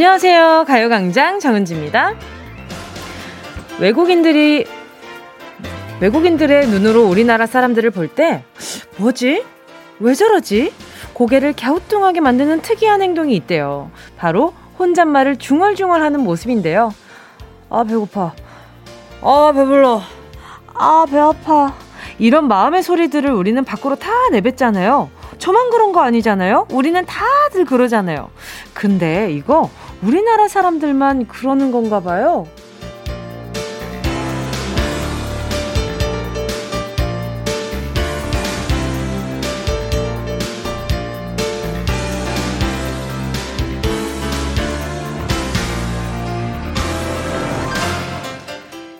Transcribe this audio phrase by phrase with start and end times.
[0.00, 0.64] 안녕하세요.
[0.66, 2.14] 가요광장 정은지입니다.
[3.80, 4.64] 외국인들이,
[6.00, 8.42] 외국인들의 눈으로 우리나라 사람들을 볼 때,
[8.96, 9.44] 뭐지?
[9.98, 10.72] 왜 저러지?
[11.12, 13.90] 고개를 갸우뚱하게 만드는 특이한 행동이 있대요.
[14.16, 16.94] 바로 혼잣말을 중얼중얼 하는 모습인데요.
[17.68, 18.32] 아, 배고파.
[19.20, 20.00] 아, 배불러.
[20.72, 21.74] 아, 배 아파.
[22.18, 25.10] 이런 마음의 소리들을 우리는 밖으로 다 내뱉잖아요.
[25.36, 26.68] 저만 그런 거 아니잖아요?
[26.70, 28.30] 우리는 다들 그러잖아요.
[28.72, 29.68] 근데 이거
[30.02, 32.46] 우리나라 사람들만 그러는 건가 봐요.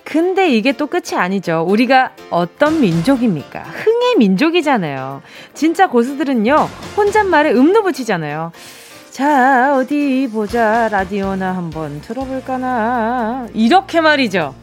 [0.05, 1.65] 근데 이게 또 끝이 아니죠.
[1.69, 3.61] 우리가 어떤 민족입니까?
[3.61, 5.23] 흥의 민족이잖아요.
[5.55, 8.51] 진짜 고수들은요, 혼잣말에 음도 붙이잖아요.
[9.21, 10.89] 자, 어디 보자.
[10.89, 13.49] 라디오나 한번 들어볼까나.
[13.53, 14.55] 이렇게 말이죠.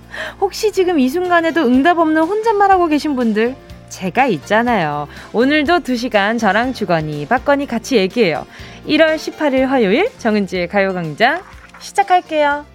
[0.41, 3.55] 혹시 지금 이 순간에도 응답 없는 혼잣말하고 계신 분들,
[3.89, 5.07] 제가 있잖아요.
[5.31, 8.47] 오늘도 2시간 저랑 주거니, 박건이 같이 얘기해요.
[8.87, 11.43] 1월 18일 화요일 정은지의 가요광장
[11.77, 12.65] 시작할게요.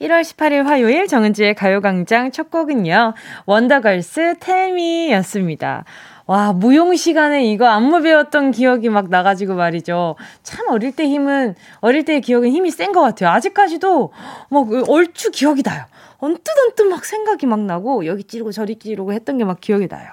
[0.00, 3.14] 1월 18일 화요일 정은지의 가요광장 첫 곡은요.
[3.46, 5.84] 원더걸스 텔미였습니다.
[6.26, 10.16] 와, 무용 시간에 이거 안무 배웠던 기억이 막 나가지고 말이죠.
[10.42, 13.30] 참 어릴 때 힘은, 어릴 때의 기억은 힘이 센 것 같아요.
[13.30, 14.12] 아직까지도
[14.50, 15.84] 막 얼추 기억이 나요.
[16.18, 20.08] 언뜻 언뜻 막 생각이 막 나고, 여기 찌르고 저리 찌르고 했던 게 막 기억이 나요.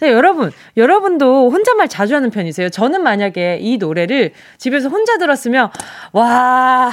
[0.00, 2.70] 네, 여러분, 여러분도 혼잣말 자주 하는 편이세요?
[2.70, 5.70] 저는 만약에 이 노래를 집에서 혼자 들었으면,
[6.12, 6.90] 와,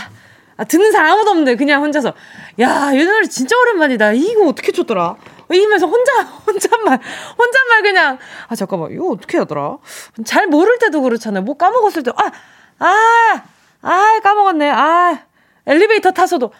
[0.57, 2.11] 아, 듣는 사람 아무도 없는데 그냥 혼자서
[2.59, 4.11] 야, 이 노래 진짜 오랜만이다.
[4.13, 5.15] 이거 어떻게 쳤더라?
[5.49, 6.99] 이러면서 혼자 혼잣말
[7.37, 8.17] 혼잣말 그냥
[8.47, 9.77] 아 잠깐만 이거 어떻게 하더라?
[10.25, 11.43] 잘 모를 때도 그렇잖아요.
[11.43, 12.31] 뭐 까먹었을 때 아
[12.79, 13.43] 아,
[13.81, 14.69] 아, 까먹었네.
[14.69, 15.19] 아,
[15.67, 16.51] 엘리베이터 타서도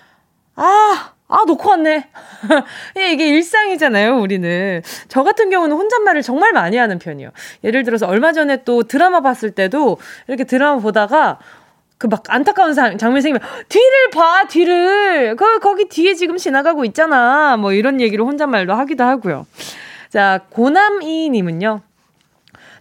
[0.55, 2.09] 아, 아, 놓고 왔네.
[3.13, 4.81] 이게 일상이잖아요, 우리는.
[5.07, 7.31] 저 같은 경우는 혼잣말을 정말 많이 하는 편이에요.
[7.63, 9.97] 예를 들어서 얼마 전에 또 드라마 봤을 때도
[10.28, 11.39] 이렇게 드라마 보다가
[11.99, 17.73] 그 막 안타까운 장면이 생기면 뒤를 봐 뒤를 그 거기 뒤에 지금 지나가고 있잖아 뭐
[17.73, 19.45] 이런 얘기를 혼잣말로 하기도 하고요.
[20.09, 21.81] 자 고남이님은요.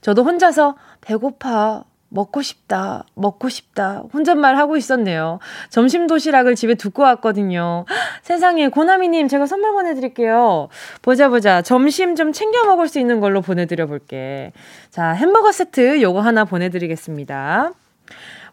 [0.00, 5.40] 저도 혼자서 배고파 먹고 싶다, 먹고 싶다, 혼잣말 하고 있었네요.
[5.68, 7.84] 점심 도시락을 집에 두고 왔거든요.
[8.22, 10.68] 세상에, 고나미님, 제가 선물 보내드릴게요.
[11.02, 11.60] 보자, 보자.
[11.60, 14.52] 점심 좀 챙겨 먹을 수 있는 걸로 보내드려 볼게.
[14.90, 17.72] 자, 햄버거 세트 요거 하나 보내드리겠습니다.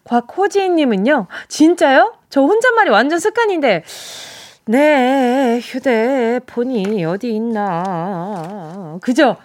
[0.06, 2.14] 곽호지님은요, 진짜요?
[2.30, 3.84] 저 혼잣말이 완전 습관인데,
[4.68, 8.98] 네, 휴대폰이 어디 있나.
[9.02, 9.36] 그죠?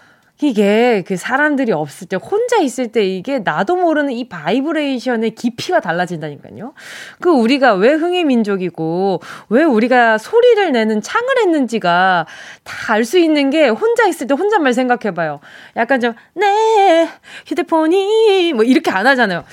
[0.43, 6.73] 이게 그 사람들이 없을 때 혼자 있을 때 이게 나도 모르는 이 바이브레이션의 깊이가 달라진다니까요.
[7.21, 9.21] 그 우리가 왜 흥의 민족이고
[9.51, 12.27] 왜 우리가 소리를 내는 창을 했는지가
[12.65, 15.41] 다 알 수 있는 게 혼자 있을 때 혼잣말 생각해 봐요.
[15.77, 17.07] 약간 좀 네,
[17.47, 19.45] 휴대폰이 뭐 이렇게 안 하잖아요.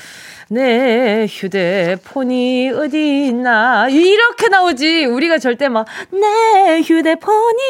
[0.50, 3.88] 내 휴대폰이 어디 있나?
[3.90, 5.06] 이렇게 나오지.
[5.06, 7.62] 우리가 절대 막 내 휴대폰이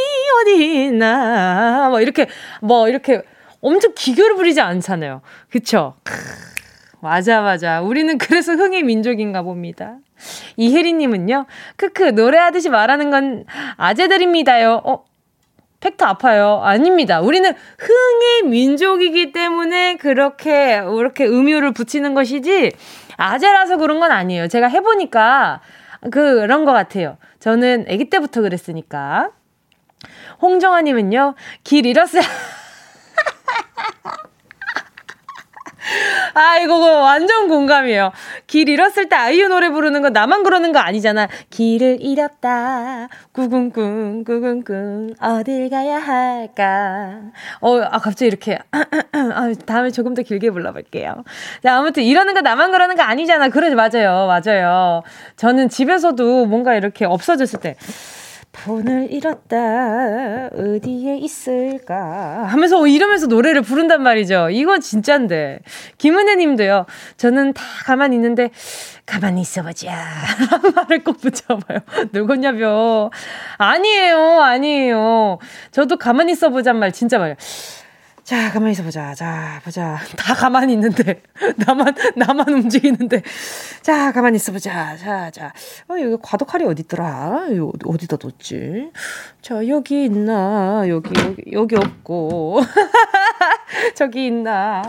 [0.42, 1.88] 어디 있나?
[1.90, 2.28] 뭐 이렇게
[2.62, 3.22] 뭐 이렇게
[3.62, 5.22] 엄청 기교를 부리지 않잖아요.
[5.50, 5.96] 그쵸?
[7.02, 7.82] 맞아 맞아.
[7.82, 9.98] 우리는 그래서 흥의 민족인가 봅니다.
[10.56, 11.46] 이혜리님은요
[11.76, 13.46] 크크 노래하듯이 말하는 건
[13.78, 14.82] 아재들입니다요.
[14.84, 15.04] 어
[15.80, 16.62] 팩트 아파요.
[16.64, 17.22] 아닙니다.
[17.22, 22.72] 우리는 흥의 민족이기 때문에 그렇게, 그렇게 음유를 붙이는 것이지,
[23.16, 24.48] 아재라서 그런 건 아니에요.
[24.48, 25.62] 제가 해보니까
[26.12, 27.18] 그런 것 같아요.
[27.40, 29.30] 저는 아기 때부터 그랬으니까.
[30.42, 32.24] 홍정아님은요, 길 잃었어요.
[36.34, 38.12] 아, 이거 완전 공감이에요.
[38.46, 41.28] 길 잃었을 때 아이유 노래 부르는 거 나만 그러는 거 아니잖아.
[41.50, 43.08] 길을 잃었다.
[43.32, 47.20] 구궁궁, 구궁궁, 어딜 가야 할까.
[47.62, 48.60] 어, 아, 갑자기 이렇게.
[48.72, 51.24] 아, 다음에 조금 더 길게 불러볼게요.
[51.64, 53.50] 자, 아무튼 이러는 거 나만 그러는 거 아니잖아.
[53.50, 54.28] 그러지, 맞아요.
[54.28, 55.04] 맞아요.
[55.36, 57.76] 저는 집에서도 뭔가 이렇게 없어졌을 때.
[58.52, 64.50] 폰을 잃었다 어디에 있을까 하면서 이러면서 노래를 부른단 말이죠.
[64.50, 65.60] 이건 진짠데.
[65.98, 66.86] 김은혜 님도요.
[67.18, 68.50] 저는 다 가만히 있는데
[69.06, 69.92] 가만히 있어보자
[70.76, 71.80] 말을 꼭 붙여봐요.
[72.12, 73.12] 누구냐며.
[73.58, 74.42] 아니에요.
[74.42, 75.38] 아니에요.
[75.72, 77.38] 저도 가만히 있어보잔 말 진짜 말이에요.
[78.28, 79.16] 자, 가만히 있어 보자.
[79.16, 79.98] 자, 보자.
[80.20, 81.22] 다 가만히 있는데.
[81.66, 83.22] 나만, 나만 움직이는데.
[83.82, 84.98] 자, 가만히 있어 보자.
[84.98, 85.54] 자, 자.
[85.88, 87.46] 어, 여기 과도칼이 어디 있더라?
[87.56, 88.92] 여 어디다 뒀지?
[89.42, 90.84] 자, 여기 있나?
[90.90, 92.60] 여기, 여기, 여기 없고.
[93.96, 94.82] 저기 있나?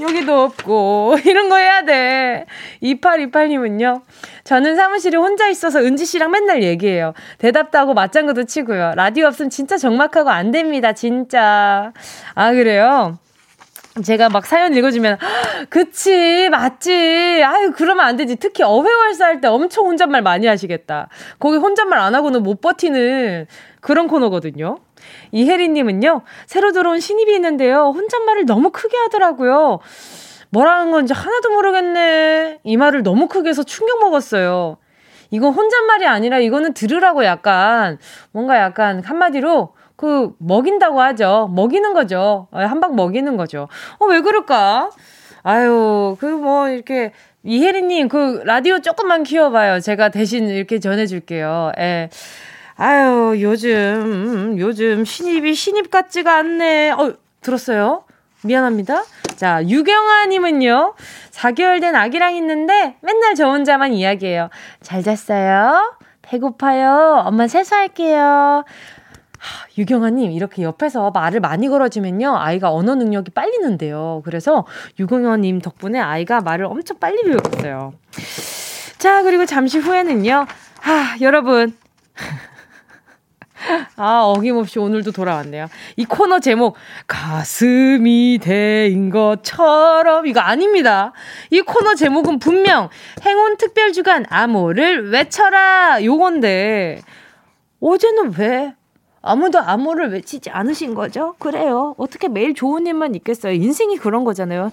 [0.00, 1.16] 여기도 없고.
[1.24, 2.46] 이런 거 해야 돼.
[2.82, 4.02] 2828님은요.
[4.44, 7.14] 저는 사무실에 혼자 있어서 은지 씨랑 맨날 얘기해요.
[7.38, 8.94] 대답도 하고 맞장구도 치고요.
[8.96, 10.92] 라디오 없으면 진짜 적막하고 안 됩니다.
[10.92, 11.92] 진짜.
[12.34, 13.18] 아, 그래요?
[14.00, 15.18] 제가 막 사연 읽어주면,
[15.68, 17.42] 그치, 맞지.
[17.44, 18.36] 아유, 그러면 안 되지.
[18.36, 21.08] 특히 어회월사 할 때 엄청 혼잣말 많이 하시겠다.
[21.38, 23.46] 거기 혼잣말 안 하고는 못 버티는
[23.80, 24.78] 그런 코너거든요.
[25.32, 27.92] 이혜리님은요, 새로 들어온 신입이 있는데요.
[27.94, 29.80] 혼잣말을 너무 크게 하더라고요.
[30.50, 32.60] 뭐라는 건지 하나도 모르겠네.
[32.64, 34.78] 이 말을 너무 크게 해서 충격 먹었어요.
[35.30, 37.98] 이건 혼잣말이 아니라 이거는 들으라고 약간,
[38.32, 41.48] 뭔가 약간 한마디로 그 먹인다고 하죠.
[41.54, 42.48] 먹이는 거죠.
[42.50, 43.68] 어, 한방 먹이는 거죠.
[44.00, 44.90] 어, 왜 그럴까?
[45.44, 47.12] 아유, 그 뭐 이렇게
[47.44, 49.78] 이혜리님 그 라디오 조금만 키워봐요.
[49.78, 51.70] 제가 대신 이렇게 전해줄게요.
[51.78, 52.10] 예.
[52.74, 56.90] 아유, 요즘, 요즘 신입이 신입 같지가 않네.
[56.90, 58.02] 어, 들었어요?
[58.42, 59.04] 미안합니다.
[59.36, 60.94] 자, 유경아님은요,
[61.30, 64.48] 4개월 된 아기랑 있는데 맨날 저 혼자만 이야기해요.
[64.80, 65.94] 잘 잤어요?
[66.22, 67.22] 배고파요?
[67.24, 68.64] 엄마 세수할게요.
[69.42, 74.22] 하, 유경아님, 이렇게 옆에서 말을 많이 걸어주면요, 아이가 언어 능력이 빨리 는데요.
[74.24, 74.64] 그래서
[75.00, 77.92] 유경아님 덕분에 아이가 말을 엄청 빨리 배웠어요.
[78.98, 80.46] 자, 그리고 잠시 후에는요,
[80.80, 81.76] 하, 여러분.
[83.96, 85.66] 아, 어김없이 오늘도 돌아왔네요.
[85.96, 86.76] 이 코너 제목,
[87.08, 91.12] 가슴이 대인 것처럼, 이거 아닙니다.
[91.50, 92.90] 이 코너 제목은 분명,
[93.24, 96.04] 행운 특별주간 암호를 외쳐라!
[96.04, 97.02] 요건데,
[97.80, 98.74] 어제는 왜
[99.22, 101.34] 아무도 암호를 외치지 않으신 거죠?
[101.38, 101.94] 그래요.
[101.96, 103.52] 어떻게 매일 좋은 일만 있겠어요?
[103.52, 104.70] 인생이 그런 거잖아요.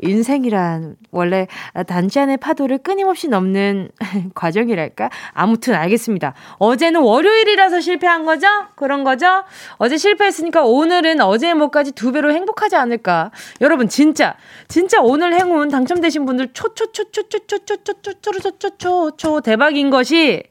[0.00, 1.46] 인생이란 원래
[1.86, 3.90] 단지 안의 파도를 끊임없이 넘는
[4.34, 5.10] 과정이랄까?
[5.32, 6.32] 아무튼 알겠습니다.
[6.58, 8.46] 어제는 월요일이라서 실패한 거죠?
[8.74, 9.44] 그런 거죠?
[9.76, 13.32] 어제 실패했으니까 오늘은 어제의 뭐까지 두 배로 행복하지 않을까?
[13.60, 14.34] 여러분 진짜
[14.66, 20.42] 진짜 오늘 행운 당첨되신 분들 초초초초초초초초초초초초 대박인 것이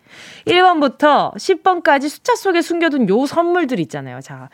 [0.48, 4.22] 1번부터 10번까지 숫자 속에 숨겨둔 요 선물들 있잖아요.
[4.22, 4.50] 자,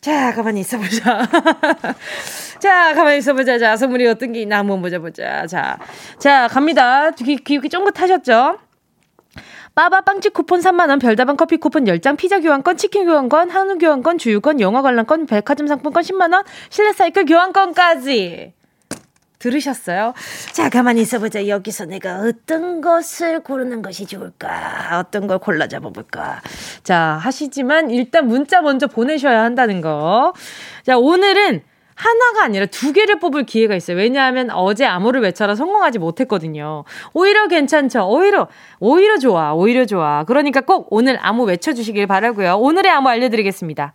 [0.00, 1.28] 자, 가만히 있어보자.
[2.58, 3.58] 자, 가만히 있어보자.
[3.58, 5.46] 자, 선물이 어떤 게 있나 한번 보자, 보자.
[5.46, 5.78] 자,
[6.18, 7.10] 자, 갑니다.
[7.12, 8.58] 귀, 귀, 귀 쫑긋하셨죠?
[9.74, 14.60] 빠바 빵집 쿠폰 3만원, 별다방 커피 쿠폰 10장, 피자 교환권, 치킨 교환권, 한우 교환권, 주유권,
[14.60, 18.52] 영화 관람권, 백화점 상품권 10만원, 실내 사이클 교환권까지.
[19.40, 20.14] 들으셨어요?
[20.52, 21.48] 자, 가만히 있어보자.
[21.48, 25.00] 여기서 내가 어떤 것을 고르는 것이 좋을까?
[25.00, 26.40] 어떤 걸 골라 잡아볼까?
[26.84, 30.32] 자, 하시지만 일단 문자 먼저 보내셔야 한다는 거.
[30.84, 31.62] 자, 오늘은
[31.94, 33.96] 하나가 아니라 두 개를 뽑을 기회가 있어요.
[33.96, 36.84] 왜냐하면 어제 암호를 외쳐라 성공하지 못했거든요.
[37.12, 38.08] 오히려 괜찮죠?
[38.08, 38.48] 오히려,
[38.78, 39.52] 오히려 좋아.
[39.52, 40.24] 오히려 좋아.
[40.24, 42.56] 그러니까 꼭 오늘 암호 외쳐주시길 바라고요.
[42.56, 43.92] 오늘의 암호 알려드리겠습니다.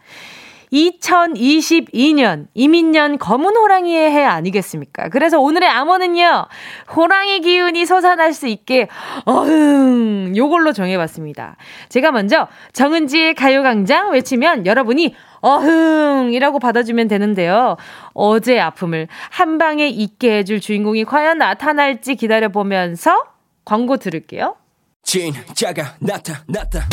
[0.75, 5.09] 2022년 이민년 검은 호랑이의 해 아니겠습니까?
[5.09, 6.47] 그래서 오늘의 암호는요.
[6.95, 8.89] 호랑이 기운이 솟아날 수 있게
[9.25, 11.55] 어흥 요걸로 정해봤습니다.
[11.89, 17.77] 제가 먼저 정은지의 가요광장 외치면 여러분이 어흥이라고 받아주면 되는데요.
[18.13, 23.23] 어제의 아픔을 한 방에 잊게 해줄 주인공이 과연 나타날지 기다려보면서
[23.63, 24.55] 광고 들을게요.
[25.03, 26.89] 진짜가 나타났다.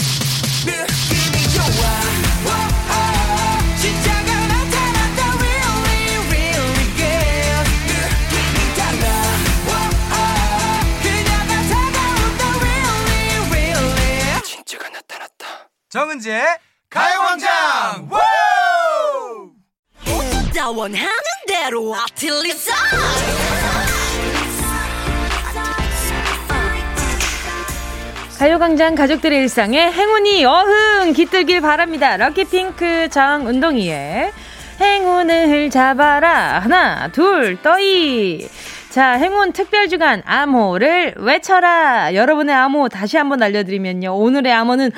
[0.67, 2.02] 느낌이 좋아.
[15.93, 16.43] 정은지의
[16.89, 18.09] 가요광장!
[20.75, 21.09] 원하는
[21.47, 22.73] 대로 아틀리사
[28.43, 32.17] 가요광장 가족들의 일상에 행운이 어흥 깃들길 바랍니다.
[32.17, 34.33] 럭키핑크 장운동이의
[34.81, 38.49] 행운을 잡아라 하나 둘 떠이
[38.91, 42.17] 자, 행운 특별 주간 암호를 외쳐라.
[42.17, 44.13] 여러분의 암호 다시 한번 알려드리면요.
[44.13, 44.91] 오늘의 암호는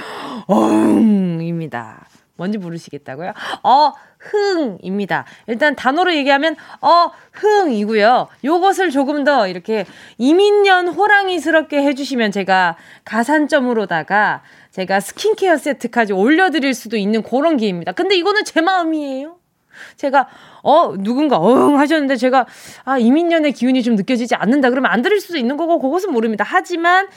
[0.47, 2.07] 어흥입니다.
[2.37, 3.35] 뭔지 모르시겠다고요?
[3.63, 3.93] 어,
[4.25, 5.25] 흥입니다.
[5.47, 8.29] 일단 단어로 얘기하면 어, 흥이고요.
[8.45, 9.87] 요것을 조금 더 이렇게
[10.19, 17.93] 이민년 호랑이스럽게 해주시면 제가 가산점으로다가 제가 스킨케어 세트까지 올려드릴 수도 있는 그런 기회입니다.
[17.93, 19.37] 근데 이거는 제 마음이에요.
[19.97, 20.29] 제가
[20.63, 22.47] 어 누군가 어응 하셨는데 제가
[22.85, 26.45] 아 이민년의 기운이 좀 느껴지지 않는다 그러면 안 들을 수도 있는 거고 그것은 모릅니다.
[26.47, 27.09] 하지만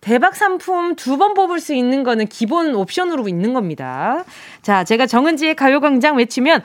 [0.00, 4.24] 대박 상품 두 번 뽑을 수 있는 거는 기본 옵션으로 있는 겁니다.
[4.62, 6.62] 자, 제가 정은지의 가요광장 외치면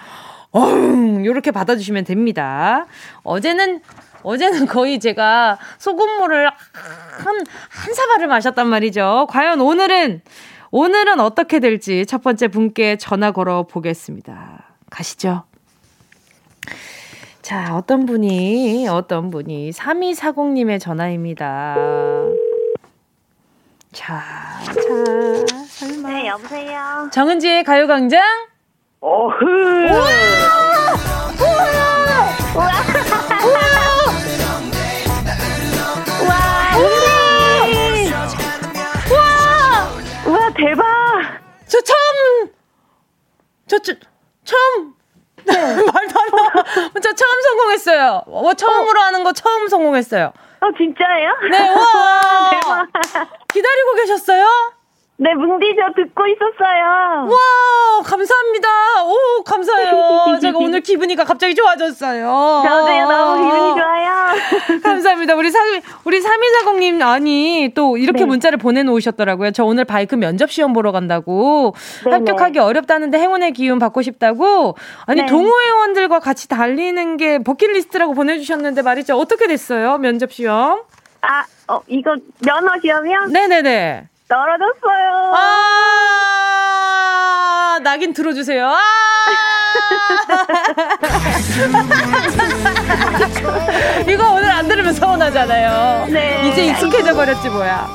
[0.52, 2.86] 어흥 요렇게 받아주시면 됩니다.
[3.24, 3.82] 어제는
[4.24, 7.36] 어제는 거의 제가 소금물을 한,
[7.70, 9.28] 한 사발을 마셨단 말이죠.
[9.30, 10.22] 과연 오늘은,
[10.70, 14.76] 오늘은 어떻게 될지 첫 번째 분께 전화 걸어 보겠습니다.
[14.90, 15.44] 가시죠.
[17.42, 21.76] 자, 어떤 분이, 어떤 분이, 3240님의 전화입니다.
[23.93, 24.24] 자,
[24.65, 24.71] 자,
[25.67, 26.10] 설마.
[26.10, 27.10] 네, 여보세요.
[27.12, 28.21] 정은지의 가요광장?
[29.01, 29.45] 어흐.
[29.89, 30.07] 우와!
[31.41, 32.71] 우와!
[33.43, 33.62] 우와!
[39.10, 39.88] 우와!
[40.25, 40.86] 우와, 대박!
[41.67, 42.50] 저 처음,
[43.67, 43.93] 저, 저,
[44.45, 44.93] 처음,
[45.45, 45.53] 네.
[45.53, 46.51] 말도 안 나와.
[47.01, 48.24] 저 처음 성공했어요.
[48.27, 49.03] 어, 처음으로 어.
[49.03, 50.31] 하는 거 처음 성공했어요.
[50.62, 51.32] 어, 진짜예요?
[51.50, 52.22] 네, 와!
[52.51, 52.88] 대박.
[53.48, 54.46] 기다리고 계셨어요?
[55.22, 57.30] 네, 뭉디 저 듣고 있었어요.
[57.30, 58.68] 와, 감사합니다.
[59.06, 60.40] 오, 감사해요.
[60.42, 62.63] 제가 오늘 기분이가 갑자기 좋아졌어요.
[62.66, 64.82] 저도요, 너무 기분이 좋아요.
[64.82, 65.36] 감사합니다.
[65.36, 65.60] 우리 사,
[66.06, 68.25] 우리 3240님, 아니, 또 이렇게 네.
[68.25, 69.51] 문자를 보내놓으셨더라고요.
[69.51, 71.75] 저 오늘 바이크 면접시험 보러 간다고.
[72.04, 72.16] 네네.
[72.16, 74.75] 합격하기 어렵다는데 행운의 기운 받고 싶다고.
[75.06, 75.28] 아니, 네.
[75.28, 79.16] 동호회원들과 같이 달리는 게 버킷리스트라고 보내주셨는데 말이죠.
[79.20, 80.00] 어떻게 됐어요?
[80.00, 80.82] 면접시험?
[81.22, 83.25] 아, 어, 이거 면허 시험이요?
[83.28, 84.08] 네네네.
[84.32, 85.34] 떨어졌어요.
[85.36, 86.08] 아,
[87.84, 88.66] 낙인 들어주세요.
[88.66, 88.78] 아!
[94.08, 96.08] 이거 오늘 안 들으면 서운하잖아요.
[96.12, 96.48] 네.
[96.48, 97.90] 이제 익숙해져 버렸지 뭐야.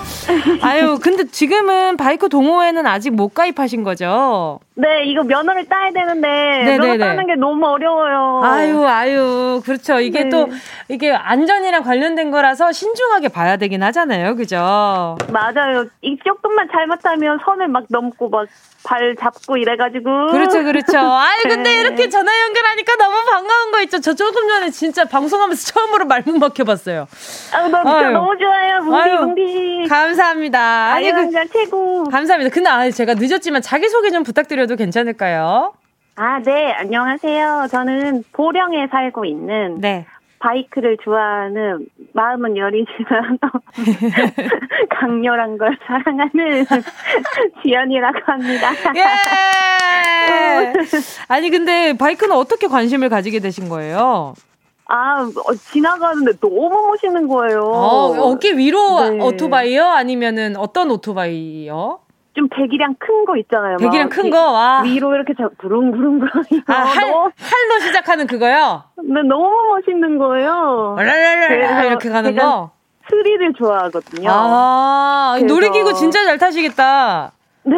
[0.62, 4.59] 아유, 근데 지금은 바이크 동호회는 아직 못 가입하신 거죠?
[4.75, 6.78] 네, 이거 면허를 따야 되는데 네네네.
[6.78, 8.43] 면허 따는 게 너무 어려워요.
[8.45, 10.00] 아유, 아유, 그렇죠.
[10.00, 10.28] 이게 네.
[10.28, 10.49] 또
[10.88, 15.16] 이게 안전이랑 관련된 거라서 신중하게 봐야 되긴 하잖아요, 그죠?
[15.33, 15.87] 맞아요.
[16.02, 18.47] 이 조금만 잘못하면 선을 막 넘고 막
[18.87, 20.28] 발 잡고 이래가지고.
[20.28, 20.99] 그렇죠, 그렇죠.
[20.99, 21.80] 아유, 근데 네.
[21.80, 24.00] 이렇게 전화 연결하니까 너무 반가운 거 있죠.
[24.00, 27.09] 저 조금 전에 진짜 방송하면서 처음으로 말문 막혀봤어요.
[27.52, 29.88] 아, 너 진짜 너무 좋아요, 뭉디, 뭉디.
[29.88, 30.92] 감사합니다.
[30.92, 32.04] 아니, 그, 최고.
[32.04, 32.54] 감사합니다.
[32.54, 35.73] 근데 아, 제가 늦었지만 자기 소개 좀 부탁드려도 괜찮을까요?
[36.14, 36.73] 아, 네.
[36.73, 37.66] 안녕하세요.
[37.71, 40.06] 저는 보령에 살고 있는 네.
[40.46, 43.38] 바이크를 좋아하는 마음은 여리지만
[44.90, 46.64] 강렬한 걸 사랑하는
[47.62, 48.70] 지연이라고 합니다.
[48.94, 50.72] 예!
[51.28, 54.34] 아니 근데 바이크는 어떻게 관심을 가지게 되신 거예요?
[54.88, 57.62] 아, 어, 지나가는데 너무 멋있는 거예요.
[57.62, 59.20] 어, 어깨 위로 네.
[59.20, 59.84] 오토바이요?
[59.84, 61.98] 아니면은 어떤 오토바이요?
[62.37, 63.78] 좀 배기량 큰 거 있잖아요.
[63.78, 64.52] 배기량 큰 거?
[64.52, 64.83] 와.
[64.83, 66.31] 위로 이렇게 부릉부릉부릉.
[66.66, 68.85] 아, 할, 할로 시작하는 그거요?
[69.02, 70.97] 네, 너무 멋있는 거예요.
[71.87, 72.71] 이렇게 가는 거?
[73.09, 74.28] 스리를 좋아하거든요.
[74.31, 77.33] 아, 놀이기구 진짜 잘 타시겠다.
[77.62, 77.75] 네.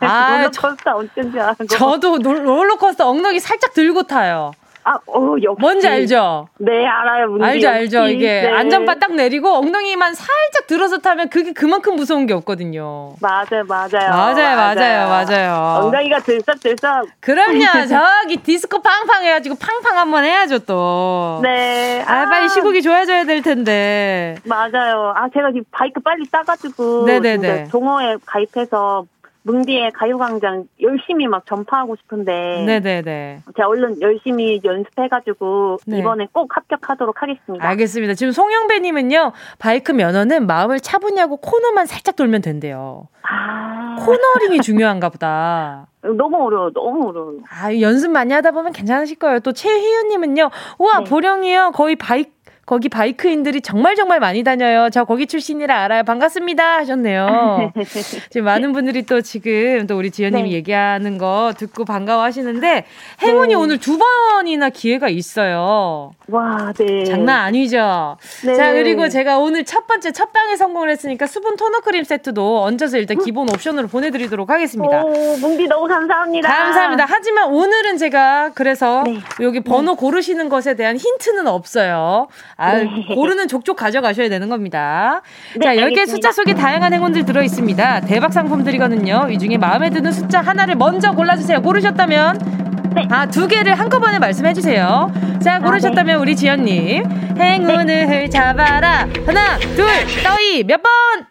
[0.00, 1.66] 아, 롤러코스터 엄청 좋아하고.
[1.66, 4.50] 저도 롤러코스터 엉덩이 살짝 들고 타요.
[4.86, 5.60] 아, 어, 역시.
[5.60, 6.48] 뭔지 알죠?
[6.58, 7.26] 네, 알아요.
[7.26, 8.06] 문제 알죠, 알죠.
[8.06, 8.52] 이게 네.
[8.52, 13.14] 안전바 딱 내리고 엉덩이만 살짝 들어서 타면 그게 그만큼 무서운 게 없거든요.
[13.20, 14.10] 맞아요, 맞아요.
[14.10, 15.84] 맞아요, 맞아요, 맞아요.
[15.86, 17.08] 엉덩이가 들썩들썩.
[17.18, 17.58] 그럼요.
[17.88, 21.40] 저기 디스코 팡팡 해가지고 팡팡 한번 해야죠, 또.
[21.42, 22.04] 네.
[22.06, 24.36] 아, 아, 빨리 시국이 좋아져야 될 텐데.
[24.44, 25.12] 맞아요.
[25.16, 27.06] 아, 제가 지금 바이크 빨리 따가지고.
[27.06, 27.68] 네네네.
[27.72, 29.04] 동호회 가입해서
[29.46, 32.64] 뭉디의 가요광장 열심히 막 전파하고 싶은데.
[32.66, 33.42] 네네네.
[33.56, 35.98] 제가 얼른 열심히 연습해가지고 네.
[36.00, 37.66] 이번에 꼭 합격하도록 하겠습니다.
[37.68, 38.14] 알겠습니다.
[38.14, 43.06] 지금 송영배님은요, 바이크 면허는 마음을 차분히하고 코너만 살짝 돌면 된대요.
[43.22, 43.96] 아.
[44.00, 45.86] 코너링이 중요한가 보다.
[46.02, 47.38] 너무 어려워, 너무 어려워요.
[47.48, 49.40] 아, 연습 많이 하다 보면 괜찮으실 거예요.
[49.40, 51.04] 또 최희은님은요, 우와, 네.
[51.04, 51.70] 보령이요.
[51.72, 52.35] 거의 바이크
[52.66, 54.90] 거기 바이크인들이 정말 정말 많이 다녀요.
[54.90, 56.02] 저 거기 출신이라 알아요.
[56.02, 56.78] 반갑습니다.
[56.78, 57.72] 하셨네요.
[58.28, 60.56] 지금 많은 분들이 또 지금 또 우리 지연님이 네.
[60.56, 62.84] 얘기하는 거 듣고 반가워 하시는데
[63.22, 63.54] 행운이 네.
[63.54, 66.10] 오늘 두 번이나 기회가 있어요.
[66.26, 67.04] 와, 네.
[67.04, 68.16] 장난 아니죠.
[68.44, 68.56] 네.
[68.56, 72.98] 자 그리고 제가 오늘 첫 번째 첫 방에 성공을 했으니까 수분 토너 크림 세트도 얹어서
[72.98, 75.04] 일단 기본 옵션으로 보내드리도록 하겠습니다.
[75.04, 76.48] 오, 뭉디 너무 감사합니다.
[76.48, 77.06] 감사합니다.
[77.08, 79.20] 하지만 오늘은 제가 그래서 네.
[79.40, 79.96] 여기 번호 네.
[79.96, 82.26] 고르시는 것에 대한 힌트는 없어요.
[82.58, 82.88] 아, 네.
[83.14, 85.20] 고르는 족족 가져가셔야 되는 겁니다.
[85.56, 88.00] 네, 자, 10개 숫자 속에 다양한 행운들 들어 있습니다.
[88.00, 89.28] 대박 상품 드리거든요.
[89.30, 91.60] 이 중에 마음에 드는 숫자 하나를 먼저 골라주세요.
[91.60, 93.06] 고르셨다면 네.
[93.10, 95.12] 아, 두 개를 한꺼번에 말씀해 주세요.
[95.42, 96.22] 자, 고르셨다면 아, 네.
[96.22, 97.04] 우리 지연님.
[97.38, 98.28] 행운을 네.
[98.30, 99.06] 잡아라.
[99.26, 99.86] 하나, 둘,
[100.24, 100.64] 떠이.
[100.64, 101.25] 몇 번?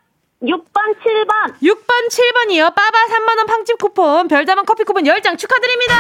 [0.45, 1.53] 6번, 7번.
[1.61, 2.73] 6번, 7번이요.
[2.75, 5.95] 빠바 3만원 팡집 쿠폰, 별다방 커피 쿠폰 10장 축하드립니다.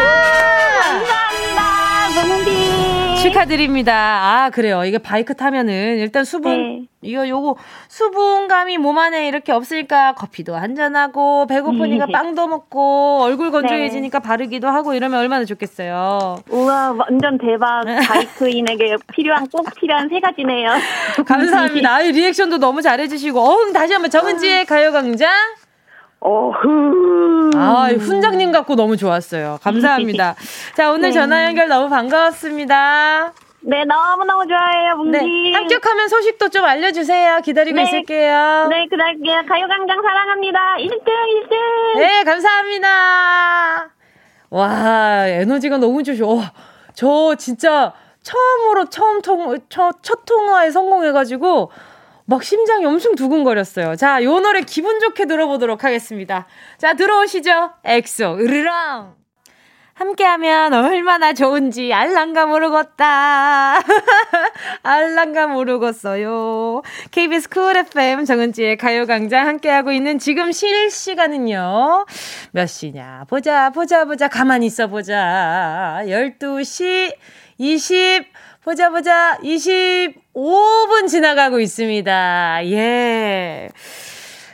[0.81, 2.27] 감사합니다.
[2.27, 3.21] 문디.
[3.21, 3.93] 축하드립니다.
[3.93, 4.83] 아, 그래요.
[4.85, 6.87] 이게 바이크 타면은 일단 수분, 네.
[7.01, 7.55] 이거 요거
[7.87, 12.11] 수분감이 몸 안에 이렇게 없으니까 커피도 한잔하고 배고프니까 네.
[12.11, 14.27] 빵도 먹고 얼굴 건조해지니까 네.
[14.27, 16.37] 바르기도 하고 이러면 얼마나 좋겠어요.
[16.49, 17.83] 우와, 완전 대박.
[18.07, 20.71] 바이크인에게 필요한, 꼭 필요한 세 가지네요.
[21.25, 21.95] 감사합니다.
[21.95, 23.39] 아유, 리액션도 너무 잘해주시고.
[23.39, 25.29] 어흥, 다시 한번 정은 지의 가요광장.
[26.19, 27.51] 어흥.
[27.55, 29.59] 아, 훈장님 같고 너무 좋았어요.
[29.61, 30.35] 감사합니다.
[30.75, 31.11] 자, 오늘 네.
[31.11, 33.31] 전화 연결 너무 반가웠습니다.
[33.67, 35.17] 네, 너무너무 좋아해요, 뭉디.
[35.17, 37.39] 네, 합격하면 소식도 좀 알려주세요.
[37.41, 37.83] 기다리고 네.
[37.83, 38.67] 있을게요.
[38.69, 39.41] 네, 기다릴게요.
[39.47, 40.59] 가요광장 사랑합니다.
[40.79, 41.97] 1등, 1등.
[41.99, 43.89] 네, 감사합니다.
[44.51, 46.27] 와, 에너지가 너무 좋으셔.
[46.27, 46.41] 어,
[46.93, 51.71] 저 진짜 처음으로 처음 통, 첫, 첫 통화에 성공해가지고
[52.25, 53.95] 막 심장이 엄청 두근거렸어요.
[53.95, 56.47] 자, 요 노래 기분 좋게 들어보도록 하겠습니다.
[56.77, 57.71] 자, 들어오시죠.
[57.83, 59.15] 엑소, 으르렁.
[59.95, 63.79] 함께하면 얼마나 좋은지 알랑가 모르겠다.
[64.83, 66.81] 알랑가 모르겠어요.
[67.11, 72.05] KBS 쿨 FM 정은지의 가요광장 함께하고 있는 지금 실시간은요.
[72.51, 73.23] 몇 시냐.
[73.29, 74.27] 보자, 보자, 보자.
[74.27, 76.01] 가만히 있어 보자.
[76.03, 77.15] 12시
[77.57, 78.25] 20,
[78.65, 79.37] 보자, 보자.
[79.43, 82.61] 25분 지나가고 있습니다.
[82.65, 83.69] 예.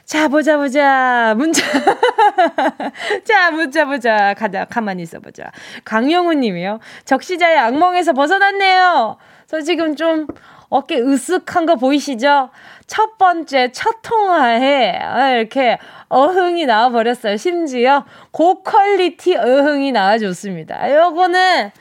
[0.03, 1.33] 자, 보자, 보자.
[1.37, 1.63] 문자.
[3.23, 4.33] 자, 문자 보자.
[4.33, 5.49] 가자, 가만히 있어 보자.
[5.85, 6.81] 강영우 님이요.
[7.05, 9.15] 적시자의 악몽에서 벗어났네요.
[9.47, 10.27] 저 지금 좀
[10.67, 12.49] 어깨 으쓱한 거 보이시죠?
[12.87, 14.99] 첫 번째, 첫 통화에
[15.37, 15.77] 이렇게
[16.09, 17.37] 어흥이 나와버렸어요.
[17.37, 20.97] 심지어 고퀄리티 어흥이 나와줬습니다.
[20.97, 21.71] 요거는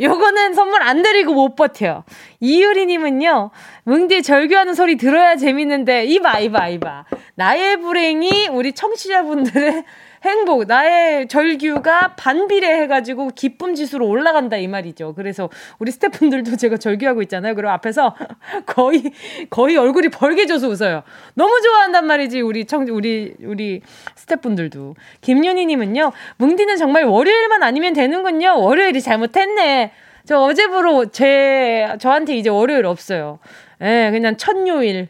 [0.00, 2.04] 요거는 선물 안 드리고 못 버텨.
[2.40, 3.50] 이유리님은요,
[3.84, 7.04] 뭉디 절규하는 소리 들어야 재밌는데, 이봐, 이봐, 이봐.
[7.34, 9.84] 나의 불행이 우리 청취자분들의
[10.24, 15.14] 행복, 나의 절규가 반비례 해가지고 기쁨 지수로 올라간다 이 말이죠.
[15.14, 15.48] 그래서
[15.78, 17.54] 우리 스태프분들도 제가 절규하고 있잖아요.
[17.54, 18.14] 그리고 앞에서
[18.66, 19.12] 거의
[19.50, 21.02] 거의 얼굴이 벌게 져서 웃어요.
[21.34, 23.82] 너무 좋아한단 말이지 우리 청 우리 우리
[24.16, 24.94] 스태프분들도.
[25.20, 26.12] 김윤희님은요.
[26.38, 28.60] 뭉디는 정말 월요일만 아니면 되는군요.
[28.60, 29.92] 월요일이 잘못했네.
[30.24, 33.38] 저 어제부로 제 저한테 이제 월요일 없어요.
[33.80, 35.08] 예, 그냥 천요일.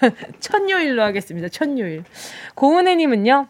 [0.40, 1.48] 천요일로 하겠습니다.
[1.48, 2.04] 천요일.
[2.54, 3.46] 고은혜님은요.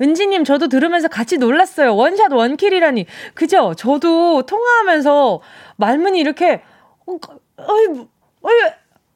[0.00, 1.94] 은지님, 저도 들으면서 같이 놀랐어요.
[1.96, 3.06] 원샷 원킬이라니.
[3.34, 3.74] 그죠?
[3.76, 5.40] 저도 통화하면서
[5.76, 6.62] 말문이 이렇게,
[7.06, 7.16] 어,
[7.58, 8.06] 어이,
[8.42, 8.72] 어이,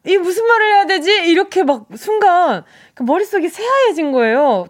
[0.07, 1.13] 이 무슨 말을 해야 되지?
[1.27, 2.65] 이렇게 막 순간
[2.95, 4.67] 그 머릿속이 새하얘진 거예요.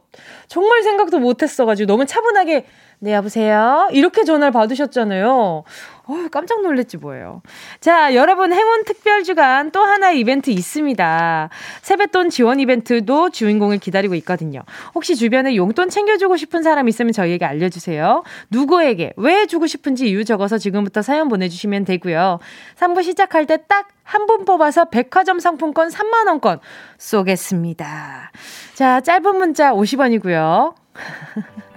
[0.48, 2.66] 정말 생각도 못 했어가지고 너무 차분하게
[3.02, 3.88] 네, 여보세요?
[3.92, 5.64] 이렇게 전화를 받으셨잖아요.
[6.10, 7.42] 어, 깜짝 놀랐지 뭐예요.
[7.80, 11.48] 자, 여러분 행운 특별 주간 또 하나의 이벤트 있습니다.
[11.82, 14.62] 세뱃돈 지원 이벤트도 주인공을 기다리고 있거든요.
[14.94, 18.24] 혹시 주변에 용돈 챙겨주고 싶은 사람 있으면 저희에게 알려주세요.
[18.50, 22.40] 누구에게 왜 주고 싶은지 이유 적어서 지금부터 사연 보내주시면 되고요.
[22.76, 26.58] 3부 시작할 때 딱 한 분 뽑아서 백화점 상품권 3만원권
[26.98, 28.32] 쏘겠습니다.
[28.74, 30.74] 자, 짧은 문자 50원이고요.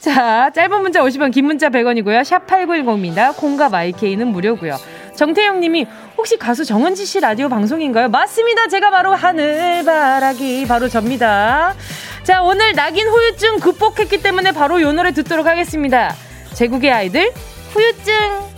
[0.00, 2.24] 자, 짧은 문자 50원, 긴 문자 100원이고요.
[2.24, 3.36] 샵 8910입니다.
[3.36, 4.76] 콩과 마이케이는 무료고요.
[5.16, 8.08] 정태영 님이 혹시 가수 정은지 씨 라디오 방송인가요?
[8.08, 8.68] 맞습니다.
[8.68, 11.74] 제가 바로 하늘바라기 바로 접니다.
[12.22, 16.14] 자, 오늘 낙인 후유증 극복했기 때문에 바로 요 노래 듣도록 하겠습니다.
[16.54, 17.30] 제국의 아이들
[17.72, 18.53] 후유증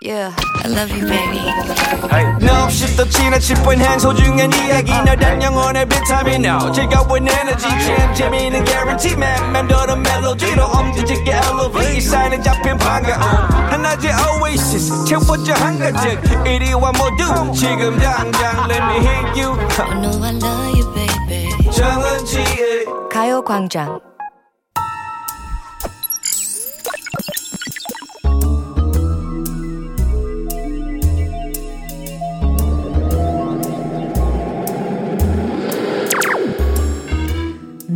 [0.00, 0.30] Yeah,
[0.62, 1.42] I love you, baby.
[2.40, 4.92] No, 없이 또 지나칠 뻔한 소중한 이야기.
[4.92, 6.44] 너란 영혼의 비타민.
[6.44, 7.66] No 즐거운 에너지.
[7.68, 9.52] 참 재미있는 guarantee man.
[9.52, 11.96] 맘대로 멜로디로 엄지짓게 elevate.
[11.96, 13.20] 이 사인에 잡힌 반가움
[13.72, 15.04] 하나의 oasis.
[15.04, 19.58] 채워져 한가득 이리와 모두 지금 당장 let me hit you.
[19.80, 21.72] I know I love you, baby.
[21.72, 23.98] 정은지의 가요광장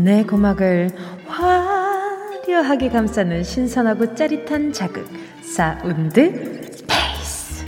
[0.02, 0.90] 내 고막을
[1.28, 5.06] 화려하게 감싸는 신선하고 짜릿한 자극
[5.42, 7.64] Sound Space.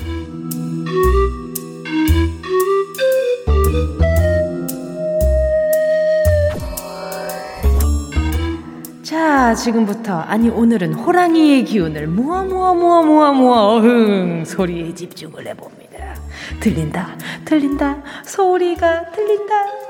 [9.05, 16.17] 자 지금부터 아니 오늘은 호랑이의 기운을 모아 모아 모아 모아 모아 어흥 소리에 집중을 해봅니다.
[16.59, 18.03] 들린다 들린다.
[18.25, 19.84] 소리가 들린다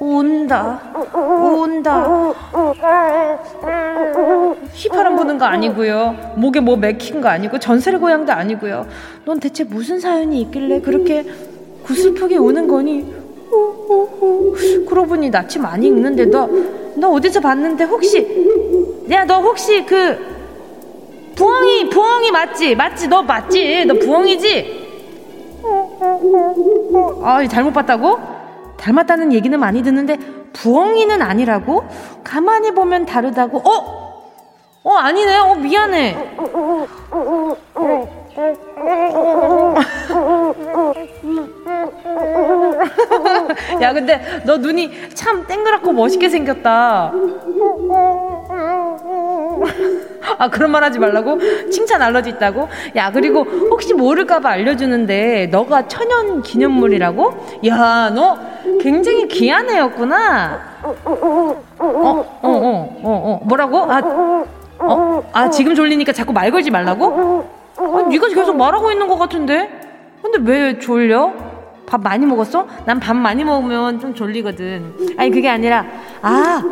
[0.00, 0.80] 온다.
[1.12, 2.32] 온다.
[4.72, 6.34] 휘파람 부는 거 아니고요.
[6.36, 8.86] 목에 뭐 맥힌 거 아니고 전설의 고향도 아니고요.
[9.24, 11.24] 넌 대체 무슨 사연이 있길래 그렇게
[11.84, 13.12] 구슬프게 우는 거니?
[14.88, 16.48] 그러고 보니 낯이 많이 익는데 너,
[16.96, 18.18] 너 어디서 봤는데 혹시
[19.10, 20.16] 야 너 혹시 그
[21.34, 22.76] 부엉이 부엉이 맞지?
[22.76, 23.08] 맞지?
[23.08, 23.84] 너 맞지?
[23.86, 24.79] 너 부엉이지?
[27.22, 28.18] 아, 잘못 봤다고?
[28.78, 30.16] 닮았다는 얘기는 많이 듣는데
[30.52, 31.84] 부엉이는 아니라고?
[32.24, 33.58] 가만히 보면 다르다고?
[33.58, 34.00] 어?
[34.82, 35.36] 어, 아니네.
[35.38, 36.16] 어, 미안해.
[43.82, 47.12] 야, 근데 너 눈이 참 땡그랗고 멋있게 생겼다.
[50.38, 51.38] 아, 그런 말 하지 말라고?
[51.70, 52.68] 칭찬 알러지 있다고?
[52.96, 57.58] 야, 그리고 혹시 모를까봐 알려주는데, 너가 천연 기념물이라고?
[57.66, 58.38] 야, 너
[58.80, 60.60] 굉장히 귀한 애였구나.
[60.82, 61.10] 어, 어,
[61.78, 63.40] 어, 어, 어, 어.
[63.44, 63.78] 뭐라고?
[63.90, 64.00] 아,
[64.78, 65.30] 어?
[65.32, 67.44] 아, 지금 졸리니까 자꾸 말 걸지 말라고?
[67.76, 69.68] 아, 네가 계속 말하고 있는 것 같은데?
[70.22, 71.32] 근데 왜 졸려?
[71.86, 72.66] 밥 많이 먹었어?
[72.84, 75.16] 난 밥 많이 먹으면 좀 졸리거든.
[75.18, 75.84] 아니, 그게 아니라,
[76.22, 76.62] 아,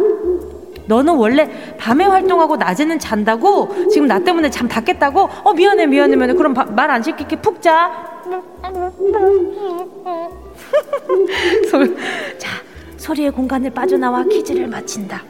[0.89, 1.49] 너는 원래
[1.79, 3.89] 밤에 활동하고 낮에는 잔다고?
[3.91, 5.29] 지금 나 때문에 잠 다 깼다고?
[5.45, 6.35] 어, 미안해, 미안해, 미안해.
[6.35, 7.37] 그럼 말 안 시킬게.
[7.37, 7.91] 푹 자.
[11.71, 11.85] 소,
[12.39, 12.49] 자,
[12.97, 15.23] 소리의 공간을 빠져나와 퀴즈를 마친다.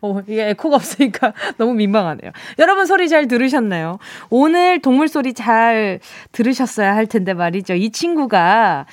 [0.00, 2.32] 어, 이게 에코가 없으니까 너무 민망하네요.
[2.58, 3.98] 여러분 소리 잘 들으셨나요?
[4.30, 6.00] 오늘 동물 소리 잘
[6.32, 7.74] 들으셨어야 할 텐데 말이죠.
[7.74, 8.86] 이 친구가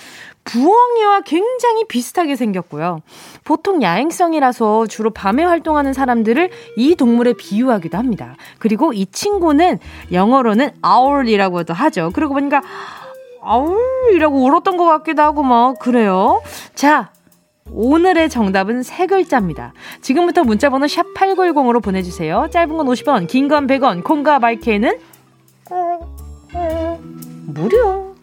[0.45, 3.01] 부엉이와 굉장히 비슷하게 생겼고요.
[3.43, 8.35] 보통 야행성이라서 주로 밤에 활동하는 사람들을 이 동물에 비유하기도 합니다.
[8.59, 9.79] 그리고 이 친구는
[10.11, 12.11] 영어로는 owl이라고도 하죠.
[12.13, 12.61] 그러고 보니까
[13.41, 16.41] 아울이라고 울었던 것 같기도 하고 뭐 그래요.
[16.73, 17.09] 자,
[17.71, 19.73] 오늘의 정답은 세 글자입니다.
[20.01, 22.47] 지금부터 문자번호 샵 8910으로 보내주세요.
[22.51, 24.99] 짧은 건 50원, 긴 건 100원, 콩과 마이케이는
[27.47, 28.15] 무료.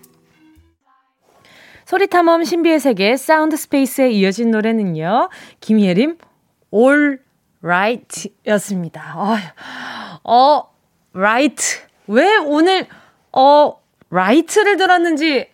[1.85, 5.29] 소리탐험 신비의 세계 Sound Space에 이어진 노래는요.
[5.61, 6.17] 김예림
[6.73, 7.19] All
[7.63, 9.15] Right 였습니다.
[9.17, 9.37] 어,
[10.25, 10.73] 어,
[11.15, 11.81] Right.
[12.07, 12.87] 왜 오늘,
[13.33, 13.77] 어,
[14.11, 15.49] Right를 들었는지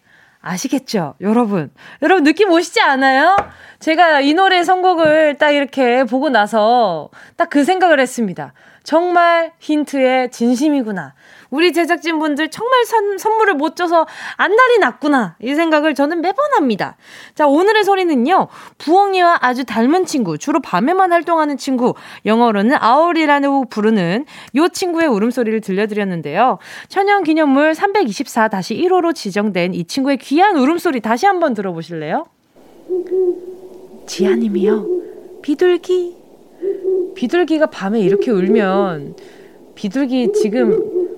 [0.49, 1.15] 아시겠죠?
[1.21, 1.71] 여러분.
[2.03, 3.37] 여러분 느낌 오시지 않아요?
[3.81, 8.53] 제가 이 노래 선곡을 딱 이렇게 보고 나서 딱 그 생각을 했습니다.
[8.85, 11.15] 정말 힌트에 진심이구나.
[11.51, 14.07] 우리 제작진분들 정말 선, 선물을 못 줘서
[14.37, 15.37] 안달이 났구나.
[15.41, 16.97] 이 생각을 저는 매번 합니다.
[17.35, 18.49] 자, 오늘의 소리는요.
[18.77, 21.95] 부엉이와 아주 닮은 친구, 주로 밤에만 활동하는 친구,
[22.27, 26.59] 영어로는 아울이라는 부르는 요 친구의 울음소리를 들려드렸는데요.
[26.89, 32.27] 천연 기념물 324-1호로 지정된 이 친구의 귀한 울음소리 다시 한번 들어보실래요?
[34.07, 34.87] 지아님이요.
[35.43, 36.17] 비둘기.
[37.15, 39.17] 비둘기가 밤에 이렇게 울면
[39.75, 41.18] 비둘기 지금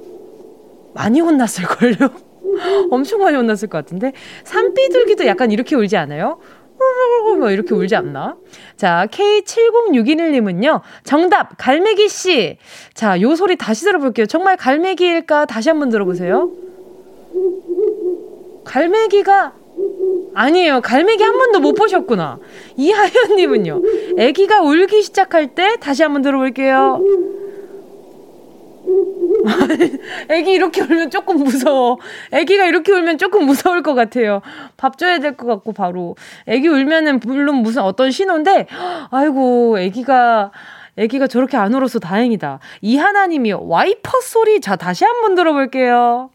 [0.94, 2.30] 많이 혼났을걸요?
[2.90, 4.12] 엄청 많이 혼났을 것 같은데
[4.44, 6.38] 산비둘기도 약간 이렇게 울지 않아요?
[7.38, 8.36] 뭐 이렇게 울지 않나?
[8.76, 12.56] 자, K70621님은요, 정답, 갈매기 씨.
[12.94, 14.26] 자, 요 소리 다시 들어볼게요.
[14.26, 15.46] 정말 갈매기일까?
[15.46, 16.50] 다시 한번 들어보세요.
[18.64, 19.52] 갈매기가
[20.34, 20.80] 아니에요.
[20.80, 22.38] 갈매기 한 번도 못 보셨구나.
[22.76, 23.82] 이하연 님은요.
[24.18, 27.00] 아기가 울기 시작할 때 다시 한번 들어볼게요.
[30.30, 31.98] 아기 이렇게 울면 조금 무서워.
[32.32, 34.42] 아기가 이렇게 울면 조금 무서울 것 같아요.
[34.76, 36.16] 밥 줘야 될 것 같고 바로.
[36.48, 38.66] 아기 울면은 물론 무슨 어떤 신호인데
[39.10, 40.50] 아이고 아기가
[40.98, 42.58] 아기가 저렇게 안 울어서 다행이다.
[42.82, 46.30] 이하나님이 와이퍼 소리 자 다시 한번 들어볼게요.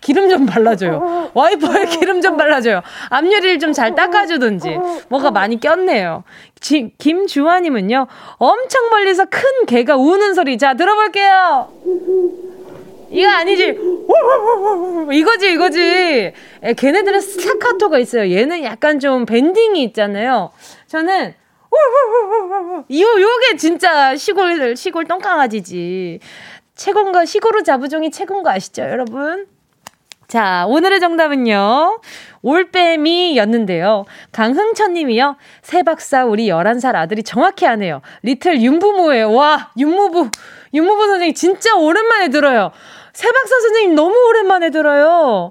[0.00, 1.30] 기름 좀 발라줘요.
[1.34, 2.82] 와이퍼에 기름 좀 발라줘요.
[3.10, 4.78] 앞유리를 좀 잘 닦아주든지.
[5.08, 6.24] 뭐가 많이 꼈네요.
[6.60, 8.06] 지, 김주환님은요,
[8.38, 10.58] 엄청 멀리서 큰 개가 우는 소리.
[10.58, 11.68] 자, 들어볼게요.
[13.10, 13.78] 이거 아니지.
[15.12, 15.80] 이거지, 이거지.
[16.62, 18.30] 에, 걔네들은 스타카토가 있어요.
[18.34, 20.50] 얘는 약간 좀 밴딩이 있잖아요.
[20.88, 21.34] 저는,
[22.90, 26.18] 요, 요게 진짜 시골, 시골 똥강아지지.
[26.78, 29.46] 최고인가 시골로 자부종이 최고인 거 아시죠, 여러분?
[30.28, 32.00] 자, 오늘의 정답은요.
[32.42, 34.04] 올빼미였는데요.
[34.30, 35.36] 강흥천 님이요.
[35.62, 38.00] 새 박사 우리 11살 아들이 정확히 아네요.
[38.22, 39.32] 리틀 윤부모예요.
[39.32, 40.30] 와, 윤무부.
[40.72, 42.70] 윤무부 선생님 진짜 오랜만에 들어요.
[43.12, 45.50] 새 박사 선생님 너무 오랜만에 들어요.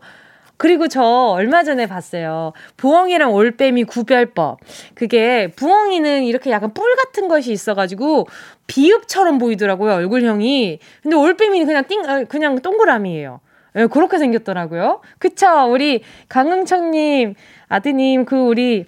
[0.58, 2.54] 그리고 저 얼마 전에 봤어요.
[2.78, 4.60] 부엉이랑 올빼미 구별법.
[4.96, 8.28] 그게 부엉이는 이렇게 약간 뿔 같은 것이 있어가지고
[8.68, 10.80] 비읍처럼 보이더라고요, 얼굴형이.
[11.04, 13.40] 근데 올빼미는 그냥 띵, 어, 그냥 동그라미예요.
[13.78, 15.02] 예, 그렇게 생겼더라고요.
[15.20, 15.48] 그쵸?
[15.72, 17.36] 우리 강흥청님,
[17.70, 18.86] 아드님, 그 우리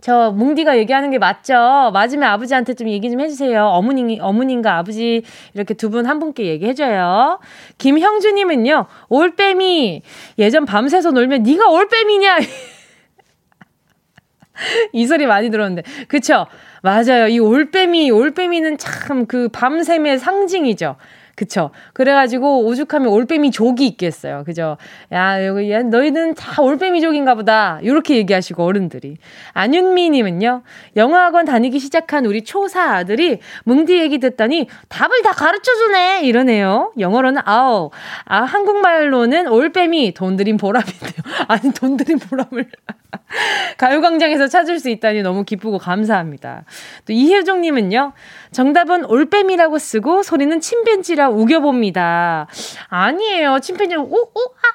[0.00, 1.90] 저 뭉디가 얘기하는 게 맞죠?
[1.92, 3.64] 맞으면 아버지한테 좀 얘기 좀 해주세요.
[3.66, 5.22] 어머니, 어머님과 아버지
[5.54, 7.40] 이렇게 두 분 한 분께 얘기해줘요.
[7.78, 10.02] 김형주님은요, 올빼미
[10.38, 12.38] 예전 밤새서 놀면 네가 올빼미냐?
[14.92, 16.46] 이 소리 많이 들었는데 그쵸?
[16.82, 17.28] 맞아요.
[17.28, 20.96] 이 올빼미, 올빼미는 참 그 밤샘의 상징이죠.
[21.38, 21.70] 그쵸.
[21.92, 24.42] 그래가지고 오죽하면 올빼미 족이 있겠어요.
[24.44, 24.76] 그죠.
[25.12, 27.78] 야, 야, 너희는 다 올빼미 족인가 보다.
[27.84, 29.18] 요렇게 얘기하시고, 어른들이.
[29.52, 30.62] 안윤미님은요,
[30.96, 36.22] 영어학원 다니기 시작한 우리 초사 아들이 뭉디 얘기 듣더니 답을 다 가르쳐 주네!
[36.24, 36.92] 이러네요.
[36.98, 37.90] 영어로는 아우.
[38.24, 41.22] 아, 한국말로는 올빼미, 돈 들인 보람인데요.
[41.46, 42.68] 아니, 돈 들인 보람을.
[43.76, 46.64] 가요광장에서 찾을 수 있다니 너무 기쁘고 감사합니다.
[47.06, 48.12] 또 이혜종님은요,
[48.50, 52.48] 정답은 올빼미라고 쓰고 소리는 침팬지라 우겨봅니다.
[52.88, 53.60] 아니에요.
[53.60, 54.30] 침팬지, 오, 오,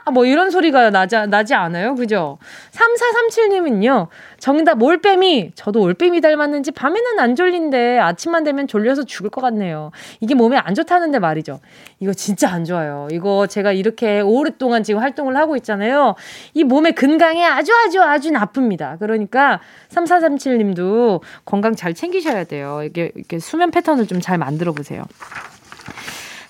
[0.06, 1.96] 아, 뭐 이런 소리가 나지, 나지 않아요.
[1.96, 2.38] 그죠?
[2.72, 4.08] 3437님은요,
[4.40, 5.52] 정답 올빼미.
[5.56, 9.92] 저도 올빼미 닮았는지 밤에는 안 졸린데 아침만 되면 졸려서 죽을 것 같네요.
[10.20, 11.60] 이게 몸에 안 좋다는데 말이죠.
[12.00, 13.08] 이거 진짜 안 좋아요.
[13.12, 16.16] 이거 제가 이렇게 오랫동안 지금 활동을 하고 있잖아요.
[16.54, 18.98] 이 몸의 건강에 아주 아주 아주 나 쁩니다.
[19.00, 22.82] 그러니까 3437 님도 건강 잘 챙기셔야 돼요.
[22.84, 25.04] 이게 이렇게 수면 패턴을 좀 잘 만들어 보세요.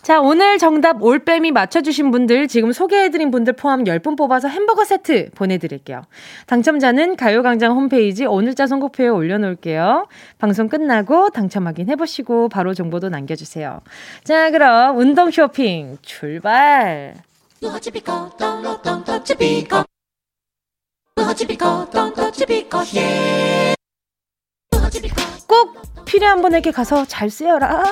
[0.04, 6.02] 자, 오늘 정답 올빼미 맞춰주신 분들, 지금 소개해드린 분들 포함 10분 뽑아서 햄버거 세트 보내드릴게요.
[6.46, 10.08] 당첨자는 가요광장 홈페이지 오늘자 선곡표에 올려놓을게요.
[10.40, 13.80] 방송 끝나고 당첨 확인해보시고 바로 정보도 남겨주세요.
[14.26, 17.14] 자, 그럼 운동 쇼핑 출발!
[25.48, 27.84] 꼭 필요한 분에게 가서 잘 쓰여라.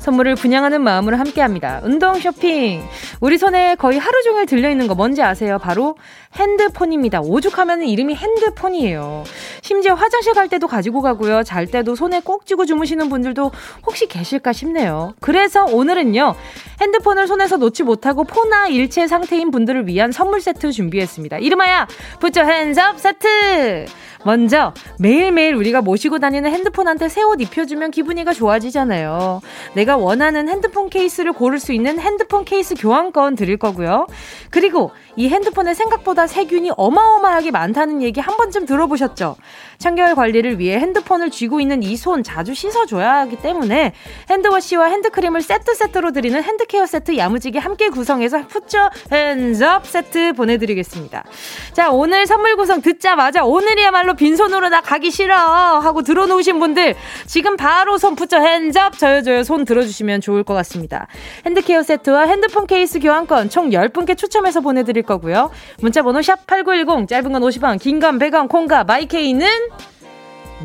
[0.00, 1.80] 선물을 분양하는 마음으로 함께합니다.
[1.84, 2.82] 운동 쇼핑.
[3.20, 5.58] 우리 손에 거의 하루 종일 들려있는 거 뭔지 아세요?
[5.58, 5.96] 바로
[6.36, 7.20] 핸드폰입니다.
[7.20, 9.24] 오죽하면 이름이 핸드폰이에요.
[9.62, 11.42] 심지어 화장실 갈 때도 가지고 가고요.
[11.42, 13.50] 잘 때도 손에 꼭 쥐고 주무시는 분들도
[13.86, 15.14] 혹시 계실까 싶네요.
[15.20, 16.34] 그래서 오늘은요.
[16.80, 21.38] 핸드폰을 손에서 놓지 못하고 포나 일체 상태인 분들을 위한 선물 세트 준비했습니다.
[21.38, 21.86] 이름하여
[22.20, 23.86] 부처 핸즈업 세트!
[24.24, 29.40] 먼저 매일매일 우리가 모시고 다니는 핸드폰한테 새 옷 입혀주면 기분이가 좋아지잖아요.
[29.74, 34.06] 내가 원하는 핸드폰 케이스를 고를 수 있는 핸드폰 케이스 교환권 드릴 거고요.
[34.50, 39.36] 그리고 이 핸드폰에 생각보다 세균이 어마어마하게 많다는 얘기 한 번쯤 들어보셨죠?
[39.78, 43.92] 청결 관리를 위해 핸드폰을 쥐고 있는 이 손 자주 씻어줘야 하기 때문에
[44.30, 49.72] hand wash와 핸드크림을 세트 세트로 드리는 hand care 세트 야무지게 함께 구성해서 put your hands
[49.72, 51.24] up 세트 보내드리겠습니다.
[51.72, 56.94] 자 오늘 선물 구성 듣자마자 오늘이야말로 빈손으로 나 가기 싫어 하고 드러누우신 분들
[57.26, 61.06] 지금 바로 손 put your hands up 저요 저요 손 들어주시면 좋을 것 같습니다.
[61.46, 65.50] hand care 세트와 핸드폰 케이스 교환권 총 10분께 추첨해서 보내드릴 거고요.
[65.80, 69.44] 문자 번호 샵 8910 짧은 건 50원 긴 건 100원 콩과 마이케이는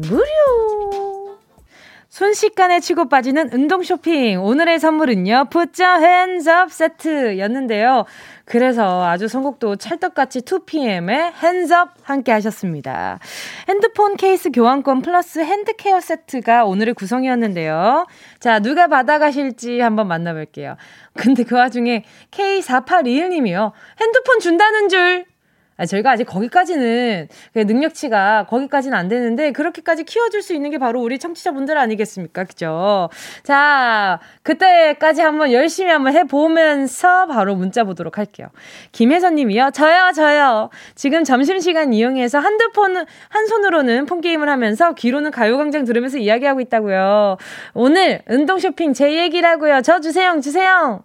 [0.07, 0.23] 무료
[2.09, 4.43] 순식간에 치고 빠지는 운동 쇼핑.
[4.43, 5.45] 오늘의 선물은요,
[5.79, 8.03] hands up 세트였는데요.
[8.45, 13.17] 그래서 아주 선곡도 찰떡같이 2PM의 hands up 함께 하셨습니다.
[13.69, 18.05] 핸드폰 케이스 교환권 플러스 핸드케어 세트가 오늘의 구성이었는데요.
[18.41, 20.75] 자, 누가 받아가실지 한번 만나볼게요.
[21.15, 23.71] 근데 그 와중에 K4821님이요.
[24.01, 25.30] 핸드폰 준다는 줄 아,
[25.85, 31.19] 저희가 아직 거기까지는 그 능력치가 거기까지는 안 되는데 그렇게까지 키워줄 수 있는 게 바로 우리
[31.19, 32.43] 청취자분들 아니겠습니까?
[32.43, 33.09] 그죠?
[33.43, 38.47] 자, 그때까지 한번 열심히 한번 해보면서 바로 문자 보도록 할게요.
[38.91, 39.71] 김혜선 님이요.
[39.73, 40.69] 저요, 저요.
[40.95, 47.37] 지금 점심시간 이용해서 핸드폰 한 손으로는 폰게임을 하면서 귀로는 가요광장 들으면서 이야기하고 있다고요.
[47.73, 49.81] 오늘 운동 쇼핑 제 얘기라고요.
[49.81, 51.03] 저 주세요, 주세요.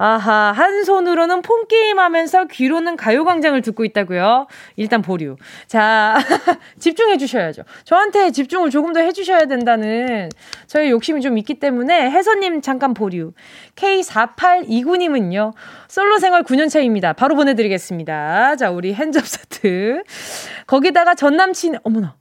[0.00, 4.46] 아하, 한 손으로는 폰게임 하면서 귀로는 가요광장을 듣고 있다고요?
[4.76, 5.36] 일단 보류.
[5.66, 6.16] 자,
[6.78, 7.62] 집중해 주셔야죠.
[7.82, 10.28] 저한테 집중을 조금 더 해주셔야 된다는
[10.68, 13.32] 저희 욕심이 좀 있기 때문에 혜선님 잠깐 보류.
[13.74, 15.52] K4829님은요,
[15.88, 17.12] 솔로 생활 9년 차입니다.
[17.14, 18.54] 바로 보내드리겠습니다.
[18.54, 20.04] 자, 우리 핸접 세트.
[20.68, 22.14] 거기다가 전 남친, 어머나.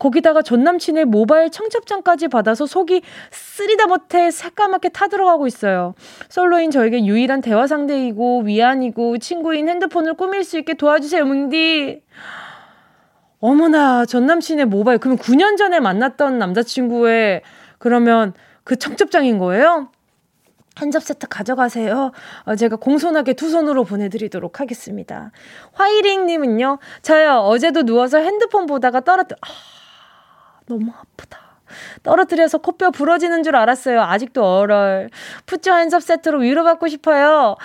[0.00, 5.94] 거기다가 전 남친의 모바일 청첩장까지 받아서 속이 쓰리다 못해 새까맣게 타들어가고 있어요.
[6.30, 12.02] 솔로인 저에게 유일한 대화 상대이고 위안이고 친구인 핸드폰을 꾸밀 수 있게 도와주세요, 뭉디.
[13.40, 14.98] 어머나, 전 남친의 모바일.
[14.98, 17.42] 그러면 9년 전에 만났던 남자친구의
[17.78, 18.32] 그러면
[18.64, 19.90] 그 청첩장인 거예요?
[20.76, 22.12] hands up 세트 가져가세요.
[22.44, 25.30] 어, 제가 공손하게 두 손으로 보내드리도록 하겠습니다.
[25.72, 29.48] 화이링님은요, 저요, 어제도 누워서 핸드폰 보다가 떨어뜨, 아,
[30.70, 31.40] 너무 아프다.
[32.02, 34.02] 떨어뜨려서 코뼈 부러지는 줄 알았어요.
[34.02, 35.10] 아직도 얼얼.
[35.46, 37.56] put your hands up 세트로 위로받고 싶어요.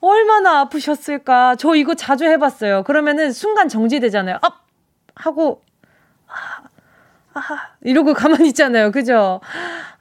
[0.00, 1.56] 얼마나 아프셨을까.
[1.56, 2.84] 저 이거 자주 해봤어요.
[2.84, 4.38] 그러면은 순간 정지되잖아요.
[4.42, 4.62] 업!
[5.14, 5.62] 하고,
[6.26, 6.62] 아,
[7.34, 8.90] 아, 이러고 가만히 있잖아요.
[8.90, 9.40] 그죠?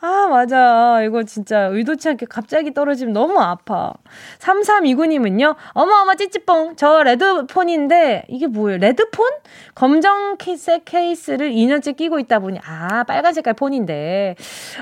[0.03, 1.01] 아, 맞아.
[1.03, 3.93] 이거 진짜 의도치 않게 갑자기 떨어지면 너무 아파.
[4.39, 6.75] 3329님은요, 어머, 어머, 찌찌뽕.
[6.75, 8.79] 저 레드폰인데, 이게 뭐예요?
[8.79, 9.29] 레드폰?
[9.75, 14.35] 검정색 케이스를 2년째 끼고 있다 보니, 아, 빨간 색깔 폰인데,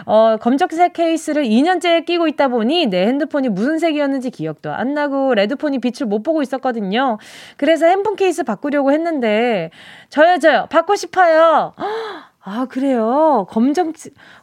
[0.05, 5.79] 어, 검정색 케이스를 2년째 끼고 있다 보니, 내 핸드폰이 무슨 색이었는지 기억도 안 나고, 레드폰이
[5.79, 7.17] 빛을 못 보고 있었거든요.
[7.57, 9.69] 그래서 핸폰 케이스 바꾸려고 했는데,
[10.09, 10.67] 저요, 저요.
[10.69, 11.73] 받고 싶어요.
[12.41, 13.45] 아, 그래 요?
[13.49, 13.93] 검정,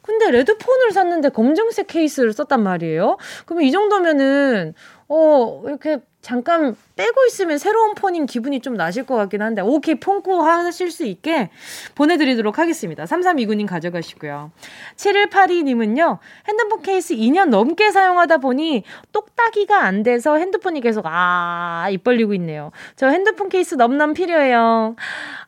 [0.02, 3.16] 근데 레드폰을 샀는데 검정색 케이스를 썼단 말이에요?
[3.46, 4.74] 그러면 이 정도면은,
[5.08, 10.42] 어, 이렇게 잠깐 빼고 있으면 새로운 폰인 기분이 좀 나실 것 같긴 한데, 오케이, 폰고
[10.42, 11.50] 하실 수 있게
[11.94, 13.04] 보내드리도록 하겠습니다.
[13.04, 14.50] 3329님 가져가시고요.
[14.96, 22.32] 7182님은요, 핸드폰 케이스 2년 넘게 사용하다 보니 똑딱이가 안 돼서 핸드폰이 계속, 아, 입 벌리고
[22.34, 22.72] 있네요.
[22.96, 24.96] 저 핸드폰 케이스 넘넘 필요해요.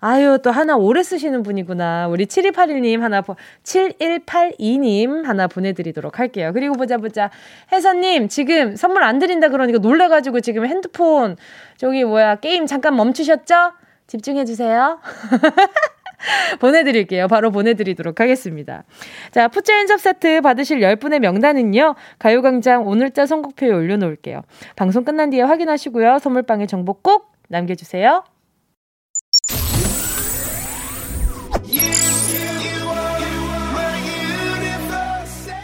[0.01, 2.09] 아유, 또 하나 오래 쓰시는 분이구나.
[2.09, 6.51] 우리 7281님 하나, 7182님 하나 보내드리도록 할게요.
[6.53, 7.31] 그리고 보자, 보자.
[7.73, 11.38] 혜선님, 지금 선물 안 드린다 그러니까 놀래가지고 지금 핸드폰
[11.77, 13.73] 저기 뭐야 게임 잠깐 멈추셨죠?
[14.07, 15.01] 집중해 주세요.
[16.61, 17.29] 보내드릴게요.
[17.29, 18.85] 바로 보내드리도록 하겠습니다.
[19.31, 24.43] 자, 푸처 인접 세트 받으실 10분의 명단은요, 가요광장 오늘자 선곡표에 올려놓을게요.
[24.77, 26.19] 방송 끝난 뒤에 확인하시고요.
[26.19, 28.25] 선물방에 정보 꼭 남겨주세요.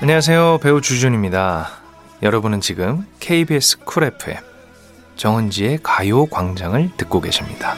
[0.01, 0.59] 안녕하세요.
[0.63, 1.67] 배우 주준입니다.
[2.23, 4.54] 여러분은 지금 KBS 쿨 FM
[5.16, 7.74] 정은지의 가요 광장을 듣고 계십니다.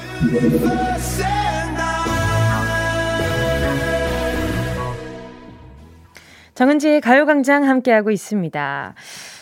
[6.54, 8.94] 정은지의 가요광장 함께하고 있습니다.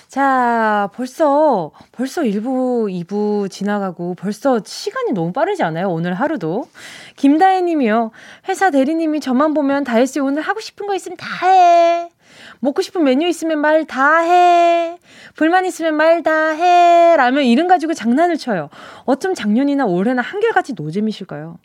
[0.08, 5.88] 자, 벌써, 벌써 1부, 2부 지나가고 벌써 시간이 너무 빠르지 않아요?
[5.88, 6.68] 오늘 하루도.
[7.16, 8.10] 김다혜 님이요.
[8.48, 12.10] 회사 대리님이 저만 보면 다혜씨 오늘 하고 싶은 거 있으면 다 해.
[12.64, 14.98] 먹고 싶은 메뉴 있으면 말 다 해.
[15.36, 17.14] 불만 있으면 말 다 해.
[17.16, 18.70] 라면 이름 가지고 장난을 쳐요.
[19.04, 21.58] 어쩜 작년이나 올해나 한결같이 노잼이실까요?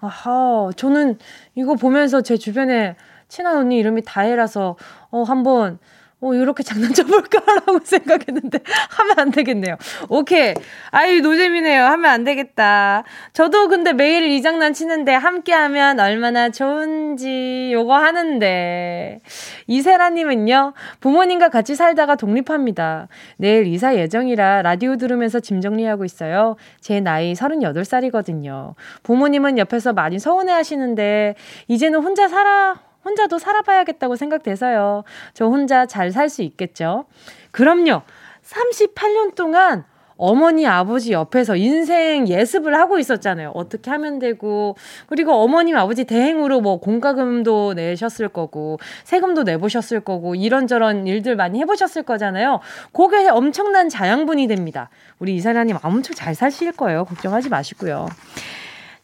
[0.00, 1.18] 아하, 저는
[1.56, 2.94] 이거 보면서 제 주변에
[3.28, 4.76] 친한 언니 이름이 다혜라서,
[5.10, 5.80] 어, 한번,
[6.26, 8.58] 어, 이렇게 장난쳐볼까라고 생각했는데,
[8.90, 9.76] 하면 안 되겠네요.
[10.08, 10.54] 오케이.
[10.90, 11.84] 아유, 노잼이네요.
[11.84, 13.04] 하면 안 되겠다.
[13.32, 19.20] 저도 근데 매일 이 장난 치는데, 함께 하면 얼마나 좋은지, 요거 하는데.
[19.68, 23.06] 이세라님은요, 부모님과 같이 살다가 독립합니다.
[23.36, 26.56] 내일 이사 예정이라 라디오 들으면서 짐 정리하고 있어요.
[26.80, 28.74] 제 나이 38살이거든요.
[29.04, 31.36] 부모님은 옆에서 많이 서운해 하시는데,
[31.68, 35.04] 이제는 혼자 살아, 혼자도 살아봐야겠다고 생각돼서요.
[35.32, 37.04] 저 혼자 잘 살 수 있겠죠?
[37.52, 38.02] 그럼요.
[38.42, 39.84] 38년 동안
[40.18, 43.50] 어머니, 아버지 옆에서 인생 예습을 하고 있었잖아요.
[43.54, 44.74] 어떻게 하면 되고.
[45.08, 52.02] 그리고 어머님, 아버지 대행으로 뭐 공과금도 내셨을 거고, 세금도 내보셨을 거고, 이런저런 일들 많이 해보셨을
[52.04, 52.60] 거잖아요.
[52.92, 54.88] 그게 엄청난 자양분이 됩니다.
[55.18, 57.04] 우리 이사라님 엄청 잘 사실 거예요.
[57.04, 58.08] 걱정하지 마시고요.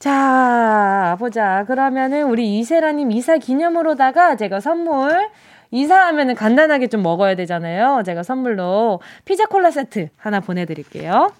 [0.02, 1.64] 자, 보자.
[1.68, 5.28] 그러면은 우리 이세라님 이사 기념으로다가 제가 선물
[5.70, 8.02] 이사하면은 간단하게 좀 먹어야 되잖아요.
[8.04, 11.30] 제가 선물로 피자 콜라 세트 하나 보내드릴게요.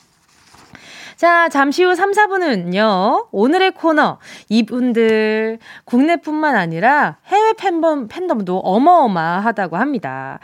[1.16, 10.38] 자, 잠시 후 3, 4분은요, 오늘의 코너, 이분들, 국내뿐만 아니라 해외 팬덤, 팬덤도 어마어마하다고 합니다.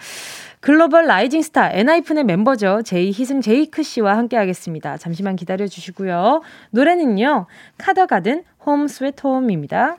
[0.61, 2.83] 글로벌 rising star 엔하이픈의 멤버죠.
[2.85, 4.97] 제이 희승 제이크 씨와 함께 하겠습니다.
[4.97, 6.43] 잠시만 기다려 주시고요.
[6.71, 7.47] 노래는요.
[7.79, 9.99] 카더가든 Home Sweet Home입니다.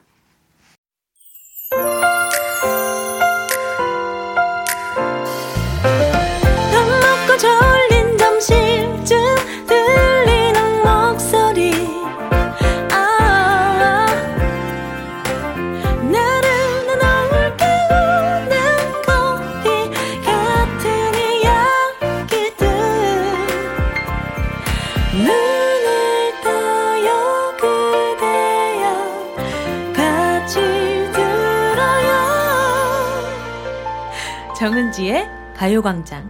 [34.60, 36.30] 정은지의 가요광장.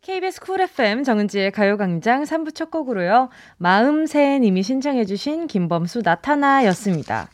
[0.00, 3.28] KBS 쿨 FM 정은지의 가요광장 3부 첫 곡으로요.
[3.58, 7.28] 마음새님이 신청해주신 김범수 나타나였습니다.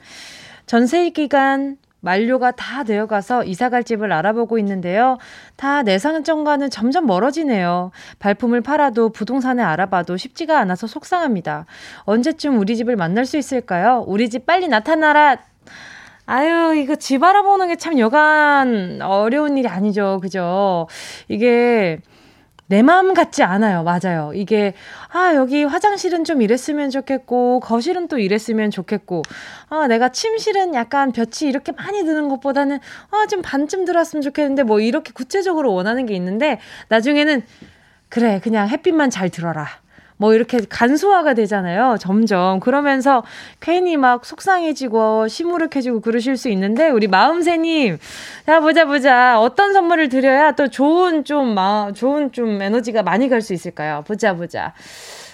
[0.66, 5.16] 전세 기간 만료가 다 되어가서 이사갈 집을 알아보고 있는데요.
[5.56, 7.90] 다 내상정과는 점점 멀어지네요.
[8.18, 11.64] 발품을 팔아도 부동산에 알아봐도 쉽지가 않아서 속상합니다.
[12.00, 14.04] 언제쯤 우리 집을 만날 수 있을까요?
[14.06, 15.38] 우리 집 빨리 나타나라!
[16.26, 20.20] 아유, 이거 집 알아보는 게 참 여간 어려운 일이 아니죠.
[20.22, 20.86] 그죠?
[21.28, 21.98] 이게
[22.68, 23.82] 내 마음 같지 않아요.
[23.82, 24.32] 맞아요.
[24.34, 24.72] 이게,
[25.12, 29.22] 아, 여기 화장실은 좀 이랬으면 좋겠고, 거실은 또 이랬으면 좋겠고,
[29.68, 32.78] 아, 내가 침실은 약간 볕이 이렇게 많이 드는 것보다는,
[33.10, 37.42] 아, 좀 반쯤 들었으면 좋겠는데, 뭐 이렇게 구체적으로 원하는 게 있는데, 나중에는,
[38.08, 39.66] 그래, 그냥 햇빛만 잘 들어라.
[40.22, 41.96] 뭐 이렇게 간소화가 되잖아요.
[41.98, 42.60] 점점.
[42.60, 43.24] 그러면서
[43.58, 47.98] 괜히 막 속상해지고 시무룩해지고 그러실 수 있는데 우리 마음새님,
[48.46, 53.42] 자 보자 보자 어떤 선물을 드려야 또 좋은 좀 마, 좋은 좀 에너지가 많이 갈
[53.42, 54.04] 수 있을까요?
[54.06, 54.72] 보자 보자.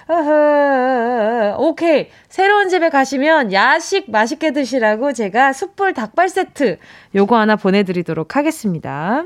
[0.09, 2.09] 어허, 오케이.
[2.30, 6.78] 새로운 집에 가시면 야식 맛있게 드시라고 제가 숯불 닭발 세트
[7.14, 9.24] 요거 하나 보내드리도록 하겠습니다.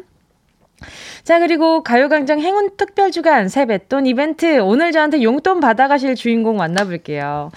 [1.25, 4.61] 자, 그리고 가요광장 행운 특별주간 세뱃돈 이벤트.
[4.61, 7.51] 오늘 저한테 용돈 받아가실 주인공 만나볼게요.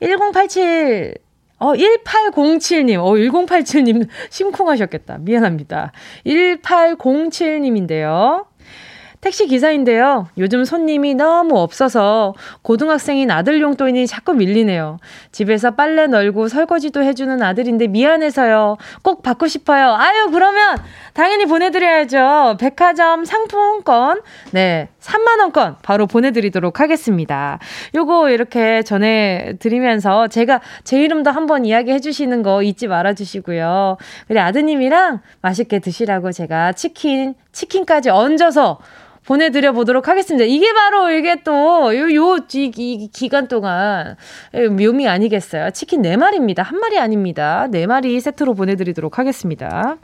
[0.00, 1.14] 1087,
[1.58, 2.98] 어, 1807님.
[2.98, 5.18] 어, 1087님 심쿵하셨겠다.
[5.20, 5.92] 미안합니다.
[6.26, 8.46] 1807님인데요.
[9.22, 10.26] 택시 기사인데요.
[10.36, 14.98] 요즘 손님이 너무 없어서 고등학생인 아들 용돈이 자꾸 밀리네요.
[15.30, 18.78] 집에서 빨래 널고 설거지도 해주는 아들인데 미안해서요.
[19.02, 19.94] 꼭 받고 싶어요.
[19.94, 20.76] 아유, 그러면
[21.14, 22.56] 당연히 보내드려야죠.
[22.58, 27.60] 백화점 상품권, 네, 3만원권 바로 보내드리도록 하겠습니다.
[27.94, 33.98] 요거 이렇게 전해드리면서 제가 제 이름도 한번 이야기해 주시는 거 잊지 말아 주시고요.
[34.26, 38.80] 그리 아드님이랑 맛있게 드시라고 제가 치킨, 치킨까지 얹어서
[39.26, 40.44] 보내드려 보도록 하겠습니다.
[40.44, 44.16] 이게 바로 이게 또, 요, 요, 이, 이 기간 동안
[44.52, 45.70] 묘미 아니겠어요?
[45.70, 46.62] 치킨 4마리입니다.
[46.62, 47.66] 한 마리 아닙니다.
[47.70, 49.96] 4마리 세트로 보내드리도록 하겠습니다.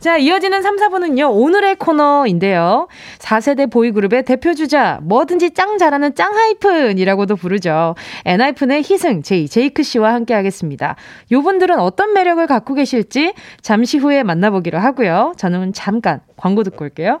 [0.00, 2.88] 자, 이어지는 3, 4분은요, 오늘의 코너인데요.
[3.18, 7.94] 4세대 보이그룹의 대표주자, 뭐든지 짱 잘하는 짱하이픈이라고도 부르죠.
[8.24, 10.96] 엔하이픈의 희승, 제이, 제이크 씨와 함께 하겠습니다.
[11.32, 15.34] 요 분들은 어떤 매력을 갖고 계실지 잠시 후에 만나보기로 하고요.
[15.36, 17.20] 저는 잠깐 광고 듣고 올게요.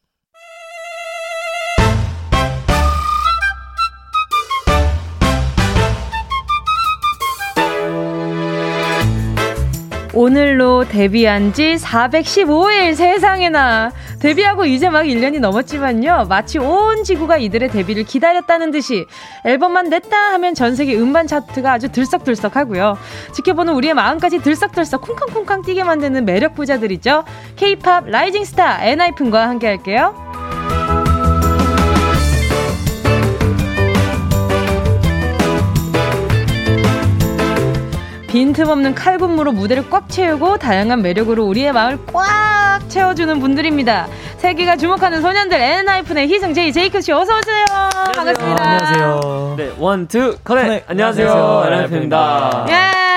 [10.13, 16.25] 오늘로 데뷔한 지 415일 세상에나 데뷔하고 이제 막 1년이 넘었지만요.
[16.27, 19.05] 마치 온 지구가 이들의 데뷔를 기다렸다는 듯이
[19.45, 22.97] 앨범만 냈다 하면 전 세계 음반 차트가 아주 들썩들썩하고요.
[23.33, 27.23] 지켜보는 우리의 마음까지 들썩들썩 쿵쾅쿵쾅 뛰게 만드는 매력 부자들이죠.
[27.55, 30.30] K-팝 rising star 엔하이픈과 함께 할게요.
[38.31, 44.07] 빈틈없는 칼군무로 무대를 꽉 채우고 다양한 매력으로 우리의 마음을 꽉 채워주는 분들입니다.
[44.37, 47.65] 세계가 주목하는 소년들 엔하이픈의 희승 제이 제이크 씨 어서 오세요.
[48.15, 48.63] 반갑습니다.
[48.63, 49.55] 안녕하세요.
[49.57, 50.85] 네, one, two, connect.
[50.87, 51.63] 안녕하세요.
[51.67, 52.67] 엔하이픈입니다.
[52.69, 53.10] 예.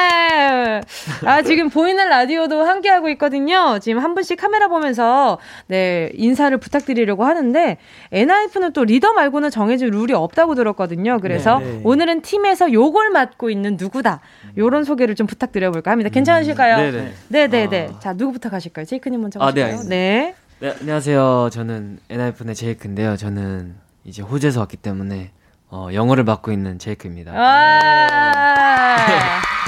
[1.24, 3.78] 아, 지금 보이는 라디오도 함께하고 있거든요.
[3.80, 7.78] 지금 한 분씩 카메라 보면서, 네, 인사를 부탁드리려고 하는데,
[8.12, 11.18] 엔하이픈은 또 리더 말고는 정해진 룰이 없다고 들었거든요.
[11.20, 11.80] 그래서 네, 네.
[11.84, 14.20] 오늘은 팀에서 요걸 맡고 있는 누구다.
[14.56, 16.10] 요런 소개를 좀 부탁드려볼까 합니다.
[16.10, 16.76] 괜찮으실까요?
[16.76, 17.48] 음, 네네.
[17.48, 17.88] 네네네.
[17.96, 18.00] 아.
[18.00, 18.84] 자, 누구부터 가실까요?
[18.86, 19.74] 제이크님 먼저 가실까요?
[19.74, 20.34] 아, 네, 네.
[20.60, 21.50] 네, 안녕하세요.
[21.52, 23.16] 저는 엔하이픈의 제이크인데요.
[23.16, 23.74] 저는
[24.04, 25.30] 이제 호주에서 왔기 때문에
[25.70, 27.32] 어, 영어를 맡고 있는 제이크입니다.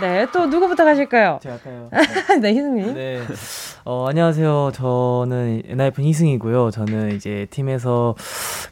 [0.00, 1.38] 네, 또 누구부터 가실까요?
[1.42, 1.90] 제가 할까요?
[2.40, 2.94] 네, 희승님.
[2.94, 3.20] 네.
[3.84, 4.70] 어, 안녕하세요.
[4.74, 6.70] 저는 엔하이픈 희승이고요.
[6.70, 8.14] 저는 이제 팀에서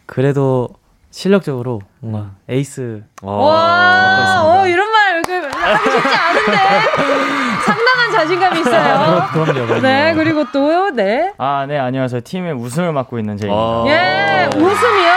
[0.06, 0.68] 그래도
[1.10, 6.58] 실력적으로 뭔가 에이스 와, 어, 이런 말 그, 하기 쉽지 않은데
[7.64, 8.80] 상당한 자신감이 있어요.
[8.80, 11.32] 아, 그럼, 그럼요, 네, 그리고 또 네.
[11.38, 12.20] 아, 네, 안녕하세요.
[12.22, 13.84] 팀의 웃음을 맡고 있는 제이입니다.
[13.86, 15.12] 예, 웃음이요?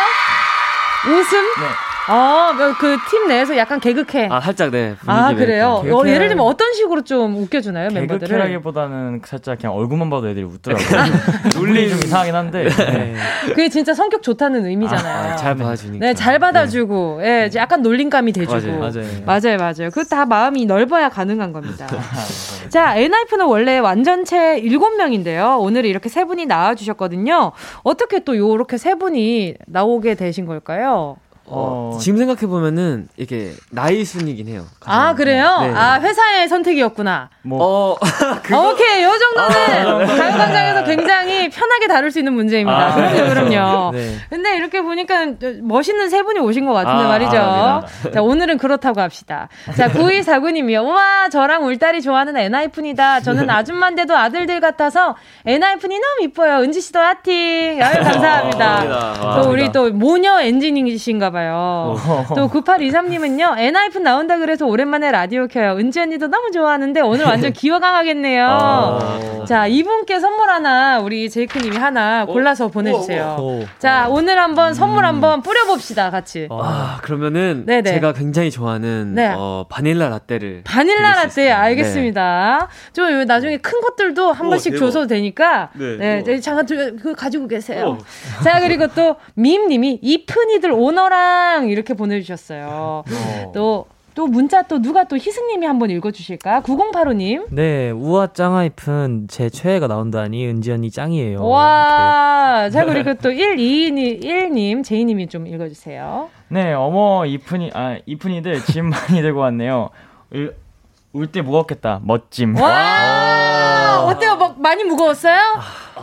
[1.07, 1.43] 웃음?
[1.59, 1.90] 네.
[2.07, 4.27] 아, 뭐 그팀 내에서 약간 개그캐.
[4.31, 4.95] 아, 살짝 네.
[5.05, 5.83] 아, 그래요?
[5.85, 8.19] 어, 예를 들면 어떤 식으로 좀 웃겨주나요, 멤버들을?
[8.27, 10.87] 개그캐라기보다는 살짝 그냥 얼굴만 봐도 애들이 웃더라고요.
[11.55, 12.69] 논리 좀 이상하긴 한데.
[12.69, 13.15] 네.
[13.45, 15.33] 그게 진짜 성격 좋다는 의미잖아요.
[15.33, 16.05] 아, 잘 받아주니까.
[16.05, 17.27] 네, 잘 받아주고, 네.
[17.27, 18.79] 예, 약간 놀림감이 돼주고.
[18.79, 19.05] 맞아요, 맞아요.
[19.25, 19.89] 맞아요, 맞아요.
[19.91, 21.87] 그 다 마음이 넓어야 가능한 겁니다.
[22.69, 25.57] 자, 엔하이프는 원래 완전체 7명인데요.
[25.61, 27.53] 오늘 이렇게 세 분이 나와주셨거든요.
[27.83, 31.15] 어떻게 또 요렇게 세 분이 나오게 되신 걸까요?
[31.53, 34.65] 어, 지금 생각해 보면은 이게 나이 순이긴 해요.
[34.85, 35.57] 아 그래요?
[35.61, 35.73] 네.
[35.75, 37.29] 아 회사의 선택이었구나.
[37.43, 37.97] 뭐 어,
[38.55, 42.87] 어 오케이 요 정도는 아, 가요광장에서 굉장히 편하게 다룰 수 있는 문제입니다.
[42.87, 43.91] 아, 그럼요, 그럼요.
[43.97, 44.15] 네.
[44.29, 45.25] 근데 이렇게 보니까
[45.61, 47.37] 멋있는 세 분이 오신 것 같은데 아, 말이죠.
[47.37, 47.81] 아,
[48.13, 49.49] 자 오늘은 그렇다고 합시다.
[49.75, 50.85] 자 9249님이요.
[50.85, 53.19] 우와 저랑 울딸이 좋아하는 엔하이픈이다.
[53.21, 56.61] 저는 아줌마인데도 아들들 같아서 엔하이픈이 너무 이뻐요.
[56.61, 57.81] 은지 씨도 화팅.
[57.83, 59.41] 아유 감사합니다.
[59.41, 61.40] 또 우리 또 모녀 엔진이신가 봐요.
[61.41, 61.97] 봐요.
[62.35, 65.77] 또 9823님은요, 엔하이픈 나온다 그래서 오랜만에 라디오 켜요.
[65.77, 68.47] 은지 언니도 너무 좋아하는데 오늘 완전 귀호강하겠네요.
[68.47, 69.45] 아.
[69.47, 72.67] 자, 이분께 선물 하나, 우리 제이크님이 하나 골라서 어?
[72.69, 73.37] 보내주세요.
[73.39, 73.65] 오, 오.
[73.79, 75.07] 자, 오늘 한번 선물 음.
[75.07, 76.47] 한번 뿌려봅시다, 같이.
[76.51, 77.89] 아, 그러면은 네네.
[77.91, 79.33] 제가 굉장히 좋아하는 네.
[79.35, 80.61] 어, 바닐라 라떼를.
[80.63, 82.69] 바닐라 라떼, 알겠습니다.
[82.69, 82.93] 네.
[82.93, 84.91] 좀 나중에 큰 것들도 한 오, 번씩 대박.
[84.91, 85.69] 줘도 되니까.
[85.73, 86.21] 네.
[86.23, 87.97] 네 잠깐 그 가지고 계세요.
[88.43, 93.03] 자, 그리고 또 밈님이 이쁜이들 오너라 짱 이렇게 보내주셨어요.
[93.07, 93.51] 어.
[93.53, 93.85] 또.
[94.13, 96.63] 또 문자 또 누가 또 희승님이 한번 읽어주실까?
[96.63, 97.45] 9085님.
[97.49, 101.47] 네, 우아 짱아이픈 제 최애가 나온다니 은지 언니 짱이에요.
[101.47, 106.29] 와, 자 그리고 또 122님, 1님, 제이님이 좀 읽어주세요.
[106.49, 109.91] 네, 어머 이쁜이 아 이쁜이들 짐 많이 들고 왔네요.
[111.13, 112.01] 울 때 무겁겠다.
[112.03, 112.57] 멋짐.
[112.57, 112.59] 와,
[114.07, 114.35] 어때요?
[114.35, 115.37] 막 많이 무거웠어요?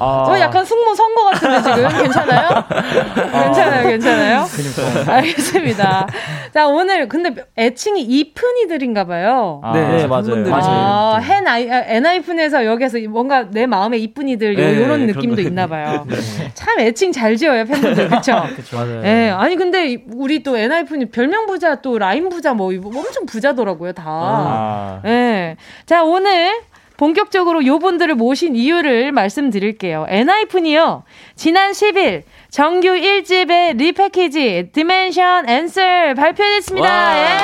[0.01, 0.25] 아.
[0.27, 2.49] 저 약간 승무 선거 같은데 지금 괜찮아요?
[3.33, 4.45] 괜찮아요, 괜찮아요.
[4.49, 5.13] 그러니까.
[5.15, 6.07] 알겠습니다.
[6.55, 9.61] 자 오늘 근데 애칭이 이쁜이들인가 봐요.
[9.65, 10.45] 아, 네, 네 맞아요.
[10.53, 16.05] 아, 헨 아이 엔아이픈에서 여기서 뭔가 내 마음에 이쁜이들 네, 요런 느낌도 있나 봐요.
[16.09, 16.17] 네.
[16.55, 18.33] 참 애칭 잘 지어요 팬분들 그렇죠?
[18.73, 19.01] 맞아요.
[19.01, 24.05] 네, 아니 근데 우리 또 엔하이픈이 별명 부자 또 라인 부자 뭐 엄청 부자더라고요 다.
[24.07, 25.01] 아.
[25.03, 25.57] 네.
[25.87, 26.53] 자 오늘
[26.99, 30.05] 본격적으로 요 분들을 모신 이유를 말씀드릴게요.
[30.09, 31.05] 엔하이픈이요.
[31.37, 37.17] 지난 10일 정규 1집의 repackage Dimension Answer 발표됐습니다.
[37.17, 37.39] 예!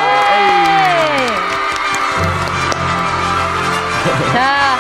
[4.33, 4.77] 자,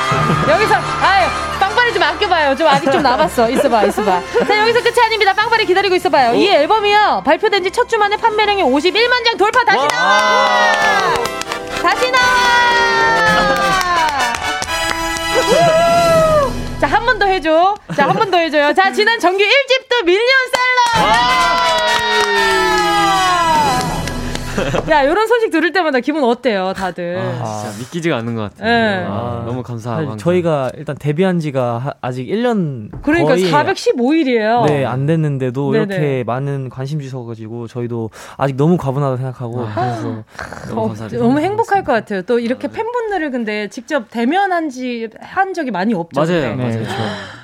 [0.50, 1.28] 여기서 아유
[1.60, 2.56] 빵빠리 좀 아껴봐요.
[2.56, 3.48] 좀 아직 좀 남았어.
[3.50, 4.20] 있어봐, 있어봐.
[4.46, 5.32] 자, 여기서 끝이 아닙니다.
[5.34, 6.32] 빵빠리 기다리고 있어봐요.
[6.32, 6.34] 오.
[6.34, 7.22] 이 앨범이요.
[7.24, 9.64] 발표된 지 첫 주 만에 판매량이 51만 장 돌파.
[9.64, 10.72] 다시 나와!
[11.80, 13.73] 다시 나와!
[16.84, 17.74] 자, 한 번 더 해줘.
[17.96, 18.74] 자, 한 번 더 해줘요.
[18.74, 20.20] 자, 지난 정규 1집도 밀리언
[20.52, 21.53] 셀러!
[24.90, 27.18] 야, 이런 소식 들을 때마다 기분 어때요, 다들?
[27.18, 28.68] 아, 진짜 믿기지가 않는 것 같아요.
[28.68, 29.04] 네.
[29.08, 30.16] 아, 너무 감사하고.
[30.16, 32.90] 저희가 일단 데뷔한 지가 아직 1년.
[33.02, 34.66] 그러니까 415일이에요.
[34.66, 35.94] 네, 안 됐는데도 네네.
[35.94, 39.74] 이렇게 많은 관심 주셔가지고 저희도 아직 너무 과분하다고 생각하고 아.
[39.74, 40.24] 그래서
[40.74, 42.22] 너무, 어, 너무 행복할 것 같아요.
[42.22, 46.20] 또 이렇게 팬분들을 근데 직접 대면한 지, 한 적이 많이 없죠.
[46.20, 46.56] 맞아요.
[46.56, 46.56] 네.
[46.56, 46.84] 맞아요.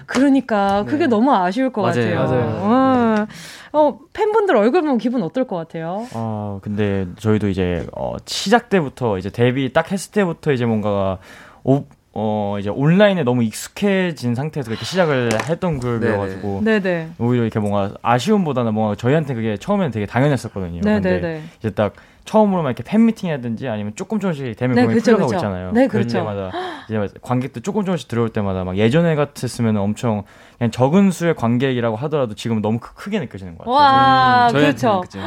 [0.07, 1.07] 그러니까 그게 네.
[1.07, 1.95] 너무 아쉬울 것 맞아요.
[1.95, 2.25] 같아요.
[2.25, 2.61] 맞아요.
[2.63, 3.27] 어.
[3.73, 6.07] 어, 팬분들 얼굴 보면 기분 어떨 것 같아요?
[6.13, 11.19] 어, 근데 저희도 이제 어, 시작 때부터 이제 데뷔 딱 했을 때부터 이제 뭔가
[11.63, 17.11] 오, 어 이제 온라인에 너무 익숙해진 상태에서 그렇게 시작을 했던 그룹이어가지고 네네.
[17.21, 20.81] 오히려 이렇게 뭔가 아쉬움보다는 뭔가 저희한테 그게 처음에는 되게 당연했었거든요.
[20.83, 21.21] 네네네.
[21.21, 21.93] 근데 이제 딱
[22.31, 25.73] 처음으로만 이렇게 팬 미팅이라든지 아니면 조금 조금씩 대면 네, 공연이 풀려가고 있잖아요.
[25.73, 26.19] 네, 그렇죠.
[26.19, 26.53] 때마다
[26.89, 30.23] 이제 관객도 조금 조금씩 들어올 때마다 막 예전에 같았으면 엄청
[30.57, 33.75] 그냥 적은 수의 관객이라고 하더라도 지금 너무 크, 게 느껴지는 것 같아요.
[33.75, 35.03] 와, 음, 그렇죠.
[35.09, 35.19] 그렇죠.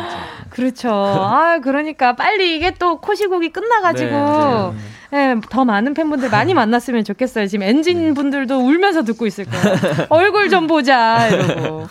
[0.49, 0.89] 그렇죠.
[0.93, 4.73] 아, 그러니까 빨리 이게 또 코시국이 끝나가지고
[5.11, 7.47] 네, 네, 더 많은 팬분들 많이 만났으면 좋겠어요.
[7.47, 10.07] 지금 엔진 분들도 울면서 듣고 있을 거예요.
[10.07, 11.87] 얼굴 좀 보자 이러고.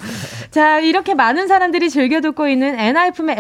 [0.51, 3.37] 자, 이렇게 많은 사람들이 즐겨 듣고 있는 엔하이픈의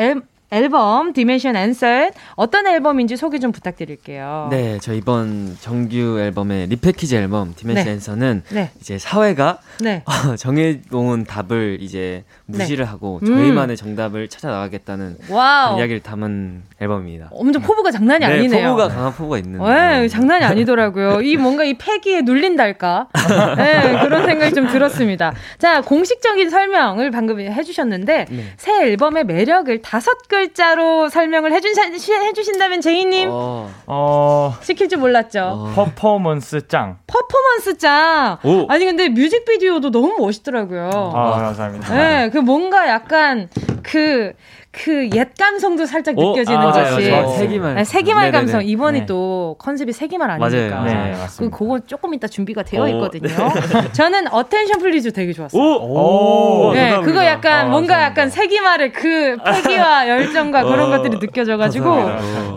[0.52, 4.48] 앨범 Dimension Answer 어떤 앨범인지 소개 좀 부탁드릴게요.
[4.50, 7.90] 네, 저 이번 정규 앨범의 repackage 앨범 Dimension 네.
[7.92, 8.70] Answer는 네.
[8.78, 10.04] 이제 사회가 네.
[10.04, 12.90] 어, 정해놓은 답을 이제 무시를 네.
[12.90, 13.76] 하고 저희만의 음.
[13.76, 17.28] 정답을 찾아 나가겠다는 이야기를 담은 앨범입니다.
[17.32, 18.68] 엄청 포부가 장난이 네, 아니네요.
[18.68, 19.60] 포부가 강한 포부가 있는.
[19.62, 21.20] 네, 장난이 아니더라고요.
[21.22, 23.08] 이 뭔가 이 패기에 눌린달까.
[23.56, 25.32] 네, 그런 생각이 좀 들었습니다.
[25.58, 28.44] 자, 공식적인 설명을 방금 해주셨는데 네.
[28.56, 33.70] 새 앨범의 매력을 다섯 글자로 설명을 해준, 해주신다면 제이님 어...
[33.86, 34.54] 어...
[34.60, 35.40] 시킬 줄 몰랐죠.
[35.40, 35.72] 어...
[35.74, 36.98] 퍼포먼스 짱.
[37.06, 38.38] 퍼포먼스 짱.
[38.44, 38.66] 오.
[38.68, 40.90] 아니 근데 뮤직비디오도 너무 멋있더라고요.
[41.14, 41.94] 아 감사합니다.
[41.94, 43.48] 네, 그 뭔가 약간
[43.82, 44.32] 그
[44.72, 47.28] 그 옛 감성도 살짝 오, 느껴지는 아, 것이 맞아요.
[47.28, 48.38] 세기말 네, 세기말 네네네.
[48.38, 49.06] 감성 이번이 네.
[49.06, 50.76] 또 컨셉이 세기말 아닙니까?
[50.80, 50.84] 맞아요.
[50.86, 53.28] 네, 그 그거 조금 이따 준비가 되어 있거든요.
[53.92, 55.60] 저는 Attention Please 되게 좋았어요.
[55.60, 58.02] 오, 오 네, 그거 약간 아, 뭔가 감사합니다.
[58.02, 61.84] 약간 세기말의 그 패기와 열정과 그런 것들이 느껴져가지고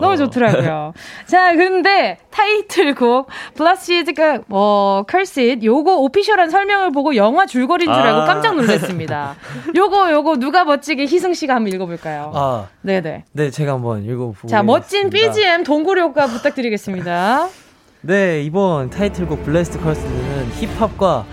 [0.00, 0.94] 너무 좋더라고요.
[1.26, 8.24] 자, 근데 타이틀곡 Blessed가 뭐 Cursed 요거 official한 설명을 보고 영화 줄거리인 줄 알고 아.
[8.24, 9.34] 깜짝 놀랐습니다.
[9.76, 12.05] 요거 요거 누가 멋지게 희승 씨가 한번 읽어볼까요?
[12.06, 12.30] 있을까요?
[12.34, 13.24] 아, 네네.
[13.32, 14.46] 네, 제가 한번 읽어보고.
[14.48, 17.48] 자, 멋진 BGM 동굴 효과 부탁드리겠습니다.
[18.02, 21.24] 네, 이번 타이틀곡 Blessed Cursed는 힙합과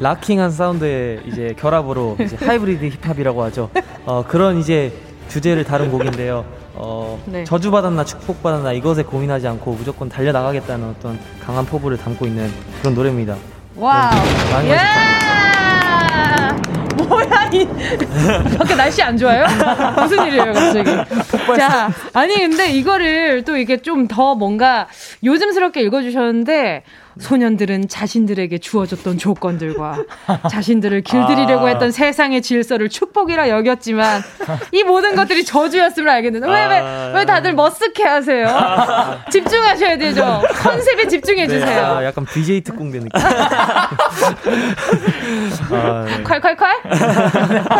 [0.00, 3.68] rocking한 사운드의 이제 결합으로 이제 하이브리드 힙합이라고 하죠.
[4.06, 4.92] 어, 그런 이제
[5.28, 6.44] 주제를 다룬 곡인데요.
[6.74, 7.44] 어, 네.
[7.44, 13.36] 저주받았나 축복받았나 이것에 고민하지 않고 무조건 달려나가겠다는 어떤 강한 포부를 담고 있는 그런 노래입니다.
[13.76, 14.10] 와우.
[14.62, 14.78] 네, 예!
[17.04, 17.66] 뭐야 이
[18.58, 19.44] 밖에 날씨 안 좋아요?
[20.00, 20.90] 무슨 일이에요 갑자기?
[21.58, 24.88] 자 아니 근데 이거를 또 이게 좀 더 뭔가
[25.24, 26.82] 요즘스럽게 읽어주셨는데
[27.18, 30.02] 소년들은 자신들에게 주어졌던 조건들과
[30.50, 31.68] 자신들을 길들이려고 아.
[31.68, 34.22] 했던 세상의 질서를 축복이라 여겼지만
[34.72, 38.46] 이 모든 것들이 저주였음을 알겠는데 왜 왜왜왜 다들 머쓱해 하세요?
[38.48, 39.24] 아.
[39.30, 40.42] 집중하셔야 되죠.
[40.62, 41.64] 컨셉에 집중해 주세요.
[41.64, 43.10] 네, 아, 약간 BJ 특공대 느낌.
[45.70, 46.22] 아, 네.
[46.24, 46.58] 콸콸콸?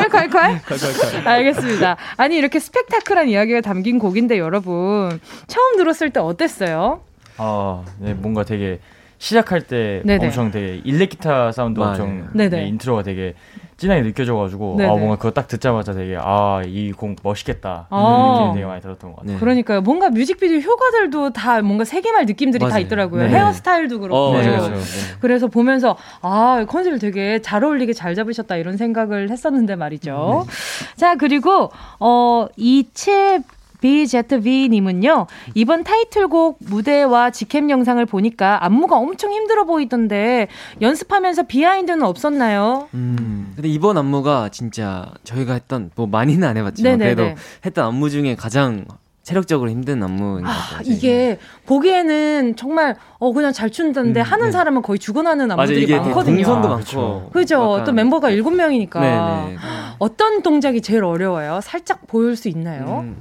[0.08, 1.26] 콸콸콸?
[1.26, 1.96] 알겠습니다.
[2.16, 7.00] 아니 이렇게 스펙타클한 이야기가 담긴 곡인데 여러분 처음 들었을 때 어땠어요?
[7.38, 8.78] 아, 네, 뭔가 되게
[9.22, 10.26] 시작할 때 네네.
[10.26, 13.34] 엄청 되게 일렉 기타 사운드 아, 엄청 네, 인트로가 되게
[13.76, 18.54] 진하게 느껴져가지고 아 뭔가 그거 딱 듣자마자 되게 아 이 곡 멋있겠다 이런 아~ 느낌이
[18.54, 19.34] 되게 많이 들었던 것 같아요.
[19.34, 19.38] 네.
[19.40, 19.80] 그러니까요.
[19.82, 22.72] 뭔가 뮤직비디오 효과들도 다 뭔가 세기말 느낌들이 맞아요.
[22.72, 23.22] 다 있더라고요.
[23.22, 23.28] 네.
[23.28, 24.16] 헤어스타일도 그렇고.
[24.18, 24.56] 어, 맞아요.
[24.56, 24.74] 맞아요.
[24.74, 24.80] 네.
[25.20, 30.46] 그래서 보면서 아 컨셉을 되게 잘 어울리게 잘 잡으셨다 이런 생각을 했었는데 말이죠.
[30.48, 30.96] 네.
[30.96, 31.70] 자 그리고
[32.00, 33.38] 어 이채
[33.82, 40.48] BZV님은요, 이번 타이틀곡 무대와 직캠 영상을 보니까 안무가 엄청 힘들어 보이던데,
[40.80, 42.88] 연습하면서 비하인드는 없었나요?
[42.94, 47.14] 음, 근데 이번 안무가 진짜 저희가 했던, 뭐 많이는 안 해봤지만, 네네네.
[47.14, 48.86] 그래도 했던 안무 중에 가장
[49.22, 50.78] 체력적으로 힘든 안무인 것 아, 같아요.
[50.78, 54.52] 아, 이게 보기에는 정말 어 그냥 잘 춘다는데 음, 하는 네.
[54.52, 56.44] 사람은 거의 죽어나는 안무들이 맞아, 많거든요.
[56.44, 57.30] 동선도 많고.
[57.32, 57.82] 그죠.
[57.86, 59.56] 또 멤버가 일곱 명이니까 네네.
[60.00, 61.60] 어떤 동작이 제일 어려워요?
[61.62, 63.04] 살짝 보일 수 있나요?
[63.04, 63.16] 음.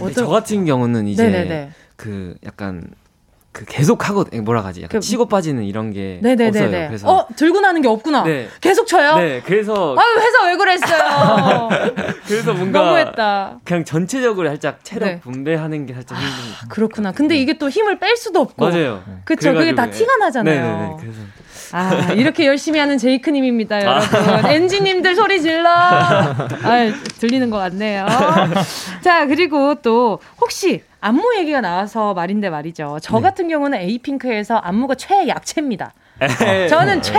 [0.00, 0.12] 어떤...
[0.12, 1.70] 저 같은 경우는 이제 네네네.
[1.96, 2.88] 그 약간
[3.56, 6.48] 그 계속 하고 뭐라 하지 약간 그, 치고 빠지는 이런 게 네네네네.
[6.48, 6.88] 없어요.
[6.88, 8.24] 그래서 어 들고 나는 게 없구나.
[8.24, 8.48] 네.
[8.60, 9.16] 계속 쳐요.
[9.16, 11.68] 네, 그래서 아 회사 왜 그랬어요.
[12.28, 13.60] 그래서 뭔가 너무했다.
[13.64, 15.20] 그냥 전체적으로 살짝 체력 네.
[15.20, 16.34] 분배하는 게 살짝 힘든.
[16.34, 17.12] 아, 그렇구나.
[17.12, 18.62] 근데 이게 또 힘을 뺄 수도 없고.
[18.62, 19.02] 맞아요.
[19.24, 19.54] 그쵸.
[19.54, 20.60] 그게 다 티가 나잖아요.
[20.60, 20.96] 네네네.
[21.00, 21.18] 그래서
[21.76, 24.50] 아, 이렇게 열심히 하는 제이크님입니다, 여러분.
[24.50, 25.68] 엔지님들 소리 질러!
[25.70, 28.06] 아, 들리는 것 같네요.
[29.02, 32.98] 자, 그리고 또, 혹시 안무 얘기가 나와서 말인데 말이죠.
[33.02, 33.22] 저 네.
[33.22, 35.92] 같은 경우는 에이핑크에서 안무가 최약체입니다.
[36.70, 37.12] 저는 최,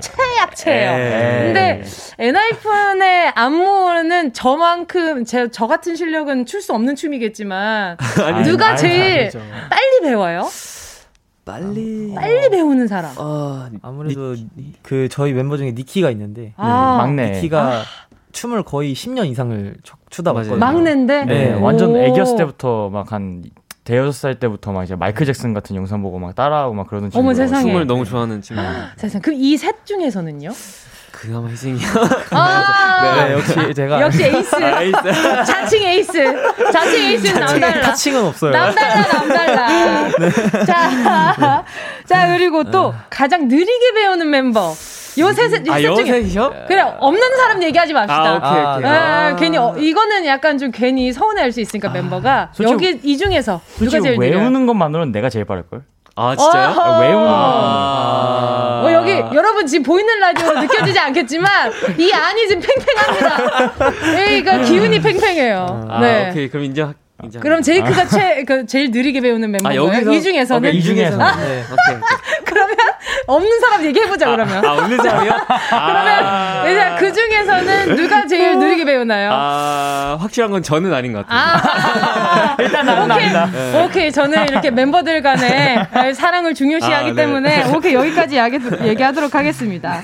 [0.00, 1.44] 최약체예요.
[1.46, 1.82] 근데
[2.20, 9.68] 엔하이픈의 안무는 저만큼 제, 저 같은 실력은 출 수 없는 춤이겠지만 아니, 누가 제일 아니,
[9.68, 10.48] 빨리 배워요?
[11.44, 13.12] 빨리 빨리 배우는 사람.
[13.18, 16.96] 어, 아무래도 니, 그 저희 멤버 중에 니키가 있는데 아.
[16.98, 17.82] 막내 니키가 아.
[18.32, 19.76] 춤을 거의 10년 이상을
[20.10, 20.56] 추다 봤거든요.
[20.56, 21.60] 막내인데 네, 네.
[21.60, 23.44] 완전 애기였을 때부터 막 한
[23.84, 27.20] 대여섯 살 때부터 막 이제 마이클 잭슨 같은 영상 보고 막 따라하고 막 그러는 친구.
[27.20, 27.62] 어머 세상에.
[27.70, 28.62] 춤을 너무 좋아하는 친구.
[28.96, 29.20] 세상.
[29.20, 30.50] 그럼 이 셋 중에서는요?
[31.26, 31.88] 그나마 희승이요.
[32.30, 34.56] 아~ 네, 역시 제가 역시 에이스.
[34.56, 35.44] 아, 에이스.
[35.46, 36.72] 자칭 에이스.
[36.72, 37.82] 자칭 에이스는 남달라.
[37.82, 38.52] 자칭은 없어요.
[38.52, 40.08] 남달라 남달라.
[40.18, 40.30] 네.
[40.66, 41.64] 자,
[42.06, 43.04] 자 그리고 또 아.
[43.08, 44.74] 가장 느리게 배우는 멤버.
[45.16, 46.64] 요셋 아, 요셋이요?
[46.66, 48.14] 그래 없는 사람 얘기하지 맙시다.
[48.14, 48.90] 아, 오케이, 오케이.
[48.90, 49.36] 아, 아.
[49.36, 54.00] 괜히 어, 이거는 약간 좀 괜히 서운해할 수 있으니까 아, 멤버가 여기 이 중에서 누가
[54.00, 54.66] 제일 외우는 느려요?
[54.66, 55.84] 것만으로는 내가 제일 빠를 걸.
[56.16, 56.68] 아 진짜요?
[56.68, 64.22] 아, 외우는 아~ 어, 여기 여러분 지금 보이는 라디오로 느껴지지 않겠지만 이 안이 지금 팽팽합니다.
[64.22, 65.86] 여기가 기운이 팽팽해요.
[65.88, 66.30] 아, 네.
[66.30, 66.94] 오케이 그럼 인정.
[67.22, 67.40] 인정.
[67.40, 68.06] 그럼 제이크가 아.
[68.06, 69.88] 최, 그 제일 느리게 배우는 멤버예요.
[69.88, 71.20] 아, 이 중에서는 오케이, 이 중에서.
[71.20, 71.62] 아, 네.
[71.62, 72.00] 오케이, 오케이.
[72.44, 72.76] 그러면
[73.26, 74.64] 없는 사람 얘기해 보자 그러면.
[74.64, 75.32] 아, 아 없는 사람이요?
[75.70, 76.68] 그러면 아.
[76.68, 79.30] 이제 그 중에서는 누가 제일 느리게 배우나요?
[79.32, 82.43] 아 확실한 건 저는 아닌 것 같아요.
[82.88, 83.32] 아, 오케이.
[83.32, 83.84] 네.
[83.84, 87.14] 오케이 저는 이렇게 멤버들 간에 사랑을 중요시하기 아, 네.
[87.14, 88.58] 때문에 오케이 여기까지 얘기,
[88.88, 90.00] 얘기하도록 하겠습니다.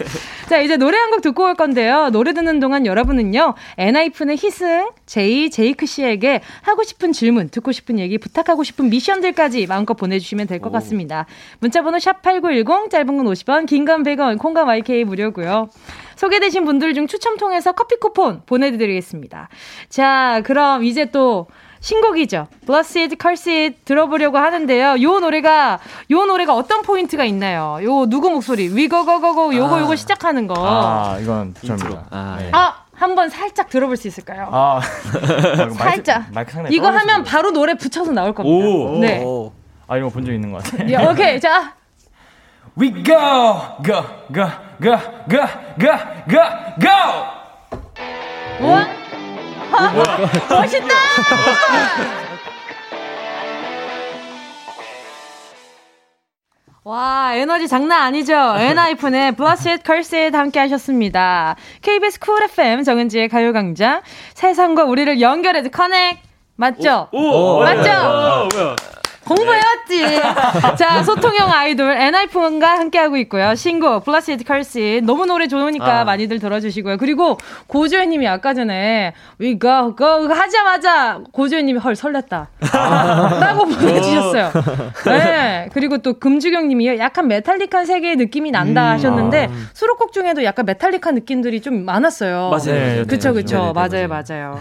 [0.49, 2.11] 자 이제 노래 한 곡 듣고 올 건데요.
[2.11, 8.19] 노래 듣는 동안 여러분은요 엔하이픈의 희승, 제이, 제이크 씨에게 하고 싶은 질문, 듣고 싶은 얘기,
[8.19, 11.27] 부탁하고 싶은 미션들까지 마음껏 보내주시면 될 것 같습니다.
[11.61, 15.69] 문자번호 샵 #8910 짧은 건 50원, 긴 건 100원, 콩감 YK 무료고요.
[16.17, 19.49] 소개되신 분들 중 추첨 통해서 커피 쿠폰 보내드리겠습니다.
[19.89, 21.47] 자, 그럼 이제 또
[21.81, 22.47] 신곡이죠.
[22.67, 24.97] Blessed, Cursed 들어보려고 하는데요.
[25.03, 25.79] 요 노래가
[26.11, 27.79] 요 노래가 어떤 포인트가 있나요?
[27.83, 28.69] 요 누구 목소리?
[28.69, 29.81] 위거거거고 요거 아.
[29.81, 30.55] 요거 시작하는 거.
[30.59, 32.05] 아, 이건 저입니다.
[32.11, 32.51] 아, 네.
[32.53, 34.49] 아 한번 살짝 들어볼 수 있을까요?
[34.53, 34.81] 아,
[35.79, 36.25] 살짝.
[36.33, 38.67] 마이크, 마이크 이거 하면 바로 노래 붙여서 나올 겁니다.
[38.69, 38.99] 오.
[38.99, 39.25] 네.
[39.89, 40.85] 아 이거 본 적 있는 것 같아.
[40.85, 41.75] 네, 오케이 자.
[42.79, 43.17] We go,
[43.85, 44.03] go,
[44.33, 44.47] go,
[44.83, 44.97] go,
[45.31, 45.47] go,
[45.79, 45.97] go,
[46.29, 46.43] go,
[46.81, 46.91] go.
[50.49, 50.95] 멋있다!
[56.83, 58.33] 와, 에너지 장난 아니죠?
[58.35, 61.57] 엔하이픈의 Blessed Cursed 함께 하셨습니다.
[61.83, 64.01] KBS 쿨 FM 정은지의 가요광장.
[64.35, 66.19] 세상과 우리를 연결해서 connect.
[66.57, 67.09] 맞죠?
[67.13, 67.91] 오, 오, 맞죠?
[67.91, 68.49] 오,
[69.25, 70.21] 공부해왔지.
[70.77, 73.55] 자, 소통형 아이돌 엔하이픈과 함께하고 있고요.
[73.55, 76.05] 신곡 Blessed Cursed 너무 노래 좋으니까 아.
[76.05, 76.97] 많이들 들어주시고요.
[76.97, 82.47] 그리고 고주현님이 아까 전에 We go go 하자마자 고주현님이 헐 설렜다.
[82.73, 83.39] 아.
[83.41, 84.53] 라고 보내주셨어요.
[85.07, 85.69] 네.
[85.73, 88.95] 그리고 또 금주경님이 약간 메탈릭한 세계의 느낌이 난다 음.
[88.95, 89.55] 하셨는데 아.
[89.75, 92.51] 수록곡 중에도 약간 메탈릭한 느낌들이 좀 많았어요.
[92.51, 92.81] 맞아요.
[92.81, 93.73] 네, 그쵸 그쵸.
[93.75, 94.61] 맞아요 맞아요.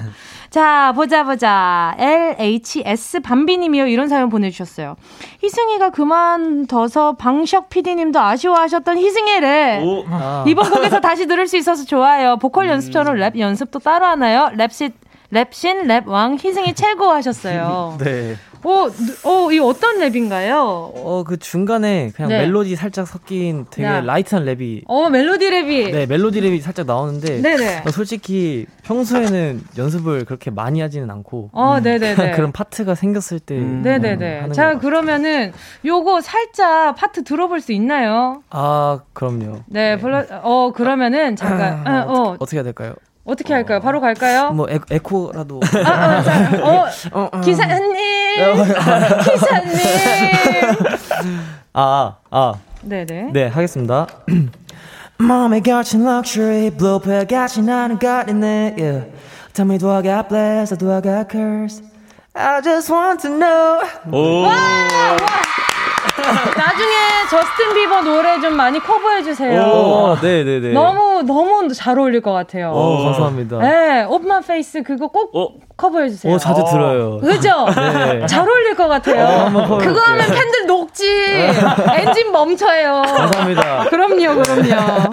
[0.50, 1.96] 자, 보자, 보자.
[2.00, 3.86] LHS 밤비님이요.
[3.88, 4.96] 이런 사연 보내주셨어요.
[5.44, 10.44] 희승이가 그만둬서 방석 PD님도 아쉬워하셨던 희승이를 아.
[10.48, 12.38] 이번 곡에서 다시 들을 수 있어서 좋아요.
[12.38, 12.72] 보컬 음.
[12.72, 14.50] 연습처럼 랩 연습도 따로 하나요?
[14.56, 14.92] 랩신,
[15.32, 17.98] 랩신, 랩왕, 희승이 최고 하셨어요.
[18.04, 18.36] 네.
[18.62, 18.90] 어,
[19.24, 20.54] 어, 이 어떤 랩인가요?
[20.58, 22.40] 어, 그 중간에 그냥 네.
[22.40, 24.02] 멜로디 살짝 섞인 되게 야.
[24.02, 24.84] light한 랩이.
[24.88, 25.92] 어, 멜로디 랩이.
[25.94, 27.42] 네, 멜로디 랩이 살짝 나오는데.
[27.42, 27.84] 네네.
[27.86, 31.52] 어, 솔직히 평소에는 연습을 그렇게 많이 하지는 않고.
[31.54, 32.32] 어, 네네네.
[32.36, 33.56] 그런 파트가 생겼을 때.
[33.56, 33.82] 음.
[33.82, 34.50] 네네네.
[34.52, 35.54] 자, 그러면은
[35.86, 38.44] 요거 살짝 파트 들어볼 수 있나요?
[38.50, 39.60] 아, 그럼요.
[39.68, 41.88] 네, 불러, 어, 그러면는 잠깐.
[41.88, 42.94] 아, 어, 어떻게 해야 될까요?
[43.30, 43.80] 어떻게 할까요?
[43.80, 44.52] 바로 갈까요?
[44.52, 45.60] 뭐 에, 에코라도.
[45.86, 47.94] 아, 아, 자, 어, 어, 어, 기사님,
[49.24, 49.76] 기사님.
[51.74, 52.54] 아, 아.
[52.82, 53.32] 네네.
[53.34, 54.08] 네, 하겠습니다.
[55.22, 56.70] Mommy got you luxury,
[57.28, 59.06] got you 나는 got in it, yeah.
[59.54, 61.84] Tell me do I got blessed or do I got cursed?
[62.34, 63.82] I just want to know.
[64.14, 64.44] 오.
[64.44, 65.49] 와, 와.
[66.34, 66.96] 나중에
[67.30, 70.18] 저스틴 비버 노래 좀 많이 커버해 주세요.
[70.22, 70.72] 네, 네, 네.
[70.72, 72.72] 너무 너무 잘 어울릴 것 같아요.
[72.72, 73.60] 오, 감사합니다.
[73.60, 75.50] 네, Off My Face 그거 꼭 어?
[75.78, 76.34] 커버해 주세요.
[76.34, 77.20] 오, 자주 들어요.
[77.20, 77.66] 그죠?
[77.76, 78.26] 네.
[78.26, 79.48] 잘 어울릴 것 같아요.
[79.56, 81.08] 어, 그거 하면 팬들 녹지.
[81.94, 83.02] 엔진 멈춰요.
[83.06, 83.86] 감사합니다.
[83.90, 85.10] 그럼요, 그럼요.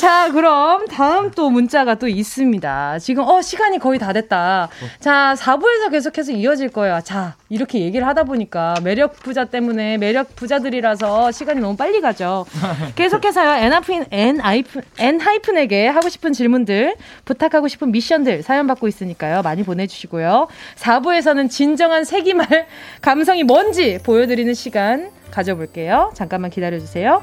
[0.00, 2.98] 자, 그럼 다음 또 문자가 또 있습니다.
[2.98, 4.68] 지금 어 시간이 거의 다 됐다.
[5.00, 7.00] 자, 4부에서 계속해서 이어질 거예요.
[7.04, 12.46] 자, 이렇게 얘기를 하다 보니까 매력 부자 때문에 매력 부자들이라서 시간이 너무 빨리 가죠.
[12.96, 13.62] 계속해서요.
[13.62, 16.96] 엔하이픈 엔하이픈 엔하이픈에게 하고 싶은 질문들,
[17.26, 19.42] 부탁하고 싶은 미션들 사연 받고 있으니까요.
[19.42, 20.48] 많이 보내 주시고요.
[20.76, 22.46] 4부에서는 진정한 세기말
[23.02, 26.10] 감성이 뭔지 보여 드리는 시간 가져볼게요.
[26.14, 27.22] 잠깐만 기다려 주세요.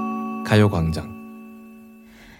[0.51, 1.21] 가요광장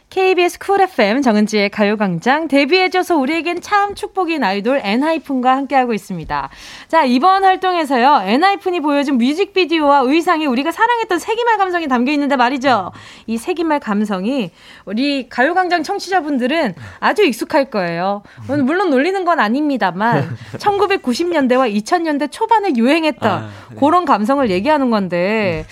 [0.10, 6.50] KBS 쿨 FM 정은지의 가요광장 데뷔해줘서 우리에겐 참 축복인 아이돌 엔하이픈과 함께하고 있습니다.
[6.90, 12.92] 자 이번 활동에서요 엔하이픈이 보여준 뮤직비디오와 의상에 우리가 사랑했던 세기말 감성이 담겨 있는데 말이죠.
[13.28, 14.52] 이 세기말 감성이
[14.84, 18.24] 우리 가요광장 청취자분들은 아주 익숙할 거예요.
[18.66, 23.78] 물론 놀리는 건 아닙니다만 1990년대와 2000년대 초반에 유행했던 아, 네.
[23.80, 25.66] 그런 감성을 얘기하는 건데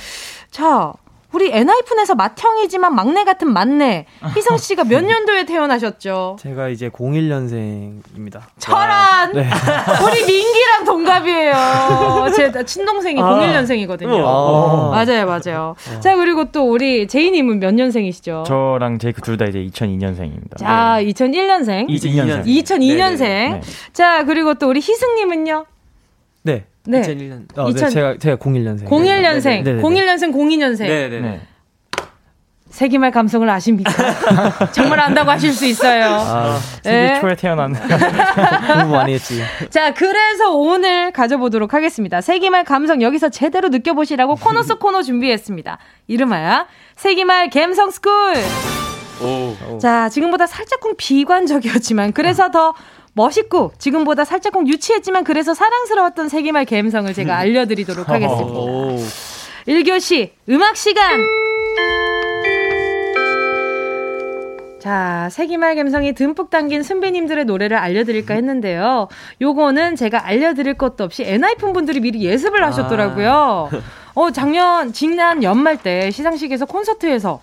[0.51, 0.93] 자.
[1.31, 4.05] 우리 엔하이픈에서 맏형이지만 막내 같은 막내
[4.35, 6.37] 희성 씨가 몇 년도에 태어나셨죠?
[6.39, 8.41] 제가 이제 01년생입니다.
[8.57, 9.47] 철한 네.
[10.05, 11.53] 우리 민기랑 동갑이에요.
[12.35, 13.25] 제 친동생이 아.
[13.25, 14.23] 01년생이거든요.
[14.25, 14.89] 아.
[14.91, 15.75] 맞아요, 맞아요.
[15.95, 15.99] 아.
[15.99, 18.43] 자 그리고 또 우리 제이님은 몇 년생이시죠?
[18.47, 20.57] 저랑 제이크 둘 다 이제 2002년생입니다.
[20.57, 21.05] 자, 네.
[21.13, 21.87] 2001년생.
[21.87, 22.45] 2002년생.
[22.45, 23.19] 2002년생.
[23.19, 23.61] 네네.
[23.93, 25.65] 자 그리고 또 우리 희승님은요?
[26.53, 26.65] 네.
[26.85, 27.01] 네.
[27.01, 27.57] 2001년.
[27.57, 27.89] 어, 2000...
[27.89, 28.85] 네, 제가 제가 01년생.
[28.85, 29.63] 01년생.
[29.63, 29.81] 네네네.
[29.81, 30.79] 01년생 02년생.
[30.79, 31.41] 네, 네, 네.
[32.69, 33.91] 세기말 감성을 아십니까?
[34.71, 36.05] 정말 안다고 하실 수 있어요.
[36.05, 37.19] 아, 세기 네.
[37.19, 39.41] 초에 태어난 공부 많이 했지.
[39.69, 42.21] 자, 그래서 오늘 가져보도록 하겠습니다.
[42.21, 45.77] 세기말 감성 여기서 제대로 느껴보시라고 코너 속 코너 준비했습니다.
[46.07, 48.35] 이름하여 세기말 갬성 스쿨.
[49.21, 49.77] 오.
[49.79, 52.73] 자, 지금보다 살짝쿵 비관적이었지만 그래서 더
[53.13, 58.59] 멋있고 지금보다 살짝쿵 유치했지만 그래서 사랑스러웠던 세기말 감성을 제가 알려드리도록 하겠습니다.
[59.67, 61.25] 1교시 음악 시간.
[64.79, 69.09] 자, 세기말 감성이 듬뿍 담긴 선배님들의 노래를 알려드릴까 했는데요.
[69.41, 73.69] 요거는 제가 알려드릴 것도 없이 엔하이픈 분들이 미리 예습을 하셨더라고요.
[73.71, 73.81] 아.
[74.15, 77.41] 어, 작년, 지난 연말 때 시상식에서 콘서트에서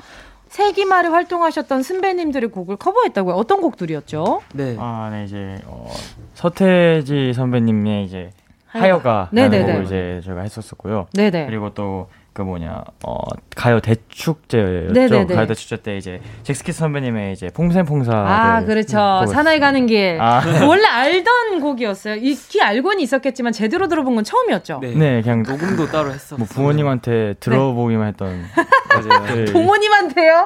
[0.48, 3.34] 세기말에 활동하셨던 선배님들의 곡을 커버했다고요.
[3.34, 4.42] 어떤 곡들이었죠?
[4.54, 4.76] 네.
[4.78, 5.90] 아, 네, 이제, 어,
[6.34, 8.30] 서태지 선배님의 이제,
[8.66, 9.28] 하여가.
[9.32, 9.82] 네네네.
[9.84, 11.06] 이제 저희가 했었었고요.
[11.14, 11.46] 네네.
[11.46, 13.16] 그리고 또 그 뭐냐 어
[13.54, 14.92] 가요 대축제였죠.
[14.92, 15.34] 네네네.
[15.34, 20.42] 가요 대축제 때 이제 잭스키스 선배님의 이제 퐁생퐁사 아 그렇죠 사나이 가는 길 아.
[20.68, 22.16] 원래 알던 곡이었어요.
[22.16, 24.80] 익히 알고는 있었겠지만 제대로 들어본 건 처음이었죠.
[24.82, 26.38] 네, 네 그냥 녹음도 따로 했었어요.
[26.38, 28.44] 뭐 부모님한테 들어보기만 했던
[28.88, 29.34] 맞아요.
[29.34, 29.44] 네.
[29.46, 30.44] 부모님한테요?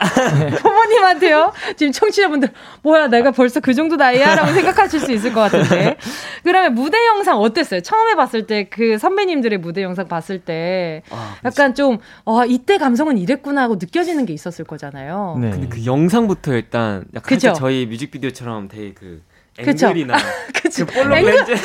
[0.63, 1.53] 부모님한테요?
[1.77, 2.49] 지금 청취자분들
[2.83, 5.97] 뭐야 내가 벌써 그 정도 나이야라고 생각하실 수 있을 것 같은데
[6.43, 7.81] 그러면 무대 영상 어땠어요?
[7.81, 13.17] 처음에 봤을 때 그 선배님들의 무대 영상 봤을 때 아, 약간 좀, 어, 이때 감성은
[13.17, 15.39] 이랬구나 하고 느껴지는 게 있었을 거잖아요.
[15.41, 15.51] 네.
[15.51, 17.55] 근데 그 영상부터 일단 약간 그쵸?
[17.55, 19.23] 저희 뮤직비디오처럼 되게 그
[19.59, 20.17] 앵글이나.
[20.55, 20.87] 그쵸.
[20.87, 21.57] 그 앵글, 앵글을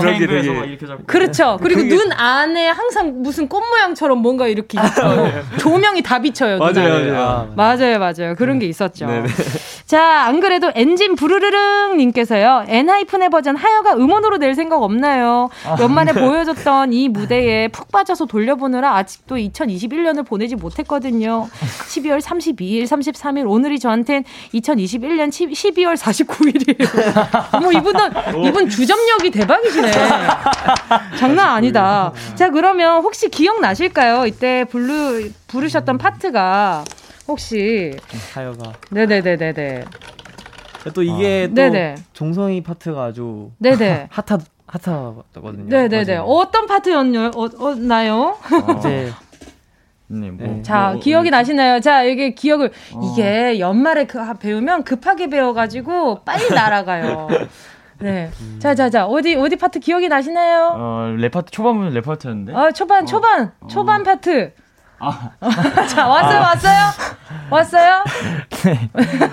[1.07, 1.57] 그렇죠.
[1.62, 6.74] 그리고 눈 안에 항상 무슨 꽃 모양처럼 뭔가 이렇게 있고 아, 조명이 다 비쳐요 맞아요
[7.14, 7.53] 맞아요.
[7.55, 7.99] 맞아요.
[7.99, 9.07] 맞아요 그런 게 있었죠.
[9.86, 12.66] 자 안 그래도 엔진 부르르릉 님께서요.
[12.68, 15.49] 엔하이픈의 버전 하여가 음원으로 낼 생각 없나요?
[15.66, 16.22] 아, 연말에 네.
[16.22, 21.47] 보여줬던 이 무대에 푹 빠져서 돌려보느라 아직도 2021년을 보내지 못했거든요.
[21.88, 24.24] 12월 32일 33일 오늘이 저한텐
[24.54, 27.56] 2021년 12월 49일이에요.
[27.56, 29.91] 어머 이분은 이분 주점력이 대박이시네.
[31.18, 32.14] 장난 아니다.
[32.36, 34.26] 자 그러면 혹시 기억 나실까요?
[34.26, 36.84] 이때 부르 부르셨던 파트가
[37.28, 37.93] 혹시
[38.34, 39.86] 하여가 네네네네네.
[40.93, 41.47] 또 이게 어.
[41.50, 41.95] 또 네네.
[42.14, 45.66] 종성이 파트가 아주 네네 핫하 핫하거든요.
[45.68, 46.06] 네네네.
[46.06, 46.22] 맞아요.
[46.24, 47.32] 어떤 파트였나요?
[47.36, 47.74] 어, 어,
[48.80, 49.12] 이제
[50.12, 50.62] 네, 뭐, 네.
[50.64, 51.80] 자, 뭐, 기억이 나시나요?
[51.82, 53.14] 자, 이게 기억을, 어.
[53.14, 57.28] 이게 연말에 그, 배우면 급하게 배워가지고 빨리 날아가요.
[57.99, 58.32] 네.
[58.41, 58.57] 음.
[58.60, 60.74] 자, 자, 자, 어디, 어디 파트 기억이 나시나요?
[60.76, 62.55] 어, 랩파트, 초반부는 랩파트였는데?
[62.55, 63.68] 어, 초반, 초반, 어.
[63.68, 64.51] 초반 파트.
[64.97, 65.32] 아.
[65.88, 66.80] 자, 왔어요, 왔어요?
[67.51, 68.03] 왔어요?
[68.64, 68.89] 네.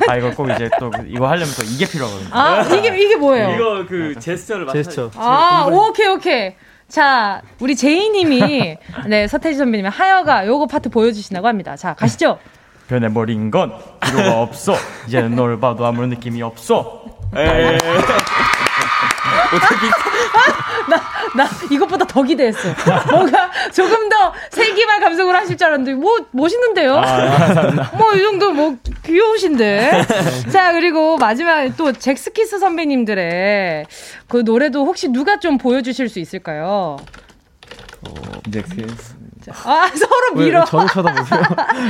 [0.08, 2.28] 아, 이거 꼭 이제 또, 이거 하려면 또 이게 필요하거든요.
[2.32, 3.54] 아, 이게, 이게 뭐예요?
[3.54, 5.10] 이거 그 제스처를 제스처.
[5.16, 6.54] 아, 오케이, 오케이.
[6.88, 8.76] 자, 우리 제이님이
[9.08, 11.76] 네 서태지 선배님의 하여가 요거 파트 보여주신다고 합니다.
[11.76, 12.38] 자, 가시죠.
[12.88, 14.74] 변해버린 건 필요가 없어.
[15.08, 17.04] 이제는 널 봐도 아무런 느낌이 없어.
[17.34, 17.78] 에이.
[19.56, 19.86] 어떻게
[20.88, 21.02] 나,
[21.34, 22.68] 나 이것보다 더 기대했어.
[23.10, 26.96] 뭔가 조금 더 세기말 감성으로 하실 줄 알았는데, 뭐, 멋있는데요?
[26.96, 30.06] 아, 뭐, 이 정도 뭐, 귀여우신데.
[30.52, 33.86] 자, 그리고 마지막에 또 잭스키스 선배님들의
[34.28, 36.96] 그 노래도 혹시 누가 좀 보여주실 수 있을까요?
[38.02, 38.12] 어,
[38.52, 39.16] 잭스키스.
[39.64, 40.60] 아 서로 밀어.
[40.60, 41.42] 왜, 저를 쳐다보세요?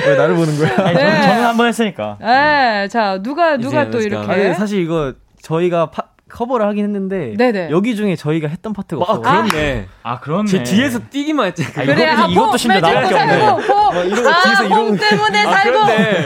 [0.07, 0.69] 왜 나를 보는 거야?
[0.93, 0.95] 네.
[0.95, 2.19] 저는, 저는 한번 했으니까.
[2.21, 4.31] 네, 자 누가 누가 또 이렇게.
[4.31, 6.03] 아니, 사실 이거 저희가 파,
[6.37, 7.71] 커버를 하긴 했는데 네네.
[7.71, 9.15] 여기 중에 저희가 했던 파트가 없어.
[9.15, 9.87] 아, 그렇네.
[10.03, 10.47] 아, 그렇네.
[10.47, 11.65] 제 뒤에서 뛰기만 했지.
[11.65, 13.39] 아, 그래, 이것도, 아, 이것도 심지어 나밖에 없네.
[13.39, 13.61] 뭐
[14.05, 15.79] 이런 거 아, 뒤에서 이런 때문에 아, 살고.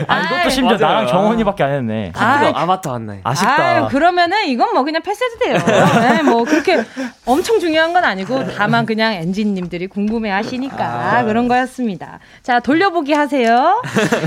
[0.09, 0.95] 아, 이것도 심지어 맞아요.
[0.95, 2.13] 나랑 정원이밖에 안 했네.
[2.13, 3.21] 파트가 아마타 왔네.
[3.23, 3.63] 아쉽다.
[3.63, 5.59] 아유, 그러면은 이건 뭐 그냥 패스해도 돼요.
[6.01, 6.83] 네, 뭐 그렇게
[7.25, 10.85] 엄청 중요한 건 아니고 다만 그냥 엔진님들이 궁금해 하시니까
[11.19, 11.25] 아.
[11.25, 12.19] 그런 거였습니다.
[12.43, 13.81] 자, 돌려보기 하세요.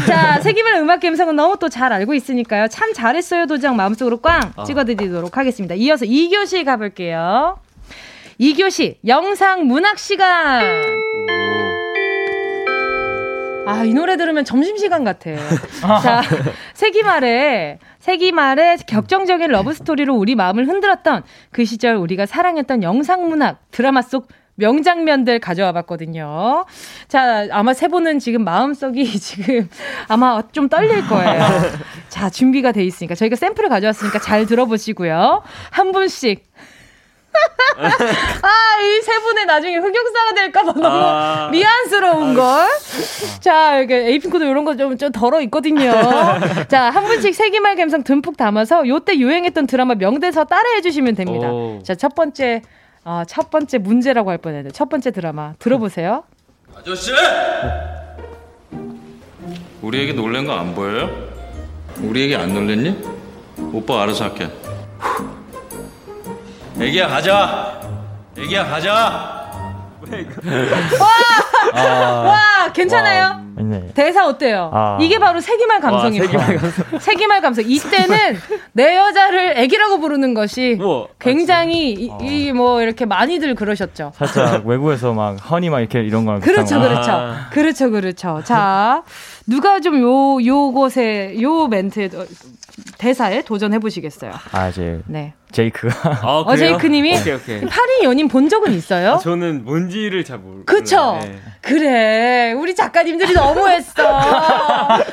[0.07, 2.67] 자, 세기말 음악 감성은 너무 또 잘 알고 있으니까요.
[2.67, 4.63] 참 잘했어요 도장 마음속으로 꽝 아.
[4.63, 5.72] 찍어드리도록 하겠습니다.
[5.75, 7.59] 이어서 2교시 가볼게요.
[8.39, 10.63] 2교시 영상 문학 시간.
[13.65, 15.31] 아, 이 노래 들으면 점심시간 같아.
[16.03, 16.21] 자,
[16.73, 25.39] 세기말에, 세기말에 격정적인 러브스토리로 우리 마음을 흔들었던 그 시절 우리가 사랑했던 영상문학, 드라마 속 명장면들
[25.39, 26.65] 가져와 봤거든요.
[27.07, 29.69] 자, 아마 세 분은 지금 마음속이 지금
[30.07, 31.43] 아마 좀 떨릴 거예요.
[32.09, 35.41] 자, 준비가 돼 있으니까 저희가 샘플을 가져왔으니까 잘 들어보시고요.
[35.71, 36.45] 한 분씩
[37.77, 42.67] 아, 이 세 분의 나중에 흑역사가 될까봐 너무 아~ 미안스러운 걸.
[43.41, 45.91] 자, 이게 에이핑크도 이런 거 좀 좀 덜어 있거든요.
[46.67, 51.51] 자, 한 분씩 세기말 감성 듬뿍 담아서 요때 유행했던 드라마 명대사 따라해 주시면 됩니다.
[51.51, 51.81] 오.
[51.83, 52.61] 자, 첫 번째
[53.05, 56.23] 아, 첫 번째 문제라고 할 뻔했는데 첫 번째 드라마 들어보세요.
[56.75, 57.11] 아저씨!
[59.81, 61.09] 우리 애기 놀란 거 안 보여요?
[62.01, 62.97] 우리 애기 안 놀랬니?
[63.73, 64.47] 오빠 알아서 할게.
[66.79, 67.81] 애기야 가자.
[68.37, 69.42] 애기야 가자.
[70.99, 72.21] 와, 아...
[72.21, 73.23] 와, 괜찮아요?
[73.23, 73.43] 와.
[73.55, 73.91] 네.
[73.93, 74.71] 대사 어때요?
[74.73, 74.97] 아.
[74.99, 76.25] 이게 바로 세기말 감성입니다.
[76.25, 76.99] 세기말 감성.
[76.99, 77.63] 세기말 감성.
[77.67, 78.17] 이때는
[78.73, 84.11] 내 여자를 애기라고 부르는 것이 뭐, 굉장히 아, 이뭐 이렇게 많이들 그러셨죠.
[84.15, 87.47] 살짝 외국에서 막 허니 막 이렇게 이런 거 그렇죠, 그렇죠, 아.
[87.51, 88.41] 그렇죠, 그렇죠.
[88.43, 89.03] 자,
[89.47, 92.09] 누가 좀 요 요곳에 요 멘트에
[92.97, 94.31] 대사에 도전해 보시겠어요?
[94.51, 95.33] 아 이제 네.
[95.51, 97.61] 제이크가 아, 어, 제이크님이 오케이, 오케이.
[97.61, 99.13] 파리 연인 본 적은 있어요?
[99.13, 100.63] 아, 저는 뭔지를 잘 모르.
[100.65, 101.19] 그쵸?
[101.21, 101.39] 네.
[101.61, 104.19] 그래 우리 작가님들이 너무했어.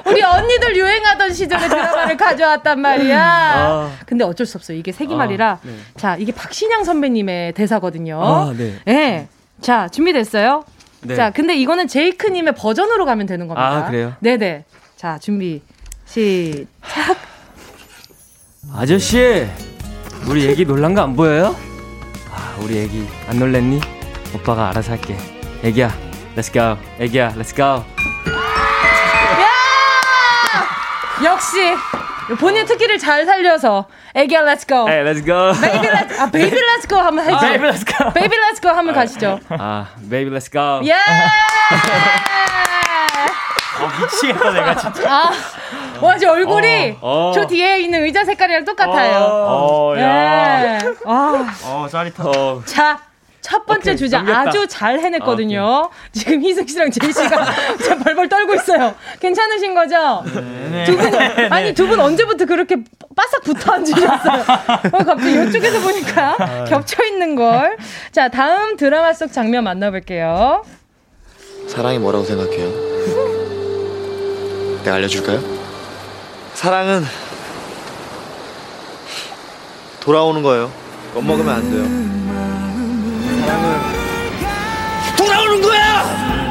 [0.07, 3.23] 우리 언니들 유행하던 시절의 드라마를 가져왔단 말이야.
[3.23, 3.93] 아.
[4.07, 4.79] 근데 어쩔 수 없어요.
[4.79, 5.51] 이게 세기말이라.
[5.51, 5.73] 아, 네.
[5.97, 8.23] 자 이게 박신양 선배님의 대사거든요.
[8.25, 8.79] 아, 네.
[8.87, 9.29] 네.
[9.61, 10.65] 자 준비됐어요?
[11.03, 11.15] 네.
[11.15, 13.69] 자 근데 이거는 제이크님의 버전으로 가면 되는 겁니다.
[13.69, 14.15] 아 그래요?
[14.21, 14.65] 네네.
[14.97, 15.61] 자 준비
[16.07, 17.30] 시작.
[18.81, 19.47] 아저씨,
[20.27, 21.55] 우리 애기 놀란 거 안 보여요?
[22.33, 23.79] 아, 우리 애기 안 놀랬니?
[24.35, 25.19] 오빠가 알아서 할게.
[25.63, 25.91] 애기야,
[26.35, 26.79] let's go.
[26.99, 27.63] 애기야, let's go.
[27.63, 27.85] 야!
[31.25, 31.75] 역시
[32.39, 34.85] 본인 특기를 잘 살려서 애기야 let's go.
[34.89, 35.53] 네, Let's go.
[35.61, 37.39] Baby let's 아 baby let's go 한번 해줘.
[37.39, 38.13] Baby let's go.
[38.15, 39.41] Baby let's go 한번 가시죠.
[39.51, 40.81] 아, baby let's go.
[40.87, 40.95] 예!
[43.83, 45.03] 어, 미치겠다 내가 진짜.
[45.13, 45.31] 아,
[46.03, 47.33] 와, 저 얼굴이 어, 어.
[47.35, 49.19] 저 뒤에 있는 의자 색깔이랑 똑같아요.
[49.19, 50.79] 어, 어 야.
[50.79, 50.79] 네.
[51.07, 51.55] 아.
[51.65, 52.25] 어, 짜릿하.
[52.29, 52.63] 어.
[52.65, 53.01] 자,
[53.41, 54.41] 첫 번째 오케이, 주제 넘겼다.
[54.51, 55.91] 아주 잘 해냈거든요.
[55.91, 57.45] 아, 지금 희승 씨랑 제이 씨가
[58.05, 58.95] 벌벌 떨고 있어요.
[59.19, 60.23] 괜찮으신 거죠?
[60.71, 60.85] 네.
[60.85, 61.49] 두 분, 네.
[61.51, 62.77] 아니, 두 분 언제부터 그렇게
[63.17, 64.43] 바싹 붙어 앉으셨어요?
[64.93, 66.65] 어, 갑자기 이쪽에서 보니까 아.
[66.65, 67.77] 겹쳐 있는 걸.
[68.13, 70.63] 자, 다음 드라마 속 장면 만나볼게요.
[71.69, 72.91] 사랑이 뭐라고 생각해요?
[74.85, 75.60] 내가 알려줄까요?
[76.61, 77.07] 사랑은
[80.01, 80.71] 돌아오는 거예요.
[81.15, 81.85] 겁먹으면 안 돼요.
[83.47, 86.50] 사랑은 돌아오는 거야!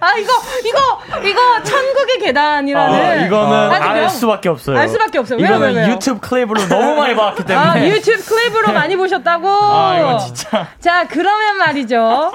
[0.00, 0.32] 아 이거
[0.64, 4.78] 이거 이거 천국의 계단이라는 아, 이거는 알 수밖에 없어요.
[4.78, 5.38] 알 수밖에 없어요.
[5.38, 5.94] 왜요, 이거는 왜요?
[5.94, 7.68] 유튜브 클립으로 너무 많이 봤기 때문에.
[7.68, 9.48] 아 유튜브 클립으로 많이 보셨다고.
[9.50, 10.68] 아 이거 진짜.
[10.80, 12.32] 자 그러면 말이죠.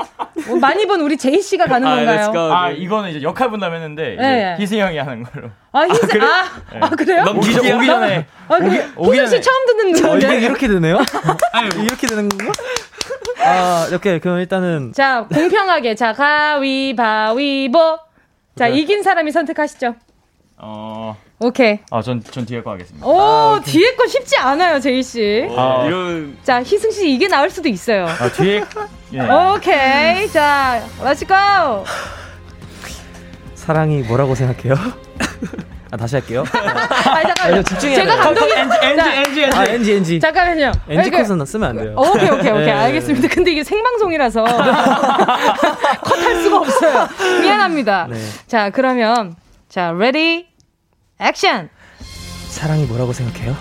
[0.47, 2.53] 뭐 많이 본 우리 제이 씨가 가는 아, 건가요?
[2.53, 4.57] 아 이거는 이제 역할 분담 했는데 네.
[4.59, 5.49] 희승 형이 하는 걸로.
[5.72, 6.26] 아 희승 아, 그래?
[6.26, 6.80] 아, 네.
[6.82, 7.26] 아 그래요?
[7.36, 8.26] 오기, 전, 오기 전에.
[8.49, 8.88] 아 그래.
[8.97, 10.09] 희승 씨 처음 듣는 노래.
[10.14, 10.97] 어, 이게 이렇게 되네요?
[11.53, 12.51] 아니 이렇게 되는 건가?
[13.39, 17.99] 아, 이렇게 그럼 일단은 자, 공평하게 자, 가위바위보.
[18.56, 18.78] 자, 네.
[18.78, 19.95] 이긴 사람이 선택하시죠.
[20.58, 21.18] 어.
[21.39, 21.80] 오케이.
[21.91, 23.06] 아, 전, 전 뒤에 거 하겠습니다.
[23.06, 25.47] 오, 아, 뒤에 거 쉽지 않아요, 제이씨.
[25.58, 26.38] 아, 이런.
[26.43, 28.06] 자, 희승씨, 이게 나올 수도 있어요.
[28.08, 28.64] 아, 뒤에.
[29.14, 29.20] 예.
[29.20, 30.30] 오케이.
[30.30, 31.34] 자, let's go!
[33.56, 34.76] 사랑이 뭐라고 생각해요?
[35.94, 36.44] 아, 다시 할게요.
[36.52, 37.60] 아니, 잠깐만요.
[37.60, 38.52] 아, 집중해야 제가 감독이.
[38.52, 39.56] NG, NG, NG.
[39.56, 40.20] 아, NG, NG.
[40.20, 40.72] 잠깐만요.
[40.89, 41.94] NG 컷은 쓰면 안 돼요.
[41.96, 42.66] 오케이, 오케이, 오케이.
[42.66, 42.72] 네.
[42.72, 43.28] 알겠습니다.
[43.28, 44.44] 근데 이게 생방송이라서
[46.04, 47.08] 컷 할 수가 없어요.
[47.41, 48.08] 미안합니다.
[48.10, 48.18] 네.
[48.48, 49.36] 자, 그러면,
[49.70, 50.48] 자, ready,
[51.20, 51.70] action!
[52.48, 53.56] 사랑이 뭐라고 생각해요?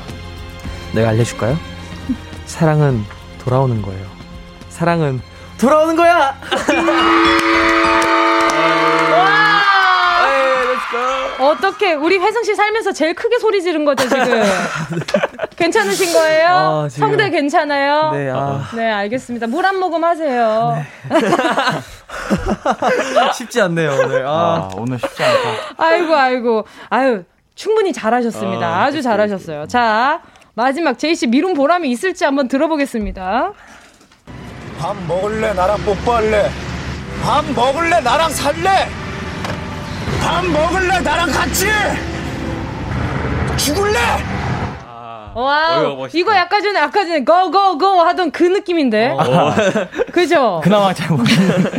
[0.94, 1.58] 내가 알려 줄까요?
[2.46, 3.04] 사랑은
[3.44, 4.06] 돌아오는 거예요.
[4.70, 5.20] 사랑은
[5.58, 6.34] 돌아오는 거야!
[11.42, 14.42] 어떻게 우리 희승 씨 살면서 제일 크게 소리 지른 거죠 지금?
[15.56, 16.48] 괜찮으신 거예요?
[16.48, 16.88] 아.
[16.88, 18.10] 성대 괜찮아요?
[18.12, 18.68] 네, 아...
[18.74, 19.46] 네 알겠습니다.
[19.46, 20.82] 물 한 모금 하세요.
[21.10, 21.18] 네.
[23.34, 24.26] 쉽지 않네요 오늘.
[24.26, 24.30] 아.
[24.30, 25.74] 아, 오늘 쉽지 않다.
[25.78, 27.24] 아이고 아이고 아유
[27.54, 28.66] 충분히 잘하셨습니다.
[28.82, 29.66] 아, 주 잘하셨어요.
[29.68, 30.20] 자
[30.54, 33.52] 마지막 제이 씨 미룬 보람이 있을지 한번 들어보겠습니다.
[34.78, 36.50] 밥 먹을래 나랑 뽀뽀할래
[37.22, 38.88] 밥 먹을래 나랑 살래
[40.22, 41.66] 밥 먹을래 나랑 같이?
[43.56, 43.98] 죽을래?
[45.34, 49.16] 와 이거 약간 전에 아까 전에 고고고 하던 그 느낌인데?
[49.18, 49.54] 어.
[50.12, 50.60] 그죠?
[50.62, 51.70] 그나마 잘 모르겠는데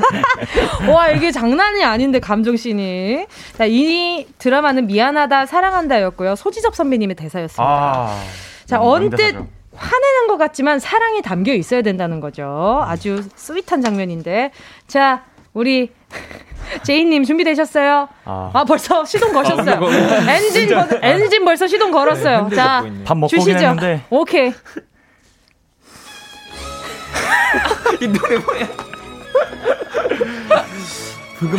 [0.91, 3.25] 와 이게 장난이 아닌데 감정씬이.
[3.57, 6.35] 자 이 드라마는 미안하다 사랑한다였고요.
[6.35, 7.63] 소지섭 선배님의 대사였습니다.
[7.63, 8.19] 아,
[8.65, 9.35] 자 언뜻
[9.75, 12.83] 화내는 것 같지만 사랑이 담겨 있어야 된다는 거죠.
[12.87, 14.51] 아주 스윗한 장면인데.
[14.87, 15.23] 자
[15.53, 15.91] 우리
[16.83, 18.07] 제이님 준비되셨어요?
[18.25, 19.75] 아, 아 벌써 시동 거셨어요.
[19.75, 22.47] 아, 엔진 버, 엔진 벌써 시동 걸었어요.
[22.49, 23.51] 네, 자, 밥 먹고 주시죠.
[23.51, 24.01] 했는데.
[24.09, 24.53] 오케이.
[28.01, 28.67] 이 노래 뭐야?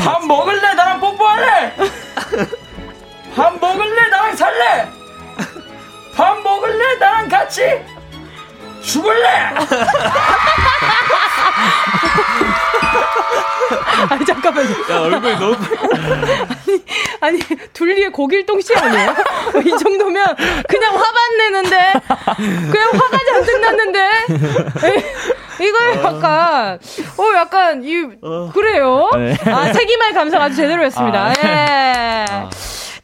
[0.02, 0.74] 밥 먹을래?
[0.74, 1.74] 나랑 뽀뽀할래?
[3.36, 4.08] 밥 먹을래?
[4.08, 4.88] 나랑 살래?
[6.16, 6.96] 밥 먹을래?
[6.98, 7.62] 나랑 같이
[8.82, 9.54] 죽을래?
[14.10, 14.70] 아니 잠깐만요.
[14.90, 15.56] 야 얼굴 너무
[17.20, 17.38] 아니 아니
[17.72, 19.14] 둘리의 고길동 씨 아니에요?
[19.64, 20.36] 이 정도면
[20.68, 21.92] 그냥 화만 내는데
[22.70, 24.10] 그냥 화가 잔뜩 났는데
[25.60, 26.78] 이거 약간,
[27.16, 28.50] 어, 약간, 이, 어.
[28.52, 29.08] 그래요?
[29.14, 29.36] 네.
[29.46, 31.26] 아, 세기말 감성 아주 제대로 했습니다.
[31.26, 32.24] 아, 네.
[32.28, 32.48] 예.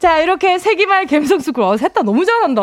[0.01, 0.11] 아.
[0.11, 1.63] 자, 이렇게 세기말 갬성스쿨.
[1.63, 2.63] 어, 셋다 너무 잘한다.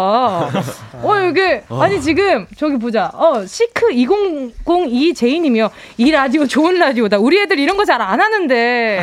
[1.04, 1.80] 어, 이게, 어.
[1.82, 3.12] 아니, 지금, 저기 보자.
[3.14, 5.70] 어, 시크 2002 제이님이요.
[5.98, 7.20] 이 라디오 좋은 라디오다.
[7.20, 9.00] 우리 애들 이런 거 잘 안 하는데.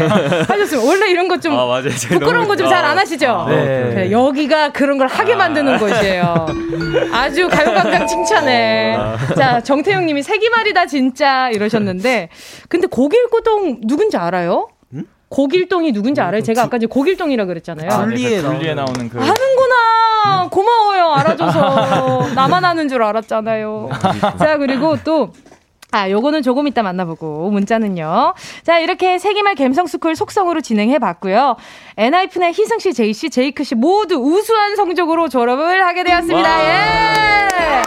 [0.48, 3.28] 하셨으면, 원래 이런 거 좀, 아, 부끄러운 거 좀 잘 안 하시죠?
[3.30, 3.94] 아, 네.
[3.94, 4.10] 네.
[4.10, 6.46] 여기가 그런 걸 하게 만드는 곳이에요.
[7.12, 8.96] 아주 가요광장 칭찬해.
[8.98, 9.16] 아.
[9.36, 11.50] 자, 정태용 님이 세기말이다, 진짜.
[11.50, 12.30] 이러셨는데.
[12.68, 14.68] 근데 고길고동 누군지 알아요?
[15.34, 16.42] 고길동이 누군지 알아요?
[16.42, 17.90] 제가 아까 이제 고길동이라 그랬잖아요.
[17.90, 19.18] 아, 분리에, 분리에 나오는 그.
[19.18, 20.48] 아는구나!
[20.48, 22.28] 고마워요, 알아줘서.
[22.36, 23.90] 나만 아는 줄 알았잖아요.
[24.38, 25.32] 자, 그리고 또,
[25.90, 28.34] 아, 요거는 조금 이따 만나보고, 문자는요.
[28.62, 31.56] 자, 이렇게 세기말 갬성스쿨 속성으로 진행해 봤고요.
[31.96, 36.64] 엔하이픈의 희승 씨, 제이 씨, 제이크 씨 모두 우수한 성적으로 졸업을 하게 되었습니다.
[36.64, 37.82] 예!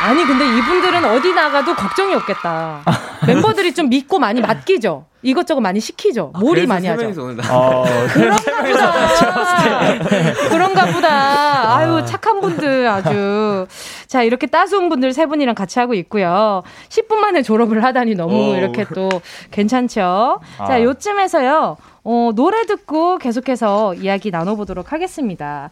[0.00, 2.82] 아니, 근데 이분들은 어디 나가도 걱정이 없겠다.
[3.26, 5.06] 멤버들이 좀 믿고 많이 맡기죠?
[5.22, 6.30] 이것저것 많이 시키죠.
[6.34, 7.10] 아, 몰이 많이 하죠.
[7.50, 9.98] 어, 그런가 보다.
[10.50, 11.76] 그런가 보다.
[11.76, 13.66] 아유, 착한 분들 아주.
[14.06, 16.62] 자, 이렇게 따스운 분들 세 분이랑 같이 하고 있고요.
[16.90, 18.54] 10분 만에 졸업을 하다니 너무 오.
[18.54, 19.08] 이렇게 또
[19.50, 20.40] 괜찮죠.
[20.58, 20.66] 아.
[20.66, 21.76] 자, 요쯤에서요.
[22.08, 25.70] 어, 노래 듣고 계속해서 이야기 나눠보도록 하겠습니다.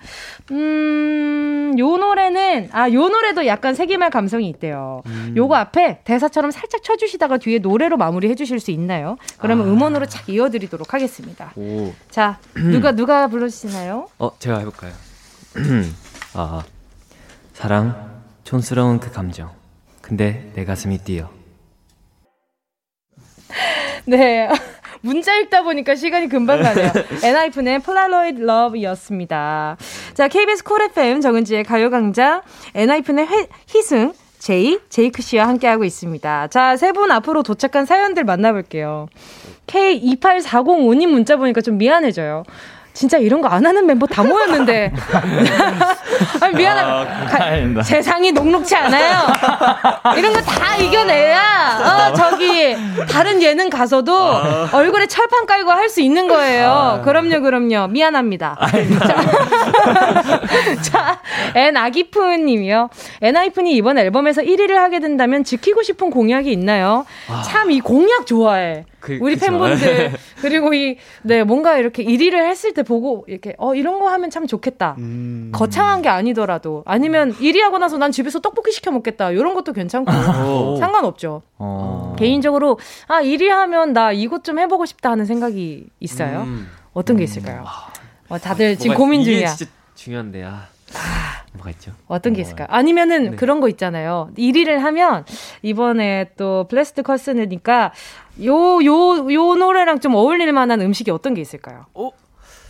[0.50, 5.02] 음, 요 노래는, 아, 요 노래도 약간 세기말 감성이 있대요.
[5.06, 5.34] 음.
[5.36, 9.18] 요거 앞에 대사처럼 살짝 쳐주시다가 뒤에 노래로 마무리 해 주실 수 있나요?
[9.38, 9.70] 그러면 아.
[9.70, 11.52] 음원으로 착 이어드리도록 하겠습니다.
[11.56, 11.92] 오.
[12.10, 14.08] 자, 누가, 누가 불러주시나요?
[14.18, 14.92] 어, 제가 해볼까요?
[16.32, 16.64] 아,
[17.52, 19.50] 사랑, 촌스러운 그 감정.
[20.00, 21.28] 근데 내 가슴이 뛰어.
[24.06, 24.48] 네.
[25.02, 26.90] 문자 읽다 보니까 시간이 금방 가네요.
[27.22, 29.76] 엔하이픈의 Polaroid Love였습니다.
[30.14, 32.40] 자, KBS 쿨 FM 정은지의 가요광장,
[32.74, 33.28] 엔하이픈의
[33.68, 34.14] 희승,
[34.44, 36.48] 제이, 제이크 씨와 함께하고 있습니다.
[36.48, 39.08] 자, 세 분 앞으로 도착한 사연들 만나볼게요.
[39.66, 42.42] K28405님 문자 보니까 좀 미안해져요.
[42.94, 44.90] 진짜 이런 거 안 하는 멤버 다 모였는데.
[46.84, 47.04] 아.
[47.78, 49.26] 아, 세상이 녹록치 않아요.
[50.16, 52.76] 이런 거 다 이겨내야, 어, 저기,
[53.10, 54.68] 다른 예능 가서도 아.
[54.72, 56.70] 얼굴에 철판 깔고 할 수 있는 거예요.
[56.70, 57.00] 아.
[57.02, 57.88] 그럼요, 그럼요.
[57.88, 58.56] 미안합니다.
[59.06, 61.20] 자, 자,
[61.54, 62.88] 엔 아기푼 님이요.
[63.22, 67.04] 엔 아이푼이 이번 앨범에서 1위를 하게 된다면 지키고 싶은 공약이 있나요?
[67.28, 67.42] 아.
[67.42, 68.84] 참이 공약 좋아해.
[69.04, 69.46] 그, 우리 그쵸.
[69.46, 74.30] 팬분들 그리고 이 네 뭔가 이렇게 1위를 했을 때 보고 이렇게 어 이런 거 하면
[74.30, 74.94] 참 좋겠다.
[74.98, 75.50] 음.
[75.54, 79.30] 거창한 게 아니더라도 아니면 1위 하고 나서 난 집에서 떡볶이 시켜 먹겠다.
[79.30, 80.10] 이런 것도 괜찮고
[80.78, 81.42] 상관없죠.
[81.58, 82.16] 어.
[82.18, 86.42] 개인적으로 아 1위 하면 나 이것 좀 해보고 싶다 하는 생각이 있어요.
[86.46, 86.68] 음.
[86.92, 87.64] 어떤 게 있을까요?
[88.28, 89.54] 어, 다들 지금 고민 중이야.
[89.94, 90.68] 중요한데 아.
[91.54, 91.92] 뭐가 있죠?
[92.08, 92.66] 어떤 게 있을까요?
[92.70, 93.36] 아니면은 네.
[93.36, 94.30] 그런 거 있잖아요.
[94.36, 95.24] 1위를 하면
[95.62, 97.92] 이번에 또 블레스트 커스니까
[98.44, 101.86] 요, 요, 요 노래랑 좀 어울릴 만한 음식이 어떤 게 있을까요?
[101.94, 102.10] 어?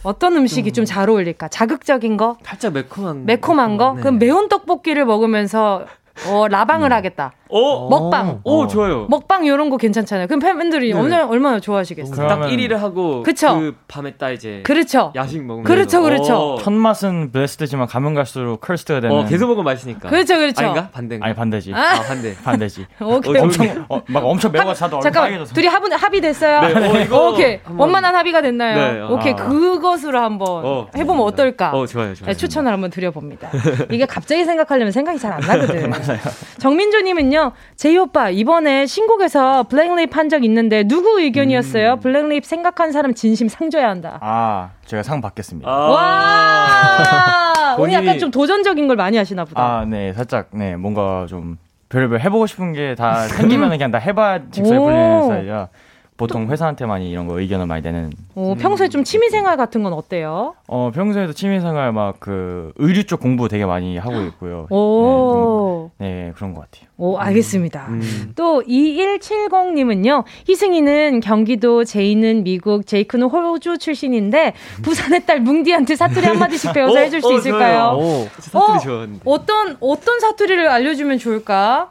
[0.03, 1.49] 어떤 음식이 좀 잘 어울릴까?
[1.49, 2.37] 자극적인 거?
[2.45, 3.95] 살짝 매콤한 매콤한 거?
[3.95, 4.01] 네.
[4.03, 5.87] 그럼 매운 떡볶이를 먹으면서
[6.28, 6.93] 어, 라방을 음.
[6.93, 7.32] 하겠다.
[7.57, 8.40] 오, 먹방.
[8.42, 8.66] 오, 어.
[8.66, 9.07] 좋아요.
[9.09, 10.26] 먹방 이런 거 괜찮잖아요.
[10.26, 10.98] 그럼 팬분들이 네.
[10.98, 12.26] 얼마나, 얼마나 좋아하시겠어요?
[12.26, 13.57] 딱 1위를 하고 그쵸?
[13.59, 15.12] 그 밤에 딱 이제 그렇죠.
[15.14, 16.59] 야식 먹으면 그렇죠, 그렇죠.
[16.61, 19.14] 첫 맛은 베스트지만 가면 갈수록 컬스트가 되는.
[19.14, 20.09] 어, 계속 먹으면 맛있으니까.
[20.09, 20.62] 그렇죠, 그렇죠.
[20.62, 20.88] 아닌가?
[20.92, 21.26] 반대인가?
[21.26, 21.72] 아니 반대지.
[21.72, 22.34] 아, 아 반대.
[22.42, 22.86] 반대지.
[23.00, 23.38] 오케이.
[23.38, 26.61] 엄청 어, 막 엄청 매워가지고 잠깐 둘이 합의 합의 됐어요.
[26.62, 27.61] 네, 어, 이거 오케이.
[27.76, 28.92] 원만한 합의가 됐나요?
[29.09, 29.32] 네, 오케이.
[29.32, 29.36] 아.
[29.36, 31.70] 그것으로 한번 어, 해보면 어떨까?
[31.70, 32.32] 어, 좋아요, 좋아요.
[32.32, 33.50] 네, 추천을 한번 드려봅니다.
[33.92, 35.90] 이게 갑자기 생각하려면 생각이 잘 안 나거든.
[35.90, 36.18] 맞아요.
[36.59, 37.43] 정민조님은요,
[37.76, 41.95] 제이 오빠 이번에 신곡에서 블랙립 한 적 있는데 누구 의견이었어요?
[41.95, 42.01] 음.
[42.01, 44.18] 블랙립 생각한 사람 진심 상 줘야 한다.
[44.22, 45.68] 아, 제가 상 받겠습니다.
[45.70, 47.76] 아~ 와!
[47.76, 47.97] 본인이...
[47.97, 49.62] 오늘 약간 좀 도전적인 걸 많이 하시나 보다.
[49.80, 50.12] 아, 네.
[50.12, 55.68] 살짝 네, 뭔가 좀 별별 해보고 싶은 게 다 생기면 그냥 다 해봐 직설 스타일이라
[56.16, 58.10] 보통 회사한테 많이 이런 거 의견을 많이 내는.
[58.34, 60.54] 어, 평소에 좀 취미생활 같은 건 어때요?
[60.66, 64.66] 어, 평소에도 취미생활 막 그 의류 쪽 공부 되게 많이 하고 있고요.
[64.70, 65.90] 오.
[65.98, 66.88] 네, 네, 그런 것 같아요.
[66.96, 67.86] 오, 알겠습니다.
[67.88, 68.32] 음.
[68.34, 70.24] 또 2170님은요.
[70.49, 77.20] 희승이는 경기도, 제이는 미국, 제이크는 호주 출신인데 부산의 딸 뭉디한테 사투리 한마디씩 배워서 어, 해줄
[77.20, 77.99] 수 어, 있을까요?
[77.99, 79.08] 오, 사투리 어.
[79.24, 81.91] 어떤 어떤 사투리를 알려주면 좋을까?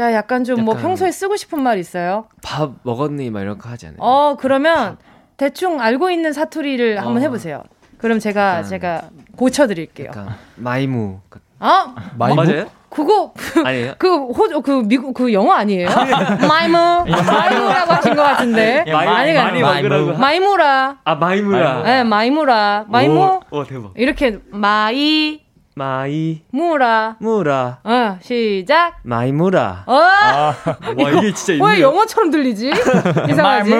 [0.00, 2.24] 자, 약간 좀 뭐 평소에 쓰고 싶은 말 있어요?
[2.42, 3.28] 밥 먹었니?
[3.28, 3.98] 막 이런 거 하지 않아요?
[4.00, 4.96] 어, 그러면
[5.36, 7.02] 대충 알고 있는 사투리를 어.
[7.02, 7.62] 한번 해보세요.
[7.98, 9.02] 그럼 제가 약간, 제가
[9.36, 10.10] 고쳐드릴게요.
[10.56, 11.20] 마이무.
[11.58, 12.42] 아, 마이무?
[12.42, 12.66] 맞아요?
[12.88, 13.92] 그거 아니에요?
[13.98, 15.86] 그 호, 그 미국 그 영어 아니에요?
[16.48, 23.40] 마이무 마이무라고 하신 것 같은데 예, 마이, 많이 마이무 마이무라 아 마이무라 네 마이무라 마이무
[23.50, 25.40] 오, 오 대박 이렇게 마이
[25.74, 27.16] 마이 무라.
[27.20, 27.78] 무라.
[27.84, 28.96] 어 시작.
[29.04, 29.84] 마이 무라.
[29.86, 29.94] 어?
[29.94, 30.54] 아,
[30.98, 32.70] 와 이게 진짜 왜 영어처럼 들리지?
[33.30, 33.70] 이상하지?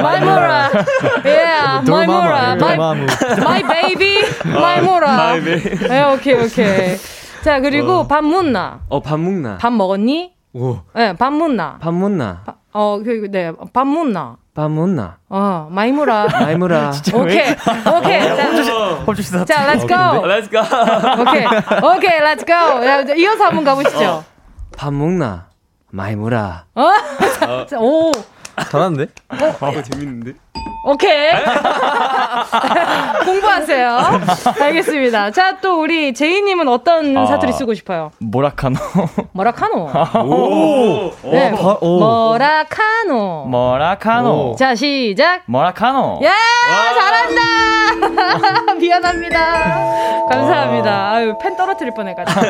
[0.00, 0.70] 마이 무라.
[1.24, 2.56] yeah 마이 무라.
[3.44, 4.20] My baby.
[4.54, 5.16] 마이 무라.
[5.16, 5.88] My baby.
[5.88, 6.96] 네 오케이 오케이.
[7.42, 8.06] 자 그리고 어.
[8.06, 8.80] 밥 묵나?
[8.88, 9.58] 어밥 묵나?
[9.58, 10.32] 밥 먹었니?
[10.52, 10.78] 오.
[10.94, 11.78] 네, 밥 묵나?
[11.80, 12.44] 밥 묵나?
[12.72, 16.26] 어, 그, 네, 밥 묵나 밥 묵나 어, 마이무라.
[16.32, 16.92] 마이무라.
[17.14, 17.40] 오케이,
[17.96, 18.20] 오케이.
[18.20, 20.20] 자, 자, let's go.
[20.26, 20.60] Let's go.
[21.22, 21.46] 오케이,
[21.96, 22.86] 오케이, let's go.
[22.86, 24.04] 야, 이어서 한번 가보시죠.
[24.04, 24.24] 어.
[24.76, 25.46] 밥 먹나?
[25.92, 26.66] 마이무라.
[26.74, 26.90] 어?
[27.78, 28.12] 오.
[28.70, 29.06] 잘하는데?
[29.30, 30.34] 어, 어 재밌는데?
[30.82, 31.30] 오케이.
[33.24, 33.98] 공부하세요.
[34.60, 35.30] 알겠습니다.
[35.30, 38.10] 자, 또 우리 제이님은 어떤 아, 사투리 쓰고 싶어요?
[38.18, 38.78] 모라카노.
[39.32, 39.90] 모라카노.
[40.24, 41.12] 오.
[41.30, 41.52] 네.
[41.52, 41.78] 오.
[41.80, 41.98] 오.
[42.32, 43.44] 모라카노.
[43.48, 44.56] 모라카노.
[44.58, 45.42] 자, 시작.
[45.46, 46.20] 모라카노.
[46.24, 46.30] 야,
[46.94, 48.74] 잘한다.
[48.80, 50.26] 미안합니다.
[50.30, 51.10] 감사합니다.
[51.12, 52.40] 아유, 펜 떨어뜨릴 뻔해가지고.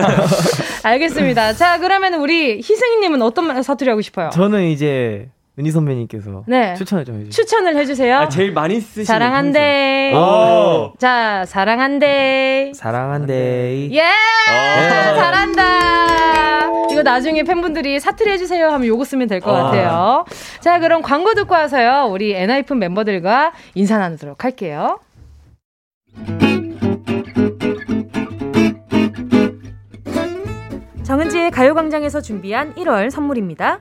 [0.84, 1.54] 알겠습니다.
[1.54, 4.30] 자, 그러면 우리 희승이님은 어떤 사투리 하고 싶어요?
[4.30, 5.28] 저는 이제
[5.58, 6.74] 은희 선배님께서 네.
[6.74, 7.30] 추천을 좀 해주세요.
[7.30, 8.16] 추천을 해주세요.
[8.18, 10.12] 아, 제일 많이 쓰시는 사랑한대.
[10.98, 12.72] 자, 사랑한대.
[12.74, 13.88] 사랑한대.
[13.90, 14.00] 예!
[14.00, 15.14] 네.
[15.14, 16.70] 잘한다.
[16.90, 20.24] 이거 나중에 팬분들이 사투리 해주세요 하면 요거 쓰면 될 것 같아요.
[20.60, 22.08] 자, 그럼 광고 듣고 와서요.
[22.10, 24.98] 우리 엔하이픈 멤버들과 인사 나누도록 할게요.
[31.02, 33.80] 정은지의 가요광장에서 준비한 1월 선물입니다.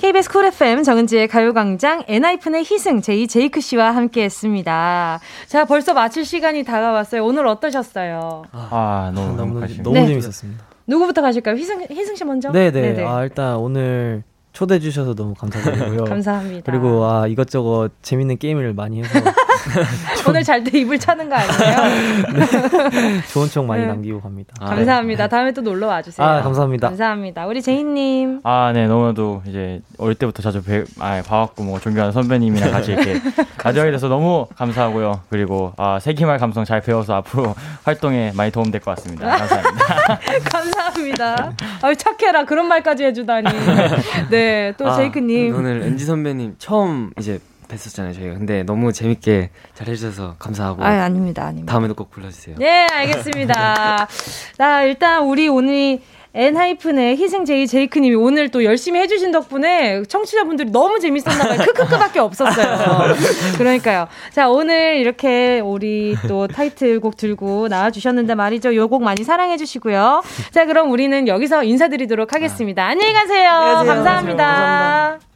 [0.00, 5.20] KBS 쿨 FM 정은지의 가요광장 엔하이픈의 희승 제이 제이크 씨와 함께했습니다.
[5.46, 7.22] 자 벌써 마칠 시간이 다가왔어요.
[7.22, 8.44] 오늘 어떠셨어요?
[8.50, 10.06] 아, 아 너무 너무, 너무 네.
[10.06, 10.64] 재밌었습니다.
[10.86, 11.54] 누구부터 가실까요?
[11.54, 12.50] 희승 희승 씨 먼저.
[12.50, 12.70] 네네.
[12.80, 13.04] 네네.
[13.04, 14.22] 아 일단 오늘
[14.54, 16.04] 초대해 주셔서 너무 감사드리고요.
[16.08, 16.72] 감사합니다.
[16.72, 19.10] 그리고 아 이것저것 재밌는 게임을 많이 해서
[20.28, 22.30] 오늘 잘 때 입을 차는 거 아니에요?
[22.34, 23.20] 네.
[23.32, 23.88] 좋은 척 많이 네.
[23.88, 24.54] 남기고 갑니다.
[24.60, 25.28] 아, 감사합니다.
[25.28, 26.26] 다음에 또 놀러 와주세요.
[26.26, 26.88] 아 감사합니다.
[26.88, 27.46] 감사합니다.
[27.46, 28.40] 우리 제이님.
[28.44, 33.20] 아 네 너무나도 이제 어릴 때부터 자주 배, 아, 봐왔고 뭐 존경하는 선배님이랑 같이 이렇게
[33.56, 35.22] 가져하게 돼서 너무 감사하고요.
[35.30, 37.54] 그리고 아 세기말 감성 잘 배워서 앞으로
[37.84, 39.28] 활동에 많이 도움될 것 같습니다.
[39.36, 40.18] 감사합니다.
[40.50, 41.52] 감사합니다.
[41.82, 43.48] 아 착해라 그런 말까지 해주다니.
[44.30, 45.54] 네, 또 아, 제이크님.
[45.56, 47.38] 오늘 엔지 선배님 처음 이제
[47.70, 48.34] 뵀었잖아요, 저희가.
[48.34, 50.82] 근데 너무 재밌게 잘 해주셔서 감사하고.
[50.84, 51.72] 아, 아닙니다, 아닙니다.
[51.72, 52.56] 다음에도 꼭 불러주세요.
[52.58, 54.06] 네, 알겠습니다.
[54.58, 56.00] 자, 일단 우리 오늘
[56.32, 61.58] 엔하이픈의 희승제이 제이크님이 오늘 또 열심히 해주신 덕분에 청취자분들이 너무 재밌었나봐요.
[61.66, 63.14] 크크크밖에 없었어요.
[63.58, 64.06] 그러니까요.
[64.32, 68.76] 자, 오늘 이렇게 우리 또 타이틀곡 들고 나와주셨는데 말이죠.
[68.76, 70.22] 요 곡 많이 사랑해주시고요.
[70.52, 72.84] 자, 그럼 우리는 여기서 인사드리도록 하겠습니다.
[72.86, 73.50] 안녕히 가세요.
[73.50, 74.44] 안녕히 감사합니다.
[74.46, 75.29] 감사합니다.